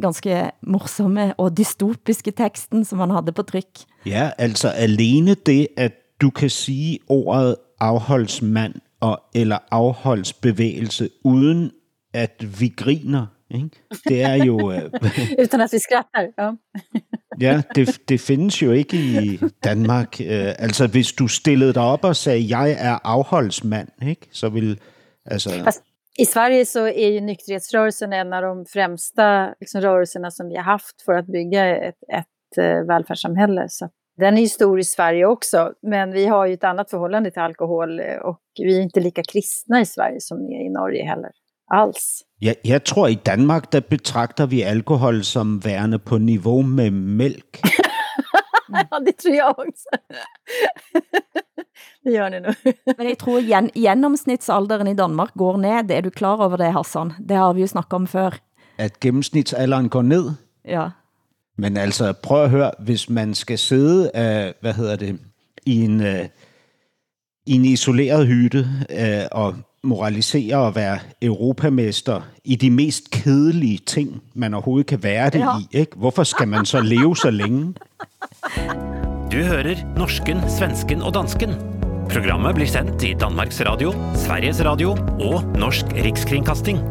ganske 0.02 0.52
morsomme 0.62 1.34
og 1.34 1.58
dystopiske 1.58 2.32
teksten, 2.32 2.86
som 2.86 3.00
han 3.00 3.10
havde 3.10 3.32
på 3.32 3.44
tryk. 3.44 3.84
Ja, 4.06 4.32
altså 4.38 4.70
alene 4.70 5.34
det, 5.34 5.68
at 5.78 5.94
du 6.22 6.30
kan 6.30 6.50
sige 6.50 7.00
ordet 7.08 7.56
afholdsmand 7.80 8.74
og, 9.00 9.22
eller 9.36 9.58
afholdsbevægelse, 9.72 11.10
uden 11.24 11.72
at 12.14 12.60
vi 12.60 12.74
griner, 12.78 13.26
ikke? 13.52 13.70
det 14.08 14.22
er 14.22 14.34
jo... 14.34 14.72
Øh, 14.72 14.92
Utan 15.44 15.62
at 15.62 15.70
vi 15.72 15.80
skrattar, 15.80 16.28
ja. 16.38 16.52
ja, 17.48 17.62
det, 17.76 18.02
det 18.10 18.20
findes 18.20 18.62
jo 18.62 18.72
ikke 18.72 18.98
i 18.98 19.40
Danmark. 19.64 20.22
Øh, 20.22 20.54
altså, 20.60 20.88
hvis 20.88 21.14
du 21.14 21.28
stillede 21.28 21.74
dig 21.74 21.82
op 21.82 22.04
og 22.04 22.16
sagde, 22.16 22.58
jeg 22.58 22.76
er 22.80 23.00
afholdsmand, 23.04 23.88
ikke? 24.08 24.28
så 24.32 24.50
vil... 24.50 24.80
Altså, 25.26 25.50
Fast 25.64 25.84
i 26.22 26.26
Sverige 26.26 26.66
så 26.66 26.88
är 26.88 27.10
ju 27.10 27.22
nykterhetsrörelsen 27.22 28.14
en 28.14 28.34
av 28.34 28.42
de 28.42 28.66
främsta 28.66 29.54
liksom, 29.60 29.82
rörelserna 29.82 30.32
som 30.32 30.50
vi 30.50 30.56
har 30.56 30.64
haft 30.64 31.02
för 31.06 31.14
att 31.14 31.26
bygga 31.26 31.78
ett, 31.78 31.96
ett 32.14 32.64
uh, 32.64 32.88
välfärdssamhälle. 32.88 33.66
Så 33.70 33.90
den 34.18 34.38
är 34.38 34.42
ju 34.42 34.48
stor 34.48 34.80
i 34.80 34.84
Sverige 34.84 35.26
också, 35.26 35.74
men 35.82 36.12
vi 36.12 36.26
har 36.26 36.46
ju 36.46 36.54
ett 36.54 36.64
annat 36.64 36.90
förhållande 36.90 37.32
till 37.32 37.42
alkohol 37.42 38.00
eh, 38.00 38.16
och 38.16 38.42
vi 38.60 38.78
är 38.78 38.82
inte 38.82 39.00
lika 39.00 39.24
kristna 39.24 39.82
i 39.82 39.86
Sverige 39.86 40.18
som 40.20 40.38
ni 40.38 40.56
är 40.56 40.66
i 40.66 40.70
Norge 40.70 41.04
heller. 41.04 41.32
Alls. 41.74 42.22
Jeg, 42.42 42.56
jeg 42.64 42.84
tror, 42.84 43.08
i 43.08 43.16
Danmark, 43.16 43.72
der 43.72 43.80
betragter 43.80 44.46
vi 44.46 44.64
alkohol 44.64 45.24
som 45.24 45.66
værende 45.66 46.00
på 46.00 46.18
niveau 46.18 46.62
med 46.62 46.92
mælk. 46.92 47.62
ja, 48.92 49.00
det 49.00 49.18
tror 49.18 49.36
jag 49.36 49.60
också. 49.60 49.90
det 52.04 52.12
gör 52.12 52.30
ni 52.30 52.40
nu. 52.40 52.54
Men 52.98 53.08
jeg 53.08 53.18
tror 53.18 53.42
gen 53.42 53.70
gennemsnitsalderen 53.76 54.88
i 54.88 54.96
Danmark 54.96 55.34
går 55.38 55.58
ned. 55.58 55.92
Er 55.92 56.02
du 56.02 56.10
klar 56.10 56.38
over 56.38 56.58
det, 56.58 56.74
Hassan? 56.74 57.14
Det 57.30 57.38
har 57.38 57.54
vi 57.54 57.62
jo 57.62 57.68
snakket 57.68 57.94
om 57.94 58.08
før. 58.08 58.38
At 58.78 59.00
gennemsnitsalderen 59.00 59.90
går 59.90 60.02
ned? 60.02 60.32
Ja. 60.66 60.90
Men 61.58 61.78
altså, 61.78 62.14
prøv 62.14 62.44
at 62.44 62.50
høre, 62.50 62.72
hvis 62.80 63.10
man 63.10 63.34
skal 63.34 63.58
sidde, 63.58 64.12
uh, 64.14 64.62
hvad 64.62 64.74
hedder 64.74 64.96
det, 64.96 65.20
i 65.66 65.82
en, 65.82 66.00
uh, 66.00 66.26
i 67.46 67.54
en 67.54 67.66
isoleret 67.66 68.28
hytte 68.28 68.68
uh, 68.90 69.26
og 69.32 69.56
moralisere 69.84 70.58
og 70.58 70.76
være 70.76 71.00
europamester 71.22 72.22
i 72.44 72.56
de 72.56 72.70
mest 72.70 73.12
kedelige 73.12 73.78
ting, 73.78 74.22
man 74.34 74.54
overhovedet 74.54 74.88
kan 74.88 75.04
være 75.04 75.30
det 75.30 75.40
ja. 75.40 75.60
i. 75.60 75.78
Ikke? 75.78 75.96
Hvorfor 75.96 76.24
skal 76.24 76.48
man 76.48 76.66
så 76.66 76.82
leve 76.82 77.16
så 77.16 77.30
længe? 77.30 77.74
Du 79.32 79.38
hører 79.38 79.96
norsken, 79.98 80.38
svensken 80.50 81.02
og 81.02 81.14
dansken. 81.14 81.71
Programmet 82.12 82.58
blir 82.58 82.68
sendt 82.68 83.04
i 83.08 83.14
Danmarks 83.16 83.62
Radio, 83.64 83.94
Sveriges 84.20 84.58
Radio 84.68 84.98
og 85.24 85.46
Norsk 85.56 85.94
Rikskringkasting. 85.96 86.82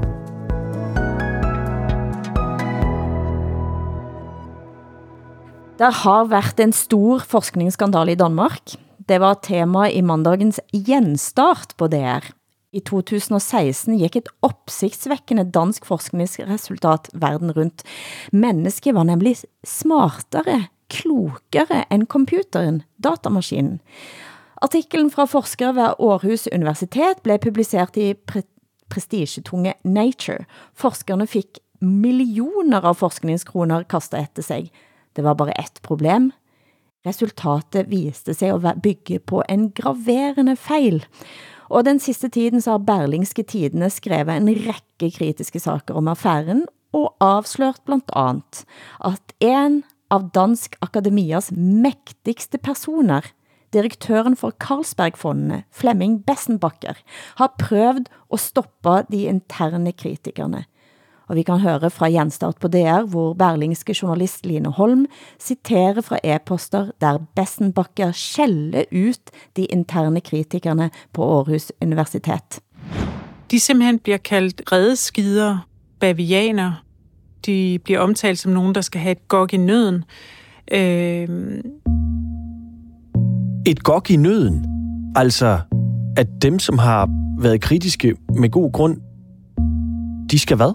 Det 5.77 5.91
har 5.99 6.31
været 6.31 6.63
en 6.65 6.73
stor 6.73 7.21
forskningsskandal 7.21 8.09
i 8.09 8.17
Danmark. 8.17 8.73
Det 8.97 9.19
var 9.21 9.37
tema 9.45 9.91
i 9.93 10.01
mandagens 10.01 10.63
genstart 10.73 11.77
på 11.77 11.91
DR. 11.93 12.25
I 12.73 12.81
2016 12.81 13.99
gik 14.01 14.17
et 14.17 14.33
opsigtsvækkende 14.41 15.45
dansk 15.53 15.85
forskningsresultat 15.85 17.13
verden 17.13 17.53
rundt. 17.53 17.85
Mennesket 18.33 18.97
var 18.97 19.05
nemlig 19.05 19.37
smartere, 19.69 20.63
klokere 20.89 21.85
end 21.93 22.09
computeren, 22.09 22.83
datamaskinen. 22.97 23.83
Artikkelen 24.61 25.09
fra 25.11 25.25
forskere 25.25 25.73
ved 25.77 26.03
Århus 26.05 26.47
Universitet 26.53 27.23
ble 27.25 27.39
publisert 27.41 27.97
i 27.97 28.13
pre 28.15 28.45
prestisjetunge 28.91 29.77
Nature. 29.87 30.49
Forskerne 30.75 31.23
fikk 31.31 31.61
millioner 31.79 32.83
av 32.83 32.97
forskningskroner 32.99 33.85
kastet 33.87 34.25
efter 34.25 34.43
sig. 34.43 34.73
Det 35.15 35.23
var 35.23 35.37
bare 35.39 35.53
ett 35.53 35.79
problem. 35.83 36.33
Resultatet 37.07 37.87
viste 37.89 38.35
sig 38.35 38.51
å 38.53 38.59
bygge 38.59 39.21
på 39.23 39.45
en 39.49 39.71
graverende 39.71 40.57
feil. 40.59 41.05
Og 41.71 41.87
den 41.87 42.03
siste 42.03 42.29
tiden 42.29 42.61
så 42.61 42.75
har 42.75 42.85
Berlingske 42.85 43.47
Tidene 43.47 43.89
skrevet 43.95 44.37
en 44.37 44.51
rekke 44.51 45.13
kritiske 45.15 45.63
saker 45.63 45.97
om 45.97 46.11
affæren, 46.11 46.67
og 46.91 47.15
avslørt 47.23 47.85
blant 47.87 48.11
annet 48.19 48.65
at 49.07 49.35
en 49.39 49.85
av 50.11 50.33
Dansk 50.35 50.75
Akademias 50.83 51.53
mektigste 51.55 52.59
personer, 52.59 53.23
direktören 53.75 54.37
for 54.37 54.51
Carlsbergfondene, 54.51 55.63
Flemming 55.73 56.21
Bessenbakker, 56.27 56.99
har 57.39 57.55
prøvd 57.59 58.11
å 58.31 58.41
stoppe 58.41 59.03
de 59.11 59.27
interne 59.31 59.93
kritikerne. 59.93 60.65
Og 61.31 61.37
vi 61.39 61.45
kan 61.47 61.61
høre 61.63 61.93
fra 61.95 62.09
Gjenstart 62.11 62.59
på 62.59 62.69
DR, 62.69 63.05
hvor 63.07 63.37
berlingske 63.39 63.95
journalist 63.95 64.47
Line 64.47 64.73
Holm 64.75 65.05
citerer 65.39 66.03
fra 66.03 66.19
e-poster, 66.25 66.91
der 67.01 67.21
Bessenbakker 67.39 68.11
skjeller 68.11 68.91
ut 68.91 69.31
de 69.57 69.69
interne 69.71 70.21
kritikerne 70.21 70.91
på 71.15 71.23
Aarhus 71.23 71.71
Universitet. 71.83 72.59
De 73.51 73.61
simpelthen 73.61 73.99
bliver 73.99 74.19
kaldt 74.19 74.63
redeskider, 74.73 75.59
bavianer. 76.01 76.83
De 77.47 77.79
bliver 77.85 78.01
omtalt 78.01 78.39
som 78.39 78.53
nogen, 78.53 78.75
der 78.75 78.81
skal 78.81 79.01
have 79.01 79.13
et 79.13 79.29
gok 79.29 79.53
i 79.53 79.57
nøden. 79.57 80.05
Øh... 80.73 81.29
Et 83.67 83.83
gok 83.83 84.11
i 84.11 84.17
nøden? 84.17 84.67
Altså, 85.17 85.59
at 86.17 86.27
dem, 86.43 86.59
som 86.59 86.79
har 86.79 87.09
været 87.39 87.61
kritiske 87.61 88.15
med 88.39 88.51
god 88.51 88.73
grund, 88.73 88.97
de 90.31 90.39
skal 90.39 90.57
hvad? 90.57 90.73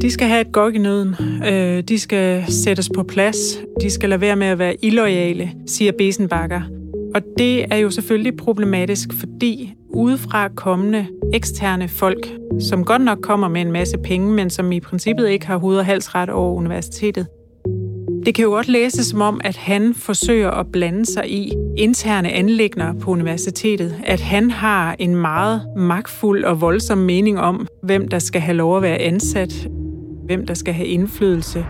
De 0.00 0.10
skal 0.10 0.28
have 0.28 0.40
et 0.40 0.52
gok 0.52 0.74
i 0.74 0.78
nøden. 0.78 1.14
Øh, 1.46 1.82
de 1.82 1.98
skal 1.98 2.44
sættes 2.48 2.90
på 2.94 3.02
plads. 3.02 3.36
De 3.80 3.90
skal 3.90 4.08
lade 4.08 4.20
være 4.20 4.36
med 4.36 4.46
at 4.46 4.58
være 4.58 4.84
illoyale, 4.84 5.52
siger 5.66 5.92
Besenbakker. 5.98 6.62
Og 7.14 7.22
det 7.38 7.64
er 7.70 7.76
jo 7.76 7.90
selvfølgelig 7.90 8.36
problematisk, 8.36 9.12
fordi 9.12 9.74
udefra 9.94 10.48
kommende 10.48 11.06
eksterne 11.32 11.88
folk, 11.88 12.32
som 12.60 12.84
godt 12.84 13.02
nok 13.02 13.18
kommer 13.22 13.48
med 13.48 13.60
en 13.60 13.72
masse 13.72 13.98
penge, 13.98 14.32
men 14.32 14.50
som 14.50 14.72
i 14.72 14.80
princippet 14.80 15.28
ikke 15.28 15.46
har 15.46 15.56
hoved- 15.56 15.78
og 15.78 15.86
halsret 15.86 16.30
over 16.30 16.54
universitetet, 16.54 17.26
det 18.26 18.34
kan 18.34 18.42
jo 18.42 18.50
godt 18.50 18.68
læses 18.68 19.06
som 19.06 19.20
om, 19.20 19.40
at 19.44 19.56
han 19.56 19.94
forsøger 19.94 20.50
at 20.50 20.66
blande 20.72 21.06
sig 21.06 21.30
i 21.30 21.52
interne 21.76 22.32
anlægner 22.32 22.94
på 23.00 23.10
universitetet. 23.10 24.00
At 24.04 24.20
han 24.20 24.50
har 24.50 24.96
en 24.98 25.16
meget 25.16 25.62
magtfuld 25.76 26.44
og 26.44 26.60
voldsom 26.60 26.98
mening 26.98 27.40
om, 27.40 27.66
hvem 27.82 28.08
der 28.08 28.18
skal 28.18 28.40
have 28.40 28.56
lov 28.56 28.76
at 28.76 28.82
være 28.82 28.98
ansat, 28.98 29.68
hvem 30.24 30.46
der 30.46 30.54
skal 30.54 30.74
have 30.74 30.88
indflydelse. 30.88 31.66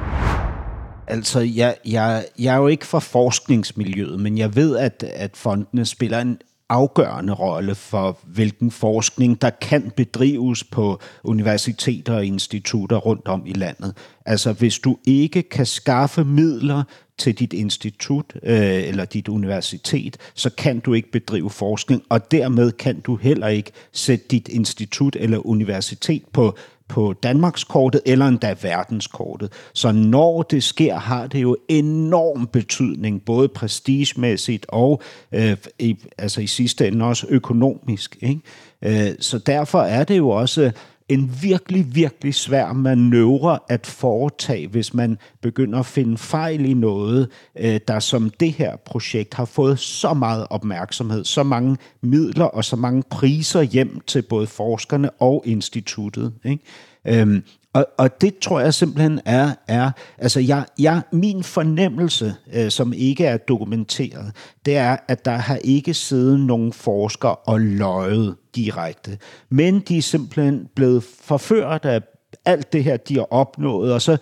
Altså, 1.06 1.40
jeg, 1.40 1.76
jeg, 1.86 2.24
jeg 2.38 2.54
er 2.54 2.58
jo 2.58 2.66
ikke 2.66 2.86
fra 2.86 2.98
forskningsmiljøet, 2.98 4.20
men 4.20 4.38
jeg 4.38 4.56
ved, 4.56 4.76
at, 4.76 5.04
at 5.14 5.36
fondene 5.36 5.84
spiller 5.84 6.20
en 6.20 6.38
afgørende 6.68 7.32
rolle 7.32 7.74
for, 7.74 8.18
hvilken 8.24 8.70
forskning, 8.70 9.42
der 9.42 9.50
kan 9.50 9.92
bedrives 9.96 10.64
på 10.64 11.00
universiteter 11.24 12.14
og 12.14 12.26
institutter 12.26 12.96
rundt 12.96 13.28
om 13.28 13.42
i 13.46 13.52
landet. 13.52 13.96
Altså, 14.26 14.52
hvis 14.52 14.78
du 14.78 14.96
ikke 15.06 15.42
kan 15.42 15.66
skaffe 15.66 16.24
midler 16.24 16.82
til 17.18 17.34
dit 17.34 17.52
institut 17.52 18.34
øh, 18.42 18.88
eller 18.88 19.04
dit 19.04 19.28
universitet, 19.28 20.16
så 20.34 20.50
kan 20.50 20.80
du 20.80 20.94
ikke 20.94 21.10
bedrive 21.10 21.50
forskning, 21.50 22.02
og 22.08 22.30
dermed 22.30 22.72
kan 22.72 23.00
du 23.00 23.16
heller 23.16 23.48
ikke 23.48 23.70
sætte 23.92 24.24
dit 24.30 24.48
institut 24.48 25.16
eller 25.20 25.46
universitet 25.46 26.22
på 26.32 26.56
på 26.88 27.12
Danmarkskortet 27.12 28.00
eller 28.06 28.26
endda 28.26 28.54
verdenskortet. 28.62 29.52
Så 29.72 29.92
når 29.92 30.42
det 30.42 30.62
sker, 30.62 30.94
har 30.94 31.26
det 31.26 31.42
jo 31.42 31.56
enorm 31.68 32.46
betydning, 32.46 33.24
både 33.24 33.48
prestigemæssigt 33.48 34.66
og 34.68 35.02
øh, 35.32 35.56
i, 35.78 35.96
altså 36.18 36.40
i 36.40 36.46
sidste 36.46 36.86
ende 36.88 37.04
også 37.04 37.26
økonomisk. 37.30 38.16
Ikke? 38.22 38.40
Øh, 38.82 39.14
så 39.20 39.38
derfor 39.38 39.80
er 39.80 40.04
det 40.04 40.16
jo 40.16 40.28
også 40.28 40.72
en 41.08 41.38
virkelig, 41.42 41.94
virkelig 41.94 42.34
svær 42.34 42.72
manøvre 42.72 43.58
at 43.68 43.86
foretage, 43.86 44.68
hvis 44.68 44.94
man 44.94 45.18
begynder 45.42 45.78
at 45.78 45.86
finde 45.86 46.18
fejl 46.18 46.64
i 46.64 46.74
noget, 46.74 47.28
øh, 47.58 47.80
der 47.88 47.98
som 47.98 48.30
det 48.30 48.52
her 48.52 48.76
projekt 48.76 49.34
har 49.34 49.44
fået 49.44 49.78
så 49.78 50.14
meget 50.14 50.46
opmærksomhed, 50.50 51.24
så 51.24 51.42
mange 51.42 51.76
midler 52.02 52.44
og 52.44 52.64
så 52.64 52.76
mange 52.76 53.02
priser 53.10 53.62
hjem 53.62 54.00
til 54.06 54.22
både 54.22 54.46
forskerne 54.46 55.10
og 55.10 55.42
instituttet. 55.46 56.34
Ikke? 56.44 57.20
Øhm, 57.20 57.42
og, 57.76 57.86
og 57.96 58.20
det 58.20 58.38
tror 58.38 58.60
jeg 58.60 58.74
simpelthen 58.74 59.20
er, 59.24 59.50
er 59.68 59.90
altså 60.18 60.40
jeg, 60.40 60.64
jeg, 60.78 61.02
min 61.12 61.42
fornemmelse, 61.42 62.34
øh, 62.54 62.70
som 62.70 62.92
ikke 62.92 63.24
er 63.24 63.36
dokumenteret, 63.36 64.32
det 64.66 64.76
er, 64.76 64.96
at 65.08 65.24
der 65.24 65.36
har 65.36 65.56
ikke 65.64 65.94
siddet 65.94 66.40
nogen 66.40 66.72
forskere 66.72 67.34
og 67.34 67.60
løjet 67.60 68.36
direkte. 68.54 69.18
Men 69.50 69.80
de 69.80 69.98
er 69.98 70.02
simpelthen 70.02 70.68
blevet 70.76 71.04
forført 71.20 71.84
af 71.84 72.00
alt 72.44 72.72
det 72.72 72.84
her, 72.84 72.96
de 72.96 73.14
har 73.14 73.32
opnået, 73.32 73.92
og 73.92 74.02
så 74.02 74.16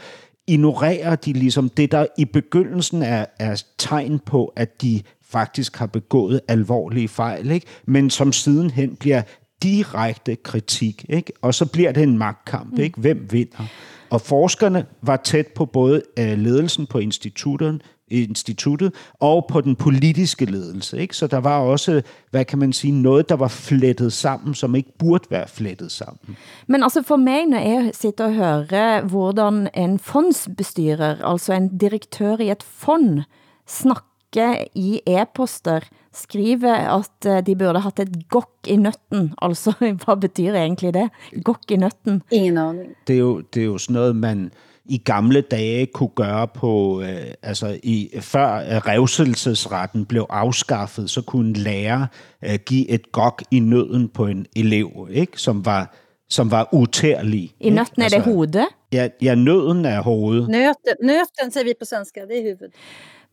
ignorerer 0.47 1.17
de 1.17 1.33
ligesom 1.33 1.69
det, 1.69 1.93
der 1.93 2.07
i 2.19 2.25
begyndelsen 2.25 3.03
er, 3.03 3.25
er 3.39 3.63
tegn 3.79 4.19
på, 4.19 4.53
at 4.57 4.83
de 4.83 5.03
faktisk 5.23 5.77
har 5.77 5.87
begået 5.87 6.41
alvorlige 6.49 7.09
fejl, 7.09 7.51
ikke? 7.51 7.67
men 7.87 8.11
som 8.11 8.33
sidenhen 8.33 8.97
bliver 8.97 9.23
direkte 9.63 10.37
kritik, 10.37 11.05
ikke? 11.09 11.33
og 11.43 11.55
så 11.55 11.67
bliver 11.67 11.93
det 11.93 12.03
en 12.03 12.19
magtkamp. 12.19 12.73
Mm. 12.73 12.81
Ikke? 12.81 13.01
Hvem 13.01 13.29
vinder? 13.31 13.65
Og 14.11 14.21
forskerne 14.21 14.87
var 15.03 15.17
tæt 15.17 15.47
på 15.47 15.67
både 15.67 16.03
øh, 16.19 16.39
ledelsen 16.39 16.87
på 16.87 16.99
institutterne, 16.99 17.81
instituttet 18.09 18.95
og 19.21 19.47
på 19.49 19.61
den 19.61 19.77
politiske 19.77 20.45
ledelse. 20.45 20.99
Ikke? 20.99 21.17
Så 21.17 21.27
der 21.27 21.39
var 21.39 21.59
også, 21.59 22.03
hvad 22.31 22.45
kan 22.45 22.59
man 22.59 22.73
sige, 22.73 22.93
noget, 22.93 23.29
der 23.29 23.35
var 23.35 23.49
flettet 23.49 24.13
sammen, 24.13 24.55
som 24.55 24.75
ikke 24.75 24.93
burde 24.99 25.25
være 25.31 25.49
flettet 25.49 25.93
sammen. 25.93 26.37
Men 26.67 26.83
altså 26.83 27.03
for 27.03 27.17
mig, 27.17 27.47
når 27.47 27.59
jeg 27.59 27.91
sitter 27.93 28.25
og 28.25 28.35
hører, 28.35 29.03
hvordan 29.03 29.69
en 29.75 29.99
fondsbestyrer, 29.99 31.25
altså 31.25 31.53
en 31.53 31.79
direktør 31.79 32.37
i 32.41 32.51
et 32.51 32.63
fond, 32.63 33.21
snakker 33.67 34.65
i 34.75 35.01
e-poster, 35.07 35.81
skriver 36.15 36.75
at 36.75 37.27
eh, 37.27 37.47
de 37.47 37.57
burde 37.57 37.81
haft 37.81 38.01
et 38.01 38.29
gok 38.29 38.53
i 38.67 38.77
nøtten. 38.77 39.33
Altså, 39.43 39.73
hvad 39.81 40.21
betyder 40.21 40.55
egentlig 40.55 40.95
det? 40.95 41.11
Gok 41.45 41.71
i 41.71 41.77
nøtten? 41.77 42.23
Ingen 42.31 42.59
aning. 42.59 42.95
Det 43.07 43.15
er 43.15 43.19
jo, 43.19 43.41
det 43.41 43.61
er 43.61 43.67
jo 43.67 43.79
sådan 43.79 43.95
noget, 43.95 44.17
man 44.17 44.51
i 44.85 44.99
gamle 44.99 45.41
dage 45.41 45.87
kunne 45.87 46.15
gøre 46.17 46.49
på, 46.49 47.03
øh, 47.03 47.35
altså 47.43 47.79
i, 47.83 48.11
før 48.21 48.57
øh, 48.57 48.77
revselsesretten 48.77 50.05
blev 50.05 50.27
afskaffet, 50.31 51.11
så 51.11 51.23
kunne 51.23 51.49
en 51.49 51.57
lærer 51.57 52.07
øh, 52.45 52.59
give 52.67 52.91
et 52.91 53.13
gok 53.13 53.43
i 53.51 53.61
nøden 53.61 54.09
på 54.09 54.27
en 54.27 54.47
elev, 54.57 55.09
ikke? 55.11 55.41
som 55.41 55.65
var 55.65 55.95
som 56.29 56.51
var 56.51 56.69
utærlig. 56.73 57.55
I 57.61 57.71
nøtten 57.71 58.03
er 58.03 58.09
det 58.09 58.23
hovedet? 58.23 58.67
Ja, 58.93 59.09
ja, 59.23 59.35
nøden 59.35 59.85
er 59.85 60.03
hovedet. 60.03 60.49
Nöten, 60.49 60.97
nöten 61.03 61.51
säger 61.51 61.65
vi 61.65 61.75
på 61.79 61.85
svenska, 61.85 62.21
det 62.21 62.39
är 62.39 62.43
huvudet. 62.43 62.73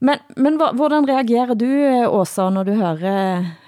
Men, 0.04 0.18
men 0.36 0.54
hur 0.54 1.08
reagerar 1.08 1.56
du, 1.56 2.06
Åsa, 2.08 2.50
när 2.50 2.64
du 2.64 2.72
hör, 2.72 2.98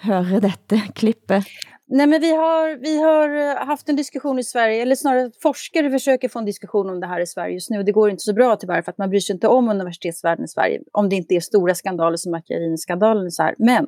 hör 0.02 0.42
detta 0.42 0.76
klippet? 0.96 1.44
Nej, 1.88 2.08
men 2.08 2.22
vi, 2.22 2.36
har, 2.36 2.78
vi 2.78 3.02
har 3.02 3.30
eh, 3.30 3.66
haft 3.68 3.90
en 3.90 3.96
diskussion 3.96 4.40
i 4.40 4.44
Sverige, 4.44 4.82
eller 4.82 4.96
snarare 4.96 5.32
forskare 5.42 5.92
försöker 5.92 6.30
få 6.30 6.40
en 6.40 6.46
diskussion 6.46 6.90
om 6.90 7.00
det 7.00 7.08
här 7.08 7.20
i 7.20 7.28
Sverige 7.28 7.54
just 7.54 7.70
nu. 7.70 7.84
Det 7.84 7.92
går 7.92 8.10
inte 8.10 8.24
så 8.24 8.34
bra 8.34 8.56
tyvärr, 8.56 8.82
för 8.82 8.92
att 8.92 8.98
man 8.98 9.10
bryr 9.10 9.20
sig 9.20 9.34
inte 9.34 9.48
om 9.48 9.70
universitetsvärlden 9.70 10.46
i 10.46 10.48
Sverige, 10.48 10.82
om 10.92 11.10
det 11.10 11.16
inte 11.16 11.36
är 11.36 11.40
stora 11.40 11.76
skandaler 11.76 12.18
som 12.18 12.32
Macchiarini-skandalen. 12.32 13.30
Men 13.58 13.88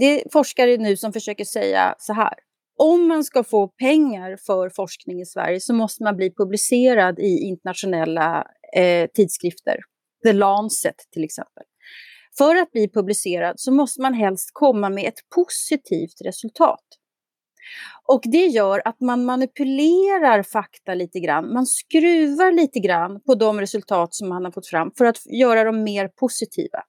det 0.00 0.04
är 0.04 0.28
forskare 0.32 0.76
nu 0.76 0.96
som 0.96 1.12
försöker 1.12 1.44
säga 1.44 1.94
så 1.98 2.12
här. 2.12 2.34
Om 2.78 3.08
man 3.08 3.24
ska 3.24 3.44
få 3.44 3.68
pengar 3.68 4.36
för 4.46 4.70
forskning 4.70 5.20
i 5.20 5.26
Sverige 5.26 5.60
så 5.60 5.74
måste 5.74 6.02
man 6.02 6.16
bli 6.16 6.34
publicerad 6.34 7.18
i 7.18 7.38
internationella 7.38 8.44
eh, 8.76 9.06
tidskrifter. 9.14 9.76
The 10.22 10.32
Lancet 10.32 10.96
till 11.12 11.24
exempel. 11.24 11.62
För 12.38 12.56
att 12.56 12.72
bli 12.72 12.88
publicerad 12.88 13.60
så 13.60 13.72
måste 13.72 14.00
man 14.00 14.14
helst 14.14 14.50
komma 14.52 14.88
med 14.88 15.08
ett 15.08 15.28
positivt 15.34 16.20
resultat. 16.24 16.84
Och 18.08 18.20
det 18.24 18.46
gör 18.46 18.82
att 18.84 19.00
man 19.00 19.24
manipulerar 19.24 20.42
fakta 20.42 20.94
lite 20.94 21.20
grann. 21.20 21.52
Man 21.52 21.66
skruvar 21.66 22.52
lite 22.52 22.78
grann 22.78 23.20
på 23.20 23.34
de 23.34 23.60
resultat 23.60 24.14
som 24.14 24.28
man 24.28 24.44
har 24.44 24.52
fått 24.52 24.66
fram 24.66 24.90
för 24.98 25.04
att 25.04 25.26
göra 25.26 25.64
dem 25.64 25.82
mer 25.82 26.08
positiva. 26.08 26.82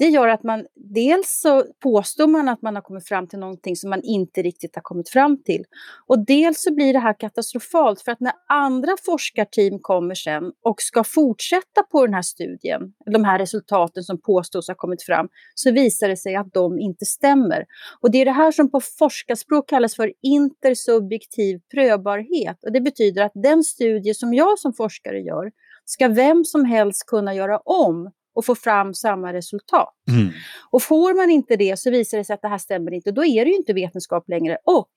Det 0.00 0.08
gör 0.08 0.28
att 0.28 0.42
man 0.42 0.66
dels 0.74 1.40
så 1.42 1.64
påstår 1.82 2.26
man 2.26 2.48
att 2.48 2.62
man 2.62 2.74
har 2.74 2.82
kommit 2.82 3.08
fram 3.08 3.28
till 3.28 3.38
någonting 3.38 3.76
som 3.76 3.90
man 3.90 4.02
inte 4.02 4.42
riktigt 4.42 4.74
har 4.74 4.82
kommit 4.82 5.08
fram 5.08 5.42
till. 5.42 5.64
Och 6.06 6.24
dels 6.26 6.62
så 6.62 6.74
blir 6.74 6.92
det 6.92 6.98
här 6.98 7.20
katastrofalt 7.20 8.00
för 8.00 8.12
att 8.12 8.20
när 8.20 8.32
andra 8.48 8.92
forskarteam 9.06 9.78
kommer 9.80 10.14
sen 10.14 10.42
och 10.64 10.82
ska 10.82 11.04
fortsätta 11.04 11.82
på 11.90 12.06
den 12.06 12.14
här 12.14 12.22
studien, 12.22 12.80
de 13.12 13.24
här 13.24 13.38
resultaten 13.38 14.02
som 14.02 14.20
påstås 14.20 14.68
ha 14.68 14.74
kommit 14.74 15.02
fram, 15.02 15.28
så 15.54 15.72
visar 15.72 16.08
det 16.08 16.16
sig 16.16 16.36
att 16.36 16.52
de 16.52 16.78
inte 16.78 17.04
stämmer. 17.04 17.64
Och 18.00 18.10
det 18.10 18.18
är 18.18 18.24
det 18.24 18.32
här 18.32 18.52
som 18.52 18.70
på 18.70 18.80
forskarspråk 18.98 19.68
kallas 19.68 19.96
för 19.96 20.12
intersubjektiv 20.22 21.60
prövbarhet. 21.74 22.64
Och 22.64 22.72
det 22.72 22.80
betyder 22.80 23.22
att 23.22 23.32
den 23.34 23.64
studie 23.64 24.14
som 24.14 24.34
jag 24.34 24.58
som 24.58 24.72
forskare 24.72 25.20
gör 25.20 25.50
ska 25.84 26.08
vem 26.08 26.44
som 26.44 26.64
helst 26.64 27.06
kunna 27.06 27.34
göra 27.34 27.58
om 27.58 28.10
och 28.34 28.46
få 28.46 28.54
fram 28.54 28.94
samma 28.94 29.32
resultat. 29.32 29.94
Mm. 30.08 30.30
Och 30.70 30.82
får 30.82 31.14
man 31.14 31.30
inte 31.30 31.56
det 31.56 31.78
så 31.78 31.90
visar 31.90 32.18
det 32.18 32.24
sig 32.24 32.34
att 32.34 32.42
det 32.42 32.48
här 32.48 32.58
stämmer 32.58 32.92
inte. 32.92 33.12
Då 33.12 33.24
är 33.24 33.44
det 33.44 33.50
ju 33.50 33.56
inte 33.56 33.72
vetenskap 33.72 34.28
längre. 34.28 34.58
Och 34.64 34.90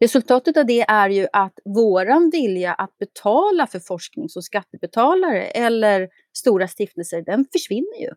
resultatet 0.00 0.56
av 0.56 0.66
det 0.66 0.80
är 0.80 1.08
ju 1.08 1.26
att 1.32 1.58
våran 1.64 2.30
vilja 2.30 2.74
att 2.74 2.98
betala 2.98 3.66
för 3.66 3.78
forskning 3.78 4.28
som 4.28 4.42
skattebetalare 4.42 5.42
eller 5.42 6.08
stora 6.36 6.68
stiftelser, 6.68 7.22
den 7.22 7.46
försvinner 7.52 8.00
ju. 8.00 8.10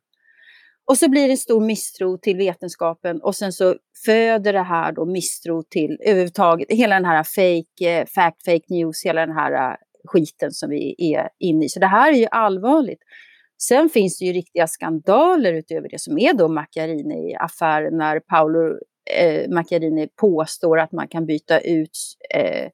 Och 0.89 0.97
så 0.97 1.09
blir 1.09 1.27
det 1.27 1.33
en 1.33 1.37
stor 1.37 1.61
misstro 1.61 2.17
till 2.17 2.37
vetenskapen 2.37 3.21
och 3.21 3.35
sen 3.35 3.53
så 3.53 3.75
föder 4.05 4.53
det 4.53 4.63
här 4.63 4.91
då 4.91 5.05
misstro 5.05 5.63
till 5.63 5.97
överhuvudtaget 6.01 6.67
hela 6.71 6.95
den 6.95 7.05
här 7.05 7.23
fake, 7.23 7.99
eh, 7.99 8.05
fact, 8.05 8.45
fake 8.45 8.65
news, 8.69 9.05
hela 9.05 9.25
den 9.25 9.35
här 9.35 9.71
uh, 9.71 9.75
skiten 10.05 10.51
som 10.51 10.69
vi 10.69 10.95
är 11.13 11.29
inne 11.39 11.65
i. 11.65 11.69
Så 11.69 11.79
det 11.79 11.87
här 11.87 12.11
är 12.11 12.17
ju 12.17 12.27
allvarligt. 12.31 12.99
Sen 13.57 13.89
finns 13.89 14.19
det 14.19 14.25
ju 14.25 14.33
riktiga 14.33 14.67
skandaler 14.67 15.53
utöver 15.53 15.89
det 15.89 16.01
som 16.01 16.17
är 16.17 16.33
då 16.33 16.47
Macchiarini-affären 16.47 17.97
när 17.97 18.19
Paolo 18.19 18.79
eh, 19.19 19.49
Macchiarini 19.49 20.07
påstår 20.07 20.79
att 20.79 20.91
man 20.91 21.07
kan 21.07 21.25
byta 21.25 21.59
ut 21.59 21.97
eh, 22.33 22.69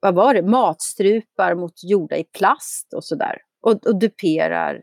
vad 0.00 0.14
var 0.14 0.34
det, 0.34 0.42
matstrupar 0.42 1.54
mot 1.54 1.84
gjorda 1.84 2.16
i 2.16 2.24
plast 2.24 2.94
och 2.94 3.04
sådär. 3.04 3.38
Och, 3.60 3.86
och 3.86 3.98
duperar 3.98 4.82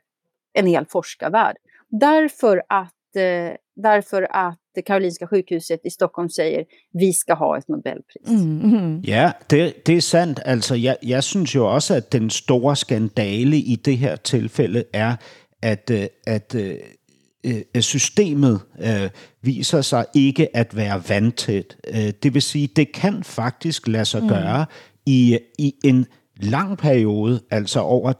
en 0.53 0.67
hel 0.67 0.85
forskarvärld. 0.85 1.57
Därför 1.89 2.63
att, 2.69 3.15
eh, 3.15 3.57
därför 3.75 4.27
att 4.31 4.62
Karolinska 4.81 5.25
sjukhuset 5.25 5.79
i 5.85 5.89
Stockholm 5.89 6.29
säger 6.29 6.63
vi 6.93 7.13
ska 7.13 7.33
ha 7.33 7.57
ett 7.57 7.69
Nobelpris. 7.69 8.27
Mm, 8.27 8.71
mm. 8.71 8.99
Ja, 8.99 9.31
det, 9.49 9.87
det 9.87 9.97
är 9.97 10.01
sant. 10.01 10.39
Altså, 10.45 10.75
jeg, 10.75 10.97
jeg 11.03 11.23
synes 11.23 11.55
jo 11.55 11.73
også, 11.73 11.95
at 11.95 12.13
den 12.13 12.29
store 12.29 12.75
skandale 12.75 13.57
i 13.57 13.75
det 13.75 13.97
her 13.97 14.15
tilfælde 14.15 14.83
er, 14.93 15.15
at, 15.61 15.91
øh, 15.93 16.07
at 16.27 16.55
øh, 16.55 17.81
systemet 17.81 18.59
øh, 18.79 19.09
viser 19.41 19.81
sig 19.81 20.05
ikke 20.15 20.57
at 20.57 20.75
være 20.75 21.03
vandtæt. 21.09 21.77
Det 22.23 22.33
vil 22.33 22.41
sige, 22.41 22.67
det 22.67 22.91
kan 22.91 23.23
faktisk 23.23 23.87
lade 23.87 24.05
sig 24.05 24.21
mm. 24.21 24.29
gøre 24.29 24.65
i, 25.05 25.39
i 25.57 25.75
en 25.83 26.05
lang 26.35 26.77
periode, 26.77 27.41
altså 27.51 27.79
over 27.79 28.13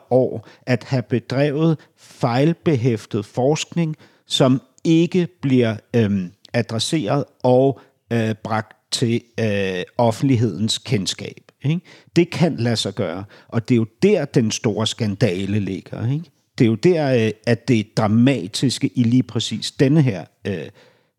3-4 0.00 0.06
år, 0.10 0.48
at 0.66 0.84
have 0.84 1.02
bedrevet 1.02 1.78
fejlbehæftet 1.96 3.24
forskning, 3.24 3.96
som 4.26 4.60
ikke 4.88 5.28
bliver 5.42 5.76
øh, 5.96 6.10
adresseret 6.52 7.24
og 7.42 7.80
øh, 8.12 8.34
bragt 8.34 8.76
til 8.90 9.22
øh, 9.40 9.82
offentlighedens 9.98 10.78
kendskab. 10.78 11.52
Ikke? 11.64 11.80
Det 12.16 12.30
kan 12.30 12.56
lade 12.56 12.76
sig 12.76 12.94
gøre, 12.94 13.24
og 13.48 13.68
det 13.68 13.74
er 13.74 13.76
jo 13.76 13.86
der, 14.02 14.24
den 14.24 14.50
store 14.50 14.86
skandale 14.86 15.60
ligger. 15.60 16.12
Ikke? 16.12 16.24
Det 16.58 16.64
er 16.64 16.68
jo 16.68 16.74
der, 16.74 17.26
øh, 17.26 17.30
at 17.46 17.68
det 17.68 17.96
dramatiske 17.96 18.90
i 18.94 19.02
lige 19.02 19.22
præcis 19.22 19.70
denne 19.70 20.02
her 20.02 20.24
øh, 20.46 20.68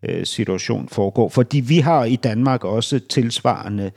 øh, 0.03 0.25
situation 0.25 0.89
foregår. 0.89 1.29
Fordi 1.29 1.59
vi 1.59 1.79
har 1.79 2.05
i 2.05 2.15
Danmark 2.15 2.63
også 2.63 2.99
tilsvarende 2.99 3.91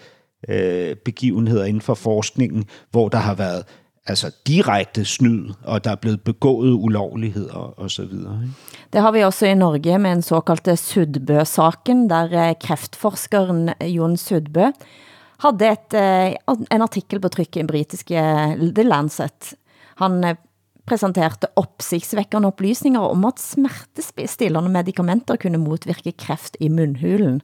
øh, 0.49 0.97
begivenheder 0.97 1.64
inden 1.64 1.81
for 1.81 1.95
forskningen, 1.95 2.64
hvor 2.91 3.09
der 3.09 3.18
har 3.18 3.35
været 3.35 3.64
altså 4.07 4.30
direkte 4.46 5.05
snyd, 5.05 5.53
og 5.64 5.84
der 5.84 5.90
er 5.90 6.00
blevet 6.00 6.20
begået 6.20 6.72
ulovligheder 6.72 7.78
og 7.78 7.90
så 7.90 8.05
videre. 8.05 8.40
Det 8.92 9.00
har 9.00 9.12
vi 9.12 9.20
også 9.20 9.46
i 9.46 9.55
Norge 9.55 9.98
med 9.98 10.12
en 10.12 10.22
såkaldte 10.22 10.76
Sudbø-saken, 10.76 12.11
der 12.11 12.48
eh, 12.48 12.55
kræftforskeren 12.61 13.70
eh, 13.80 13.96
Jon 13.96 14.16
Sudbø 14.16 14.72
havde 15.42 15.72
et, 15.72 15.94
eh, 15.94 16.34
en 16.70 16.82
artikel 16.82 17.20
på 17.20 17.28
tryk 17.28 17.57
i 17.57 17.66
britiske 17.66 18.22
The 18.74 18.82
Lancet. 18.82 19.55
Han 19.96 20.24
eh, 20.24 20.36
præsenterede 20.86 21.48
opsigtsvækkende 21.57 22.48
oplysninger 22.50 23.00
om 23.00 23.24
at 23.24 23.40
smertestillende 23.40 24.70
medicamenter 24.70 25.36
kunne 25.36 25.59
modvirke 25.59 26.12
kræft 26.18 26.57
i 26.61 26.68
mundhulen 26.68 27.40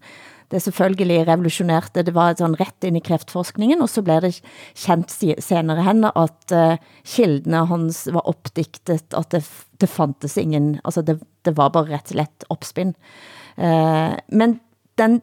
det 0.51 0.63
selvfølgelig 0.65 1.27
revolusjonerte. 1.29 2.03
det 2.03 2.15
var 2.17 2.37
sånn 2.39 2.57
rett 2.57 2.85
inn 2.85 2.97
i 2.97 3.05
kreftforskningen, 3.05 3.83
og 3.85 3.91
så 3.93 4.03
blev 4.05 4.25
det 4.25 4.39
kjent 4.79 5.13
senere 5.45 5.85
hen, 5.85 6.05
at 6.09 6.55
uh, 6.55 6.79
kildene 7.05 7.67
hans 7.69 8.07
var 8.13 8.29
oppdiktet, 8.29 9.13
at 9.13 9.31
det, 9.35 9.43
det 9.81 9.91
fantes 9.93 10.39
ingen, 10.41 10.79
altså 10.85 11.05
det, 11.05 11.19
det 11.45 11.57
var 11.59 11.75
bare 11.75 11.93
rett 11.93 12.09
og 12.13 12.17
slett 12.17 12.49
oppspinn. 12.55 12.95
Uh, 13.61 14.17
men 14.33 14.59
den 14.99 15.21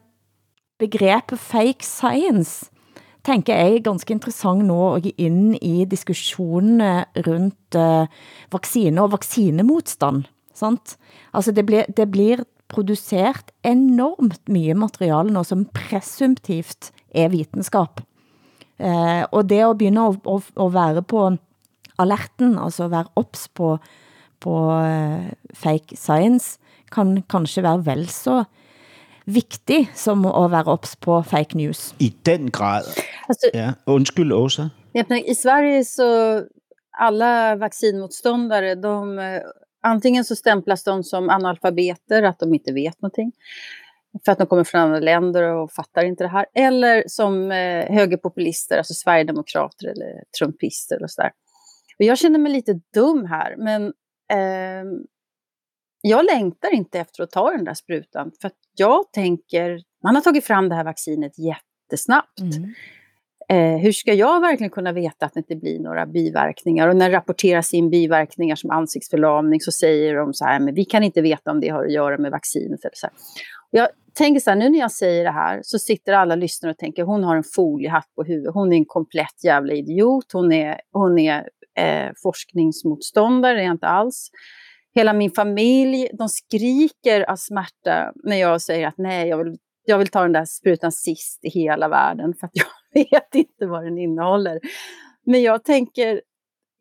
begrebet 0.80 1.40
fake 1.40 1.86
science, 1.86 2.70
tænker 3.26 3.56
jeg 3.58 3.76
er 3.76 3.86
ganske 3.88 4.14
interessant 4.14 4.68
nå 4.68 4.80
at 4.94 5.08
gå 5.08 5.12
ind 5.18 5.56
i 5.58 5.88
diskussionene 5.90 7.08
rundt 7.26 7.74
eh, 7.74 8.06
uh, 8.06 8.52
vaccine 8.54 9.02
og 9.02 9.16
vaccinemotstand. 9.16 10.28
Sant? 10.54 10.94
Altså 11.34 11.52
det 11.52 11.66
blir, 11.66 11.90
det 11.98 12.06
blir 12.12 12.44
produceret 12.72 13.52
enormt 13.64 14.42
mye 14.52 14.76
materiale 14.78 15.34
nå 15.34 15.44
som 15.46 15.66
presumptivt 15.76 16.92
er 17.16 17.32
vitenskap. 17.34 18.02
Eh, 18.80 19.24
og 19.32 19.50
det 19.50 19.62
at 19.64 19.78
begynde 19.80 20.10
at, 20.12 20.20
at, 20.28 20.50
at 20.66 20.74
være 20.74 21.04
på 21.04 21.30
alerten, 22.02 22.58
altså 22.60 22.90
være 22.92 23.14
ops 23.16 23.48
på, 23.48 23.78
på 24.44 24.56
uh, 24.68 25.32
fake 25.54 25.96
science, 25.96 26.60
kan 26.92 27.22
kanskje 27.30 27.64
være 27.64 27.86
vel 27.86 28.04
så 28.12 28.44
vigtig 29.26 29.88
som 29.96 30.26
at 30.26 30.52
være 30.52 30.74
ops 30.76 30.96
på 30.96 31.22
fake 31.22 31.58
news. 31.58 31.96
I 32.00 32.14
den 32.26 32.52
grad. 32.52 32.84
Alltså, 33.30 33.50
ja, 33.54 33.72
undskyld 33.86 34.32
Åsa. 34.32 34.70
I 34.94 35.34
Sverige 35.34 35.84
så 35.84 36.44
alla 37.00 37.56
vaccinmotståndare, 37.56 38.76
de 38.76 39.42
antingen 39.86 40.26
så 40.26 40.36
stämplas 40.36 40.84
de 40.84 41.04
som 41.04 41.30
analfabeter, 41.30 42.24
att 42.24 42.40
de 42.40 42.54
inte 42.54 42.74
vet 42.74 43.02
någonting. 43.02 43.32
För 44.26 44.32
att 44.32 44.38
de 44.38 44.48
kommer 44.48 44.64
från 44.64 44.82
andra 44.82 45.00
länder 45.00 45.44
och 45.44 45.72
fattar 45.72 46.06
inte 46.06 46.24
det 46.24 46.28
här. 46.28 46.46
Eller 46.54 47.04
som 47.08 47.52
eh, 47.52 47.96
högerpopulister, 47.96 48.78
alltså 48.78 48.94
sverigedemokrater 48.94 49.88
eller 49.88 50.24
trumpister 50.40 51.04
och 51.04 51.12
sådär. 51.12 51.32
Och 52.00 52.06
jag 52.06 52.18
känner 52.18 52.40
mig 52.40 52.52
lite 52.52 52.80
dum 52.94 53.26
här, 53.26 53.56
men 53.58 53.86
eh, 54.32 54.86
jag 56.02 56.26
längtar 56.26 56.74
inte 56.74 57.00
efter 57.00 57.24
att 57.24 57.32
ta 57.32 57.52
den 57.52 57.64
där 57.64 57.74
sprutan. 57.74 58.32
För 58.42 58.48
att 58.48 58.58
jag 58.78 59.12
tänker, 59.12 59.82
man 60.04 60.16
har 60.16 60.22
tagit 60.22 60.46
fram 60.46 60.70
det 60.70 60.76
här 60.76 60.84
vaccinet 60.84 61.32
jättesnabbt. 61.38 62.40
Mm. 62.40 62.74
Eh, 63.50 63.78
hur 63.78 63.92
ska 63.92 64.14
jag 64.14 64.42
verkligen 64.42 64.72
kunna 64.72 64.92
veta 64.92 65.26
att 65.26 65.34
det 65.34 65.40
inte 65.40 65.56
blir 65.56 65.80
några 65.80 66.06
biverkningar? 66.06 66.88
Och 66.88 66.96
när 66.96 67.10
det 67.10 67.16
rapporteras 67.16 67.74
in 67.74 67.90
biverkningar 67.90 68.56
som 68.56 68.72
ansiktsförlamning 68.72 69.60
så 69.62 69.72
säger 69.72 70.16
de 70.16 70.34
så 70.34 70.46
här, 70.46 70.60
men 70.60 70.74
vi 70.76 70.86
kan 70.86 71.04
inte 71.04 71.22
veta 71.22 71.52
om 71.52 71.60
det 71.60 71.70
har 71.70 71.86
att 71.86 71.94
göra 71.94 72.18
med 72.18 72.32
vaccinet. 72.32 72.86
Eller 72.86 72.96
så 72.96 73.08
här. 73.08 73.16
Jag 73.72 73.90
tänker 74.14 74.40
så 74.40 74.50
här, 74.50 74.58
nu 74.58 74.70
när 74.70 74.80
jag 74.80 74.92
säger 74.92 75.24
det 75.24 75.32
här 75.32 75.60
så 75.64 75.80
sitter 75.80 76.14
alla 76.14 76.36
lyssnare 76.36 76.72
och 76.72 76.78
tänker, 76.78 77.04
hon 77.04 77.24
har 77.24 77.36
en 77.36 77.44
foliehatt 77.56 78.08
på 78.16 78.24
huvudet, 78.24 78.54
hon 78.54 78.74
är 78.74 78.78
en 78.78 78.86
komplett 78.86 79.44
jävla 79.44 79.74
idiot, 79.74 80.32
hon 80.34 80.52
är, 80.52 80.82
hon 80.92 81.20
är 81.20 81.50
eh, 81.78 82.12
forskningsmotståndare, 82.24 83.54
det 83.54 83.62
är 83.62 83.66
jag 83.66 83.74
inte 83.74 83.88
alls. 83.88 84.30
Hela 84.96 85.14
min 85.14 85.32
familj, 85.32 86.10
de 86.14 86.30
skriker 86.30 87.32
av 87.32 87.36
smärta 87.36 88.12
när 88.24 88.36
jag 88.36 88.62
säger 88.62 88.88
att 88.88 88.98
nej, 88.98 89.28
jag 89.28 89.38
vill, 89.38 89.58
jag 89.86 89.98
vill 89.98 90.08
ta 90.08 90.22
den 90.22 90.32
där 90.32 90.46
sprutan 90.46 90.92
sist 90.92 91.46
i 91.46 91.50
hela 91.50 91.88
världen 91.88 92.34
för 92.40 92.48
att 92.48 92.52
jag 92.54 92.66
vet 92.96 93.36
inte 93.36 93.66
vad 93.66 93.84
den 93.84 93.98
innehåller. 93.98 94.60
Men 95.26 95.42
jag 95.42 95.64
tänker, 95.64 96.22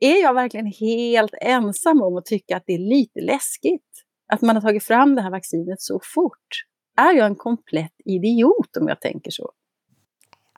är 0.00 0.22
jag 0.22 0.34
verkligen 0.34 0.66
helt 0.66 1.34
ensam 1.40 2.02
om 2.02 2.16
att 2.16 2.26
tycka 2.26 2.56
att 2.56 2.62
det 2.66 2.74
är 2.74 2.88
lite 2.96 3.20
läskigt? 3.20 3.90
Att 4.32 4.42
man 4.42 4.56
har 4.56 4.60
tagit 4.62 4.84
fram 4.84 5.14
det 5.14 5.22
här 5.22 5.30
vaccinet 5.30 5.80
så 5.80 6.00
fort? 6.14 6.48
Är 6.96 7.12
jag 7.12 7.26
en 7.26 7.34
komplett 7.34 7.94
idiot 8.04 8.76
om 8.80 8.88
jag 8.88 9.00
tänker 9.00 9.30
så? 9.30 9.50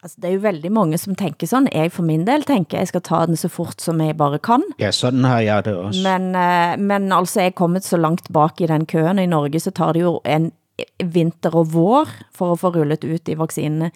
Altså, 0.03 0.21
det 0.21 0.29
er 0.29 0.35
jo 0.35 0.41
veldig 0.41 0.73
mange 0.73 0.99
som 0.99 1.15
tænker 1.15 1.47
sådan. 1.47 1.69
Jeg 1.73 1.93
for 1.93 2.03
min 2.03 2.27
del 2.27 2.43
tænker, 2.43 2.79
jeg 2.79 2.89
skal 2.89 3.01
ta 3.01 3.27
den 3.27 3.37
så 3.37 3.49
fort 3.49 3.81
som 3.81 4.01
jeg 4.01 4.17
bare 4.17 4.39
kan. 4.39 4.63
Ja, 4.79 4.91
sådan 4.91 5.25
har 5.25 5.41
jeg 5.41 5.65
det 5.65 5.75
også. 5.77 6.03
Men, 6.03 6.23
uh, 6.35 6.81
men 6.81 7.13
altså, 7.13 7.41
jeg 7.41 7.47
er 7.47 7.51
kommet 7.51 7.85
så 7.85 7.97
langt 7.97 8.33
bak 8.33 8.61
i 8.61 8.67
den 8.67 8.87
køen. 8.87 9.19
I 9.19 9.27
Norge 9.27 9.61
så 9.61 9.71
tar 9.71 9.93
det 9.93 10.01
jo 10.01 10.21
en 10.25 10.53
vinter 11.05 11.55
og 11.57 11.73
vår 11.73 12.09
for 12.35 12.53
at 12.53 12.59
få 12.61 12.71
rullet 12.75 13.05
ut 13.05 13.29
i 13.29 13.37
vaccinene. 13.39 13.91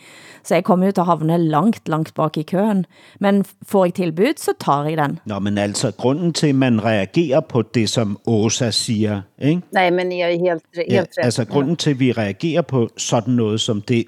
Så 0.45 0.55
jeg 0.55 0.65
kommer 0.65 0.87
jo 0.87 0.93
til 0.93 1.01
at 1.01 1.07
havne 1.07 1.39
langt, 1.39 1.89
langt 1.89 2.15
bak 2.15 2.37
i 2.37 2.43
køen. 2.43 2.87
Men 3.21 3.45
får 3.69 3.85
jeg 3.85 3.95
tilbud, 3.95 4.33
så 4.37 4.53
tar 4.61 4.85
jeg 4.89 4.97
den. 4.97 5.19
Nå, 5.27 5.39
men 5.39 5.59
altså, 5.59 5.91
grunden 5.91 6.33
til, 6.33 6.47
at 6.47 6.55
man 6.55 6.85
reagerer 6.85 7.41
på 7.41 7.63
det, 7.63 7.89
som 7.89 8.19
Åsa 8.27 8.71
siger, 8.71 9.21
ikke? 9.39 9.63
Nej, 9.73 9.91
men 9.91 10.13
jeg 10.13 10.33
er 10.33 10.39
helt, 10.39 10.65
helt 10.75 10.93
ja, 10.93 11.01
ret. 11.01 11.09
Altså, 11.19 11.45
grunden 11.45 11.77
til, 11.77 11.91
at 11.91 12.01
vi 12.01 12.13
reagerer 12.13 12.63
på 12.63 12.89
sådan 12.97 13.35
noget 13.35 13.61
som 13.61 13.83
det, 13.83 14.05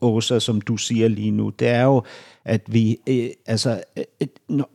Åsa, 0.00 0.38
som 0.38 0.60
du 0.60 0.76
siger 0.76 1.08
lige 1.08 1.30
nu, 1.30 1.48
det 1.48 1.68
er 1.68 1.82
jo, 1.82 2.02
at 2.44 2.62
vi, 2.66 2.96
øh, 3.08 3.30
altså, 3.46 3.82
øh, 3.96 4.26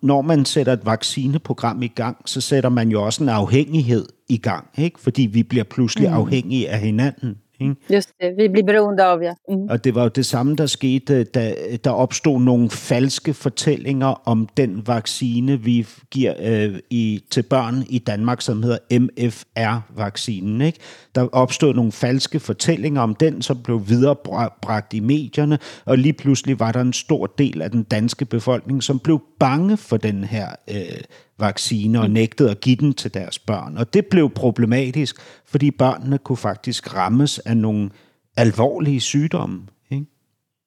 når 0.01 0.21
man 0.21 0.45
sætter 0.45 0.73
et 0.73 0.85
vaccineprogram 0.85 1.83
i 1.83 1.87
gang, 1.87 2.17
så 2.25 2.41
sætter 2.41 2.69
man 2.69 2.89
jo 2.89 3.05
også 3.05 3.23
en 3.23 3.29
afhængighed 3.29 4.05
i 4.29 4.37
gang, 4.37 4.67
ikke? 4.77 4.99
fordi 4.99 5.21
vi 5.21 5.43
bliver 5.43 5.63
pludselig 5.63 6.09
mm. 6.09 6.15
afhængige 6.15 6.69
af 6.69 6.79
hinanden. 6.79 7.37
Ikke? 7.59 7.75
Just 7.93 8.09
det, 8.21 8.33
vi 8.37 8.47
bliver 8.47 8.65
beroende 8.65 9.03
af 9.03 9.21
jer. 9.21 9.33
Mm. 9.49 9.67
Og 9.69 9.83
det 9.83 9.95
var 9.95 10.03
jo 10.03 10.09
det 10.09 10.25
samme, 10.25 10.55
der 10.55 10.65
skete, 10.65 11.23
da 11.23 11.55
der 11.83 11.91
opstod 11.91 12.39
nogle 12.39 12.69
falske 12.69 13.33
fortællinger 13.33 14.21
om 14.25 14.49
den 14.57 14.87
vaccine, 14.87 15.61
vi 15.61 15.87
giver 16.11 16.33
øh, 16.39 16.79
i, 16.89 17.23
til 17.31 17.43
børn 17.43 17.83
i 17.89 17.99
Danmark, 17.99 18.41
som 18.41 18.63
hedder 18.63 18.99
MFR-vaccinen. 18.99 20.61
Ikke? 20.61 20.79
Der 21.15 21.27
opstod 21.31 21.73
nogle 21.73 21.91
falske 21.91 22.39
fortællinger 22.39 23.01
om 23.01 23.15
den, 23.15 23.41
som 23.41 23.63
blev 23.63 23.81
viderebragt 23.87 24.93
i 24.93 24.99
medierne, 24.99 25.59
og 25.85 25.97
lige 25.97 26.13
pludselig 26.13 26.59
var 26.59 26.71
der 26.71 26.81
en 26.81 26.93
stor 26.93 27.25
del 27.25 27.61
af 27.61 27.71
den 27.71 27.83
danske 27.83 28.25
befolkning, 28.25 28.83
som 28.83 28.99
blev 28.99 29.21
bange 29.39 29.77
for 29.77 29.97
den 29.97 30.23
her 30.23 30.47
øh, 30.69 31.01
vaccine 31.39 32.01
og 32.01 32.09
nægtede 32.09 32.51
at 32.51 32.61
give 32.61 32.75
den 32.75 32.93
til 32.93 33.13
deres 33.13 33.39
børn. 33.39 33.77
Og 33.77 33.93
det 33.93 34.05
blev 34.05 34.29
problematisk, 34.29 35.15
fordi 35.45 35.71
børnene 35.71 36.17
kunne 36.17 36.37
faktisk 36.37 36.95
rammes 36.95 37.39
af 37.39 37.57
nogle 37.57 37.89
alvorlige 38.37 38.99
sygdomme. 38.99 39.61
Ikke? 39.91 40.05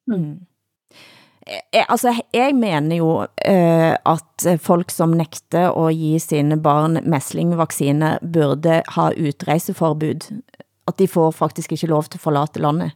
Mm. 0.06 0.36
Jeg, 1.72 1.84
altså, 1.88 2.22
jeg 2.34 2.54
mener 2.54 2.96
jo 2.96 3.18
uh, 3.20 4.12
at 4.14 4.60
folk 4.60 4.90
som 4.90 5.08
nægter 5.08 5.86
at 5.86 5.94
give 5.94 6.20
sine 6.20 6.62
barn 6.62 6.98
messlingvaccine 7.10 8.18
burde 8.32 8.82
ha 8.88 9.10
utreiseforbud. 9.28 10.40
At 10.88 10.98
de 10.98 11.08
får 11.08 11.30
faktisk 11.30 11.72
ikke 11.72 11.86
lov 11.86 12.04
til 12.04 12.18
at 12.18 12.20
forlate 12.20 12.60
landet. 12.60 12.90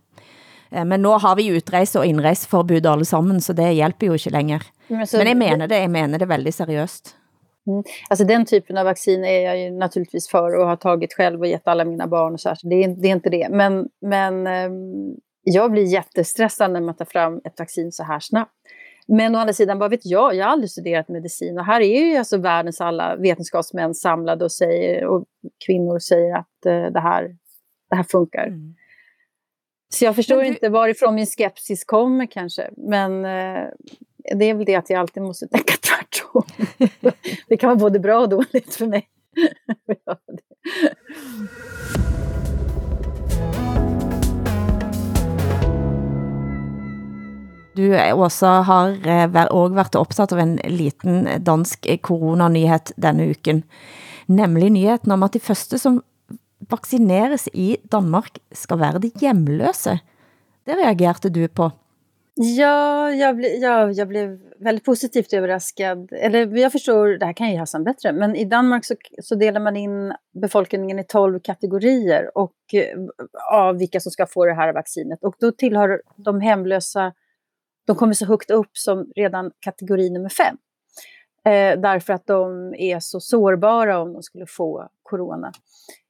Uh, 0.77 0.87
men 0.87 1.01
nu 1.01 1.09
har 1.09 1.35
vi 1.35 1.57
utreise- 1.57 1.99
og 1.99 2.07
indreiseforbud 2.07 2.87
alle 2.87 3.05
sammen, 3.05 3.41
så 3.41 3.53
det 3.53 3.75
hjælper 3.75 4.07
jo 4.07 4.12
ikke 4.12 4.31
længere. 4.31 4.61
Men, 4.89 5.07
så, 5.07 5.18
men 5.18 5.27
jeg 5.27 5.37
mener 5.37 5.66
det, 5.66 5.77
jeg 5.77 5.91
mener 5.91 6.18
det 6.18 6.29
väldigt 6.29 6.61
seriöst. 6.61 7.24
Mm. 7.66 7.82
Alltså 8.08 8.24
den 8.24 8.44
typen 8.44 8.78
av 8.78 8.84
vaccin 8.84 9.24
är 9.24 9.40
jag 9.40 9.60
ju 9.60 9.70
naturligtvis 9.70 10.28
för 10.28 10.56
och 10.56 10.66
har 10.66 10.76
tagit 10.76 11.14
själv 11.14 11.40
och 11.40 11.46
gett 11.46 11.68
alla 11.68 11.84
mina 11.84 12.06
barn 12.06 12.32
och 12.32 12.40
så 12.40 12.48
här, 12.48 12.56
så 12.56 12.68
det 12.68 12.84
är, 12.84 12.88
det 12.88 13.08
är 13.08 13.12
inte 13.12 13.30
det. 13.30 13.48
Men, 13.50 13.88
men 14.00 14.46
um, 14.46 15.16
jag 15.42 15.72
blir 15.72 15.84
jättestressad 15.84 16.70
när 16.70 16.80
man 16.80 16.96
tar 16.96 17.04
fram 17.04 17.40
ett 17.44 17.58
vaccin 17.58 17.92
så 17.92 18.02
här 18.02 18.20
snabbt. 18.20 18.52
Men 19.06 19.36
å 19.36 19.38
andra 19.38 19.52
sidan, 19.52 19.78
vad 19.78 19.90
vet 19.90 20.06
jag? 20.06 20.34
Jag 20.34 20.44
har 20.44 20.52
aldrig 20.52 20.70
studerat 20.70 21.08
medicin 21.08 21.58
och 21.58 21.64
här 21.64 21.80
är 21.80 22.04
ju 22.04 22.16
alltså 22.16 22.36
världens 22.36 22.80
alla 22.80 23.16
vetenskapsmän 23.16 23.94
samlade 23.94 24.44
och 24.44 24.52
säger 24.52 25.06
och 25.06 25.24
kvinnor 25.66 25.98
säger 25.98 26.36
att 26.36 26.66
uh, 26.66 26.92
det, 26.92 27.00
här, 27.00 27.36
det 27.90 27.96
här 27.96 28.02
funkar. 28.02 28.46
Mm. 28.46 28.74
Så 29.94 30.04
jag 30.04 30.16
förstår 30.16 30.40
du... 30.40 30.46
inte 30.46 30.68
varifrån 30.68 31.14
min 31.14 31.26
skepsis 31.26 31.84
kommer 31.84 32.26
kanske. 32.26 32.70
Men 32.76 33.24
uh, 33.24 33.68
det 34.33 34.45
är 34.45 34.55
väl 34.55 34.64
det 34.64 34.75
att 34.75 34.91
jag 34.91 35.01
alltid 35.01 35.22
måste 35.22 35.49
tänka 35.49 35.75
tvärtom. 35.81 36.43
det 37.49 37.57
kan 37.57 37.68
vara 37.68 37.79
både 37.79 37.99
bra 37.99 38.18
och 38.18 38.29
dåligt 38.29 38.75
för 38.75 38.87
mig. 38.87 39.09
Du 47.77 48.12
Åsa, 48.12 48.49
har 48.49 49.09
eh, 49.09 49.47
också 49.47 49.68
varit 49.68 49.95
upptagen 49.95 50.39
av 50.39 50.39
en 50.39 50.57
liten 50.57 51.29
dansk 51.39 51.87
eh, 51.87 51.99
coronanyhet 51.99 52.93
denna 52.97 53.25
uken, 53.25 53.62
Nämligen 54.27 54.72
nyheten 54.72 55.12
om 55.12 55.22
att 55.22 55.33
de 55.33 55.41
första 55.41 55.79
som 55.79 56.03
vaccineras 56.59 57.49
i 57.53 57.77
Danmark 57.83 58.39
ska 58.53 58.77
vara 58.77 58.99
de 58.99 59.11
hemlösa. 59.20 59.99
Det 60.64 60.72
reagerade 60.72 61.29
du 61.29 61.49
på. 61.49 61.72
Ja, 62.37 63.12
jag, 63.12 63.37
ble, 63.37 63.49
ja, 63.49 63.93
jag 63.93 64.09
blev 64.09 64.41
väldigt 64.59 64.85
positivt 64.85 65.32
överraskad. 65.32 66.12
Eller 66.12 66.57
jag 66.57 66.72
förstår, 66.72 67.07
det 67.07 67.26
här 67.26 67.32
kan 67.32 67.51
ju 67.51 67.59
Hassan 67.59 67.85
bättre, 67.85 68.12
men 68.12 68.37
i 68.37 68.45
Danmark 68.45 68.85
så, 68.85 68.95
så 69.22 69.35
delar 69.35 69.61
man 69.61 69.76
in 69.76 70.14
befolkningen 70.43 70.99
i 70.99 71.05
12 71.05 71.41
kategorier 71.41 72.39
och, 72.39 72.55
eh, 72.72 72.99
av 73.53 73.78
vilka 73.78 74.01
som 74.01 74.12
ska 74.12 74.26
få 74.26 74.47
det 74.47 74.55
här 74.55 74.72
vaccinet. 74.72 75.24
Och 75.24 75.35
då 75.41 75.53
tillhör 75.53 76.03
de 76.16 76.41
hemlösa, 76.41 77.12
de 77.87 77.97
kommer 77.97 78.14
så 78.14 78.26
högt 78.26 78.51
upp 78.51 78.76
som 78.76 79.11
redan 79.16 79.51
kategori 79.61 80.11
nummer 80.11 80.28
fem. 80.28 80.57
Eh, 81.45 81.80
därför 81.80 82.12
att 82.12 82.26
de 82.26 82.74
är 82.74 83.01
så 83.01 83.20
sårbara 83.20 83.99
om 83.99 84.12
de 84.12 84.22
skulle 84.22 84.47
få 84.47 84.89
corona. 85.03 85.53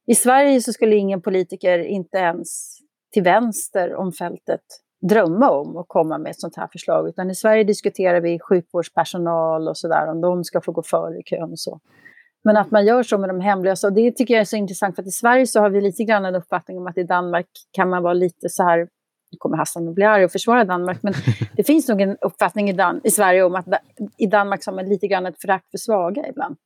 I 0.07 0.15
Sverige 0.15 0.61
så 0.61 0.73
skulle 0.73 0.95
ingen 0.95 1.21
politiker, 1.21 1.79
inte 1.79 2.17
ens 2.17 2.77
till 3.13 3.23
vänster 3.23 3.95
om 3.95 4.11
fältet, 4.11 4.61
drömma 5.09 5.49
om 5.49 5.77
att 5.77 5.87
komma 5.87 6.17
med 6.17 6.29
ett 6.29 6.39
sånt 6.39 6.55
här 6.55 6.67
förslag. 6.67 7.09
Utan 7.09 7.29
i 7.29 7.35
Sverige 7.35 7.63
diskuterar 7.63 8.21
vi 8.21 8.39
sjukvårdspersonal 8.39 9.67
och 9.67 9.77
sådär, 9.77 10.07
om 10.07 10.21
de 10.21 10.43
ska 10.43 10.61
få 10.61 10.71
gå 10.71 10.83
före 10.83 11.19
i 11.19 11.23
kön 11.23 11.51
och 11.51 11.59
så. 11.59 11.79
Men 12.43 12.57
att 12.57 12.71
man 12.71 12.85
gör 12.85 13.03
så 13.03 13.17
med 13.17 13.29
de 13.29 13.39
hemlösa, 13.39 13.87
och 13.87 13.93
det 13.93 14.11
tycker 14.11 14.33
jag 14.33 14.41
är 14.41 14.45
så 14.45 14.55
intressant, 14.55 14.95
för 14.95 15.01
att 15.01 15.07
i 15.07 15.11
Sverige 15.11 15.47
så 15.47 15.59
har 15.59 15.69
vi 15.69 15.81
lite 15.81 16.03
grann 16.03 16.25
en 16.25 16.35
uppfattning 16.35 16.77
om 16.77 16.87
att 16.87 16.97
i 16.97 17.03
Danmark 17.03 17.47
kan 17.71 17.89
man 17.89 18.03
vara 18.03 18.13
lite 18.13 18.49
så 18.49 18.63
här, 18.63 18.77
nu 19.31 19.37
kommer 19.37 19.57
Hassan 19.57 19.87
att 19.87 19.95
bli 19.95 20.05
arg 20.05 20.25
och 20.25 20.31
försvara 20.31 20.63
Danmark, 20.63 21.03
men 21.03 21.13
det 21.55 21.63
finns 21.63 21.87
nog 21.87 22.01
en 22.01 22.17
uppfattning 22.21 22.69
i, 22.69 22.73
Dan 22.73 23.01
i 23.03 23.11
Sverige 23.11 23.43
om 23.43 23.55
att 23.55 23.65
i 24.17 24.27
Danmark 24.27 24.63
så 24.63 24.71
har 24.71 24.75
man 24.75 24.85
lite 24.85 25.07
grann 25.07 25.25
ett 25.25 25.41
förakt 25.41 25.71
för 25.71 25.77
svaga 25.77 26.27
ibland. 26.27 26.57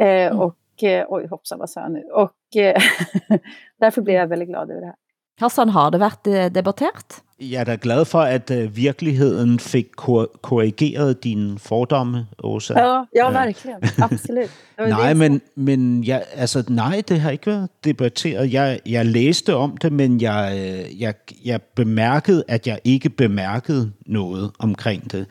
Eh, 0.00 0.06
mm. 0.06 0.38
och, 0.38 0.82
eh, 0.82 1.06
oj 1.08 1.26
hoppsan 1.26 1.58
vad 1.58 1.70
sa 1.70 1.80
jag 1.80 1.92
nu? 1.92 2.02
Och 2.12 2.56
eh, 2.56 2.82
därför 3.78 4.02
blir 4.02 4.14
jag 4.14 4.26
väldigt 4.26 4.48
glad 4.48 4.70
över 4.70 4.80
det 4.80 4.86
här. 4.86 4.96
Hassan, 5.38 5.68
har 5.68 5.90
det 5.90 6.00
været 6.00 6.44
øh, 6.44 6.54
debatteret? 6.54 7.22
Jeg 7.40 7.60
er 7.60 7.64
da 7.64 7.76
glad 7.82 8.04
for, 8.04 8.20
at 8.20 8.50
uh, 8.50 8.76
virkeligheden 8.76 9.58
fik 9.58 9.86
kor- 9.96 10.38
korrigeret 10.42 11.24
dine 11.24 11.58
fordomme, 11.58 12.26
Åsa. 12.42 12.74
Ja, 12.80 13.02
ja 13.16 13.30
verkligen. 13.30 13.78
Absolut. 13.98 14.50
nej, 14.78 15.14
men, 15.14 15.40
men 15.56 16.04
jeg, 16.04 16.24
altså, 16.34 16.64
nej, 16.68 17.02
det 17.08 17.20
har 17.20 17.30
ikke 17.30 17.46
været 17.46 17.68
debatteret. 17.84 18.52
Jeg, 18.52 18.80
jeg 18.86 19.06
læste 19.06 19.56
om 19.56 19.76
det, 19.76 19.92
men 19.92 20.20
jeg, 20.20 20.52
øh, 20.54 21.00
jeg, 21.00 21.14
jeg 21.44 21.62
bemærkede, 21.62 22.44
at 22.48 22.66
jeg 22.66 22.78
ikke 22.84 23.08
bemærkede 23.08 23.92
noget 24.06 24.50
omkring 24.58 25.12
det. 25.12 25.26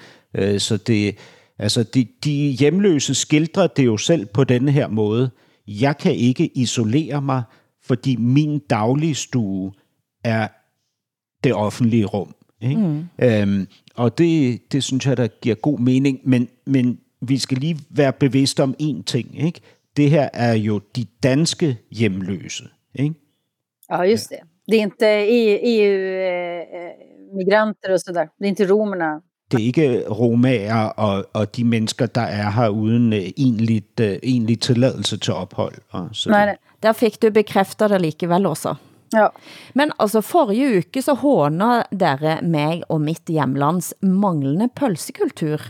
Så 0.62 0.78
det, 0.78 1.16
altså, 1.60 1.84
de, 1.84 2.08
de 2.24 2.32
hjemløse 2.32 3.16
skildrer 3.16 3.68
det 3.68 3.86
jo 3.86 3.98
selv 3.98 4.26
på 4.26 4.44
denne 4.44 4.72
her 4.72 4.88
måde. 4.88 5.30
Jeg 5.68 5.98
kan 5.98 6.14
ikke 6.14 6.58
isolere 6.58 7.22
mig, 7.22 7.44
fordi 7.88 8.16
min 8.16 8.60
dagligstue 8.60 9.72
er 10.28 10.48
det 11.44 11.54
offentlige 11.54 12.06
rum. 12.06 12.36
Ikke? 12.62 12.82
Mm. 12.82 13.06
Øhm, 13.22 13.68
og 13.96 14.18
det, 14.18 14.62
det 14.72 14.84
synes 14.84 15.06
jeg, 15.06 15.18
der 15.18 15.28
giver 15.28 15.56
god 15.56 15.80
mening, 15.80 16.20
men, 16.24 16.48
men 16.66 17.00
vi 17.22 17.38
skal 17.38 17.58
lige 17.58 17.80
være 17.90 18.14
bevidste 18.14 18.64
om 18.64 18.76
én 18.82 19.04
ting. 19.04 19.46
Ikke? 19.46 19.62
Det 19.98 20.10
her 20.10 20.30
er 20.34 20.54
jo 20.54 20.82
de 20.96 21.06
danske 21.24 21.78
hjemløse. 21.92 22.64
Ikke? 22.96 23.16
Ja, 23.92 24.02
just 24.02 24.30
det. 24.30 24.38
Det 24.68 24.78
är 24.78 24.82
inte 24.82 25.08
EU-migranter 25.74 27.90
e 27.90 27.94
och 27.94 28.02
sådär. 28.02 28.30
Det 28.40 28.46
är 28.46 28.50
inte 28.50 28.66
romerna. 28.66 29.22
Det 29.52 29.58
er 29.58 29.66
ikke 29.66 30.10
romager 30.10 30.94
og, 30.98 31.26
og 31.34 31.56
de 31.56 31.64
mennesker, 31.64 32.06
der 32.06 32.22
er 32.22 32.52
her 32.52 32.70
uden 32.70 33.14
uh, 33.14 33.20
egentligt, 33.20 34.00
uh, 34.00 34.06
egentlig 34.06 34.60
tilladelse 34.60 35.18
til 35.18 35.34
ophold. 35.34 35.74
Og 35.90 36.10
så. 36.12 36.30
Nej. 36.30 36.58
Der 36.84 36.94
fik 36.94 37.22
du 37.22 37.32
bekræftet 37.32 37.90
det 37.90 38.02
likevel 38.02 38.46
også. 38.46 38.76
Ja. 39.16 39.30
Men 39.74 39.94
altså, 39.98 40.22
forrige 40.26 40.82
uke 40.82 41.02
så 41.04 41.16
håna 41.22 41.86
dere 41.92 42.40
meg 42.44 42.84
og 42.92 43.02
mitt 43.06 43.30
hjemlands 43.32 43.94
manglende 44.02 44.70
pølsekultur. 44.76 45.64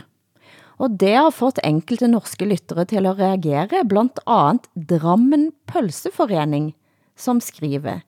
Og 0.78 0.98
det 1.02 1.16
har 1.16 1.34
fått 1.34 1.62
enkelte 1.66 2.10
norske 2.10 2.46
lyttere 2.46 2.86
til 2.90 3.08
at 3.10 3.18
reagere, 3.18 3.82
blandt 3.90 4.20
andet 4.30 4.70
Drammen 4.76 5.50
Pølseforening, 5.70 6.74
som 7.18 7.42
skriver 7.42 8.04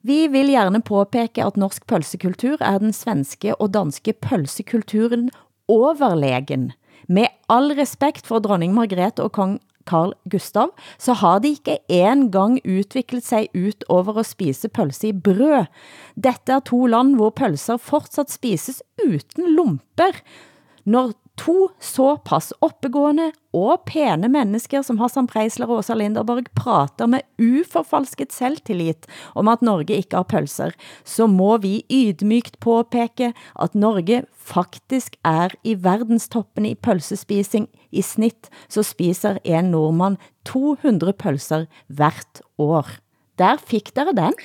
Vi 0.00 0.28
vil 0.28 0.52
gärna 0.52 0.80
påpeke 0.80 1.44
at 1.44 1.56
norsk 1.60 1.86
pølsekultur 1.88 2.60
er 2.60 2.80
den 2.80 2.92
svenske 2.92 3.54
og 3.58 3.72
danske 3.76 4.12
pølsekulturen 4.12 5.30
overlegen. 5.68 6.72
Med 7.08 7.28
all 7.48 7.72
respekt 7.76 8.26
for 8.26 8.40
dronning 8.40 8.72
Margrethe 8.76 9.24
og 9.24 9.32
kong 9.36 9.58
Carl 9.86 10.14
Gustav, 10.30 10.72
så 10.98 11.16
har 11.20 11.42
de 11.44 11.54
ikke 11.56 11.78
en 11.88 12.30
gang 12.34 12.58
utviklet 12.64 13.26
sig 13.26 13.48
ut 13.54 13.84
over 13.88 14.18
at 14.20 14.30
spise 14.30 14.68
pølse 14.68 15.10
i 15.10 15.12
brød. 15.12 15.68
Dette 16.16 16.56
er 16.56 16.64
to 16.64 16.86
land, 16.86 17.16
hvor 17.16 17.34
pølser 17.34 17.76
fortsat 17.76 18.32
spises 18.32 18.82
uten 19.04 19.54
lumper. 19.56 20.20
Når 20.84 21.14
to 21.40 21.68
såpass 21.82 22.52
oppegående 22.64 23.30
og 23.54 23.84
pene 23.88 24.28
mennesker 24.30 24.84
som 24.86 25.00
Hassan 25.00 25.26
Preisler 25.30 25.70
og 25.70 25.82
Åsa 25.82 25.96
Linderborg 25.98 26.50
prater 26.58 27.08
med 27.10 27.26
uforfalsket 27.42 28.34
selvtillit 28.34 29.08
om 29.38 29.50
at 29.50 29.64
Norge 29.66 29.98
ikke 29.98 30.22
har 30.22 30.28
pølser, 30.30 30.74
så 31.02 31.26
må 31.30 31.56
vi 31.62 31.82
ydmykt 31.92 32.60
påpeke 32.64 33.32
at 33.34 33.74
Norge 33.78 34.22
faktisk 34.34 35.18
er 35.26 35.54
i 35.66 35.74
verdenstoppen 35.74 36.68
i 36.68 36.76
pølsespising. 36.78 37.68
I 37.90 38.02
snitt 38.02 38.50
så 38.68 38.84
spiser 38.86 39.40
en 39.44 39.72
nordmann 39.74 40.18
200 40.48 41.14
pølser 41.18 41.68
hvert 41.88 42.42
år. 42.60 42.98
Der 43.40 43.58
fikk 43.58 43.94
dere 43.96 44.14
den. 44.14 44.36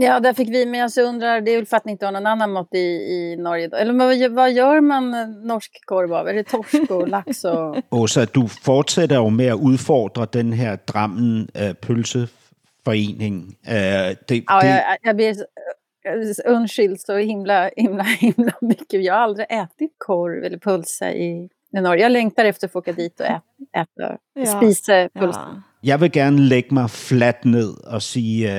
Ja, 0.00 0.20
där 0.20 0.32
fick 0.32 0.48
vi, 0.48 0.66
men 0.66 0.80
jag 0.80 1.04
undrar, 1.04 1.40
det 1.40 1.50
är 1.50 1.56
väl 1.56 1.66
för 1.66 1.76
att 1.76 1.84
ni 1.84 1.92
inte 1.92 2.04
har 2.04 2.12
någon 2.12 2.26
annan 2.26 2.52
mat 2.52 2.74
i, 2.74 2.78
i 2.78 3.36
Norge. 3.38 3.68
Då. 3.68 3.76
Eller 3.76 3.92
vad, 3.92 4.32
vad 4.32 4.52
gör 4.52 4.80
man 4.80 5.10
norsk 5.46 5.84
korv 5.84 6.14
av? 6.14 6.28
Är 6.28 6.34
det 6.34 6.44
torsk 6.44 6.90
och 6.90 7.08
lax? 7.08 7.44
Och... 7.44 7.76
Åsa, 7.90 8.26
du 8.32 8.48
fortsætter 8.48 9.16
jo 9.16 9.30
med 9.30 9.52
at 9.52 9.60
udfordre 9.60 10.26
den 10.32 10.52
her 10.52 10.78
Drammen 10.86 11.48
uh, 11.60 11.72
pølseforening. 11.72 13.36
Uh, 13.66 14.16
det, 14.28 14.44
ja, 14.46 14.60
det... 14.60 14.68
Jag, 14.68 14.98
jag 15.02 15.16
blir 15.16 15.36
undskyld 16.46 17.00
så 17.00 17.16
himla, 17.16 17.70
himla, 17.76 18.02
himla 18.20 18.52
mycket. 18.60 19.04
Jag 19.04 19.14
har 19.14 19.20
aldrig 19.20 19.46
ätit 19.50 19.94
korv 19.98 20.44
eller 20.44 20.58
pölse 20.58 21.10
i, 21.10 21.48
i 21.76 21.80
Norge. 21.80 22.02
Jag 22.02 22.12
längtar 22.12 22.44
efter 22.44 22.66
att 22.66 22.72
få 22.72 22.78
åka 22.78 22.92
dit 22.92 23.20
och 23.20 23.26
äta, 23.26 23.42
äta 23.76 24.16
ja. 24.34 24.46
spise 24.46 25.08
pølse. 25.14 25.40
Ja. 25.40 25.62
Jeg 25.82 26.00
vil 26.00 26.10
gerne 26.10 26.40
lægge 26.40 26.74
mig 26.74 26.90
fladt 26.90 27.44
ned 27.44 27.74
og 27.86 28.02
sige, 28.02 28.50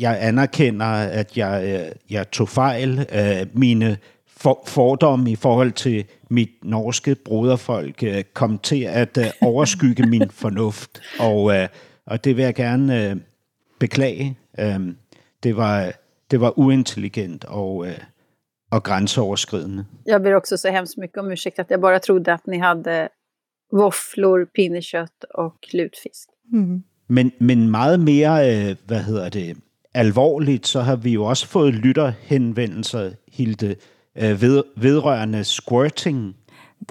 uh, 0.00 0.02
jeg 0.02 0.18
anerkender, 0.20 0.86
at 0.86 1.36
jeg, 1.36 1.64
øh, 1.64 1.92
jeg 2.10 2.30
tog 2.30 2.48
fejl. 2.48 3.06
Øh, 3.12 3.46
mine 3.58 3.98
for, 4.26 4.62
fordom 4.66 5.26
i 5.26 5.36
forhold 5.36 5.72
til 5.72 6.04
mit 6.30 6.50
norske 6.62 7.14
broderfolk 7.14 8.02
øh, 8.02 8.24
kom 8.34 8.58
til 8.58 8.82
at 8.82 9.18
øh, 9.18 9.26
overskygge 9.40 10.06
min 10.06 10.30
fornuft, 10.42 11.00
og, 11.18 11.56
øh, 11.56 11.68
og 12.06 12.24
det 12.24 12.36
vil 12.36 12.44
jeg 12.44 12.54
gerne 12.54 13.10
øh, 13.10 13.16
beklage. 13.78 14.38
Øh, 14.58 14.80
det, 15.42 15.56
var, 15.56 15.92
det 16.30 16.40
var 16.40 16.58
uintelligent 16.58 17.44
og, 17.44 17.86
øh, 17.86 17.98
och 18.70 18.84
gränsöverskridande. 18.84 19.84
Jag 20.04 20.22
ber 20.22 20.34
också 20.34 20.58
så 20.58 20.68
hemskt 20.68 20.98
mycket 20.98 21.18
om 21.18 21.30
ursäkt 21.30 21.58
att 21.58 21.70
jag 21.70 21.80
bara 21.80 21.98
trodde 21.98 22.32
att 22.32 22.46
ni 22.46 22.58
hade 22.58 23.08
våfflor, 23.70 24.44
pinnekött 24.44 25.24
och 25.34 25.68
lutfisk. 25.72 26.28
Mm. 26.52 26.82
Men, 27.06 27.30
men 27.38 27.70
meget 27.70 28.00
mere, 28.00 28.68
øh, 28.70 28.76
hvad 28.86 29.02
hedder 29.02 29.28
det, 29.28 29.56
alvorligt, 29.94 30.66
så 30.66 30.80
har 30.80 30.96
vi 30.96 31.10
jo 31.10 31.24
også 31.24 31.46
fået 31.46 31.74
lytterhenvendelser, 31.74 33.10
Hilde, 33.32 33.74
øh, 34.18 34.42
ved, 34.42 34.62
vedrørende 34.76 35.44
squirting. 35.44 36.34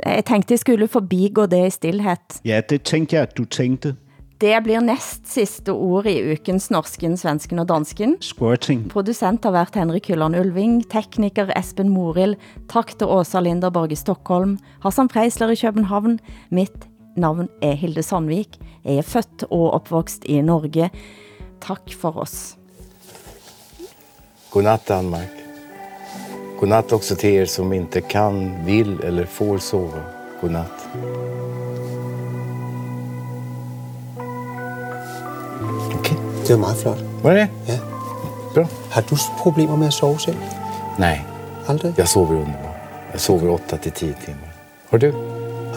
Jeg 0.06 0.26
tænkte, 0.26 0.52
jeg 0.52 0.60
skulle 0.60 0.88
forbigå 0.88 1.46
det 1.46 1.68
i 1.68 1.70
stillhet. 1.70 2.42
Ja, 2.46 2.62
det 2.70 2.82
tænkte 2.84 3.16
jeg, 3.16 3.24
at 3.24 3.38
du 3.38 3.46
tænkte. 3.46 3.96
Det 4.42 4.56
blir 4.64 4.80
næst 4.80 5.28
sidste 5.28 5.74
ord 5.74 6.06
i 6.06 6.32
ukens 6.32 6.70
norsken, 6.72 7.18
svensken 7.18 7.60
og 7.60 7.68
dansken. 7.70 8.16
Squirting. 8.22 8.90
Producent 8.90 9.44
har 9.44 9.52
været 9.52 9.76
Henrik 9.76 10.08
Hylland 10.08 10.36
Ulving, 10.36 10.90
tekniker 10.90 11.50
Esben 11.60 11.90
Moril, 11.90 12.36
tak 12.70 12.94
til 12.98 13.08
Åsa 13.08 13.40
Linderborg 13.40 13.92
i 13.92 13.96
Stockholm, 13.96 14.58
Hassan 14.82 15.08
Preisler 15.08 15.50
i 15.50 15.56
København. 15.56 16.20
Mitt 16.52 16.88
navn 17.18 17.50
er 17.62 17.74
Hilde 17.74 18.04
Sandvik. 18.04 18.58
Jeg 18.86 18.96
er 18.96 19.02
født 19.02 19.44
og 19.52 19.72
opvokset 19.72 20.24
i 20.24 20.42
Norge. 20.42 20.90
Tak 21.62 21.92
for 22.00 22.18
oss. 22.18 22.59
Godnatt 24.52 24.88
Danmark. 24.88 25.30
Godnatt 26.60 26.92
också 26.92 27.16
till 27.16 27.30
er 27.30 27.46
som 27.46 27.74
inte 27.74 28.02
kan, 28.02 28.66
vill 28.66 29.00
eller 29.04 29.26
får 29.26 29.58
sova. 29.58 30.02
Godnatt. 30.42 30.88
Det 36.48 36.54
var 36.54 36.58
meget 36.60 36.78
flot. 36.78 36.98
Var 37.24 37.32
det 37.34 37.48
Ja. 37.68 37.78
Bra. 38.54 38.66
Har 38.92 39.02
du 39.10 39.16
problemer 39.44 39.76
med 39.78 39.88
at 39.88 39.94
sove 39.94 40.20
selv? 40.20 40.38
Nej, 40.98 41.22
Aldrig? 41.68 41.94
jag 41.98 42.08
sover 42.10 42.36
underbart. 42.36 42.76
Jag 43.12 43.22
sover 43.22 43.50
8 43.50 43.78
till 43.78 43.92
10 43.92 44.14
timmar. 44.26 44.54
Har 44.90 44.98
du? 44.98 45.14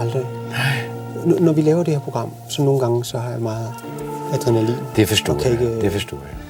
Aldrig? 0.00 0.22
N- 1.24 1.36
når 1.40 1.52
vi 1.52 1.62
laver 1.62 1.84
det 1.84 1.92
her 1.92 2.00
program, 2.00 2.30
så 2.48 2.62
nogle 2.62 2.80
gange 2.80 3.04
så 3.04 3.18
har 3.18 3.30
jeg 3.30 3.40
meget 3.40 3.68
adrenalin. 4.32 4.76
Det 4.96 5.06
förstår 5.06 5.36
jag. 5.44 5.52
ikke- 5.52 5.80
Det 5.80 5.90
förstår 5.90 6.18
jag. 6.22 6.41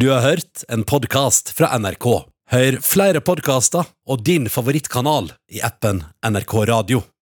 Du 0.00 0.08
har 0.08 0.20
hørt 0.20 0.62
en 0.68 0.80
podcast 0.88 1.50
fra 1.52 1.68
NRK. 1.78 2.06
Hør 2.50 2.76
flere 2.80 3.20
podcaster 3.20 3.84
og 4.08 4.22
din 4.24 4.46
favorittkanal 4.48 5.28
i 5.52 5.60
appen 5.66 6.00
NRK 6.24 6.54
Radio. 6.70 7.02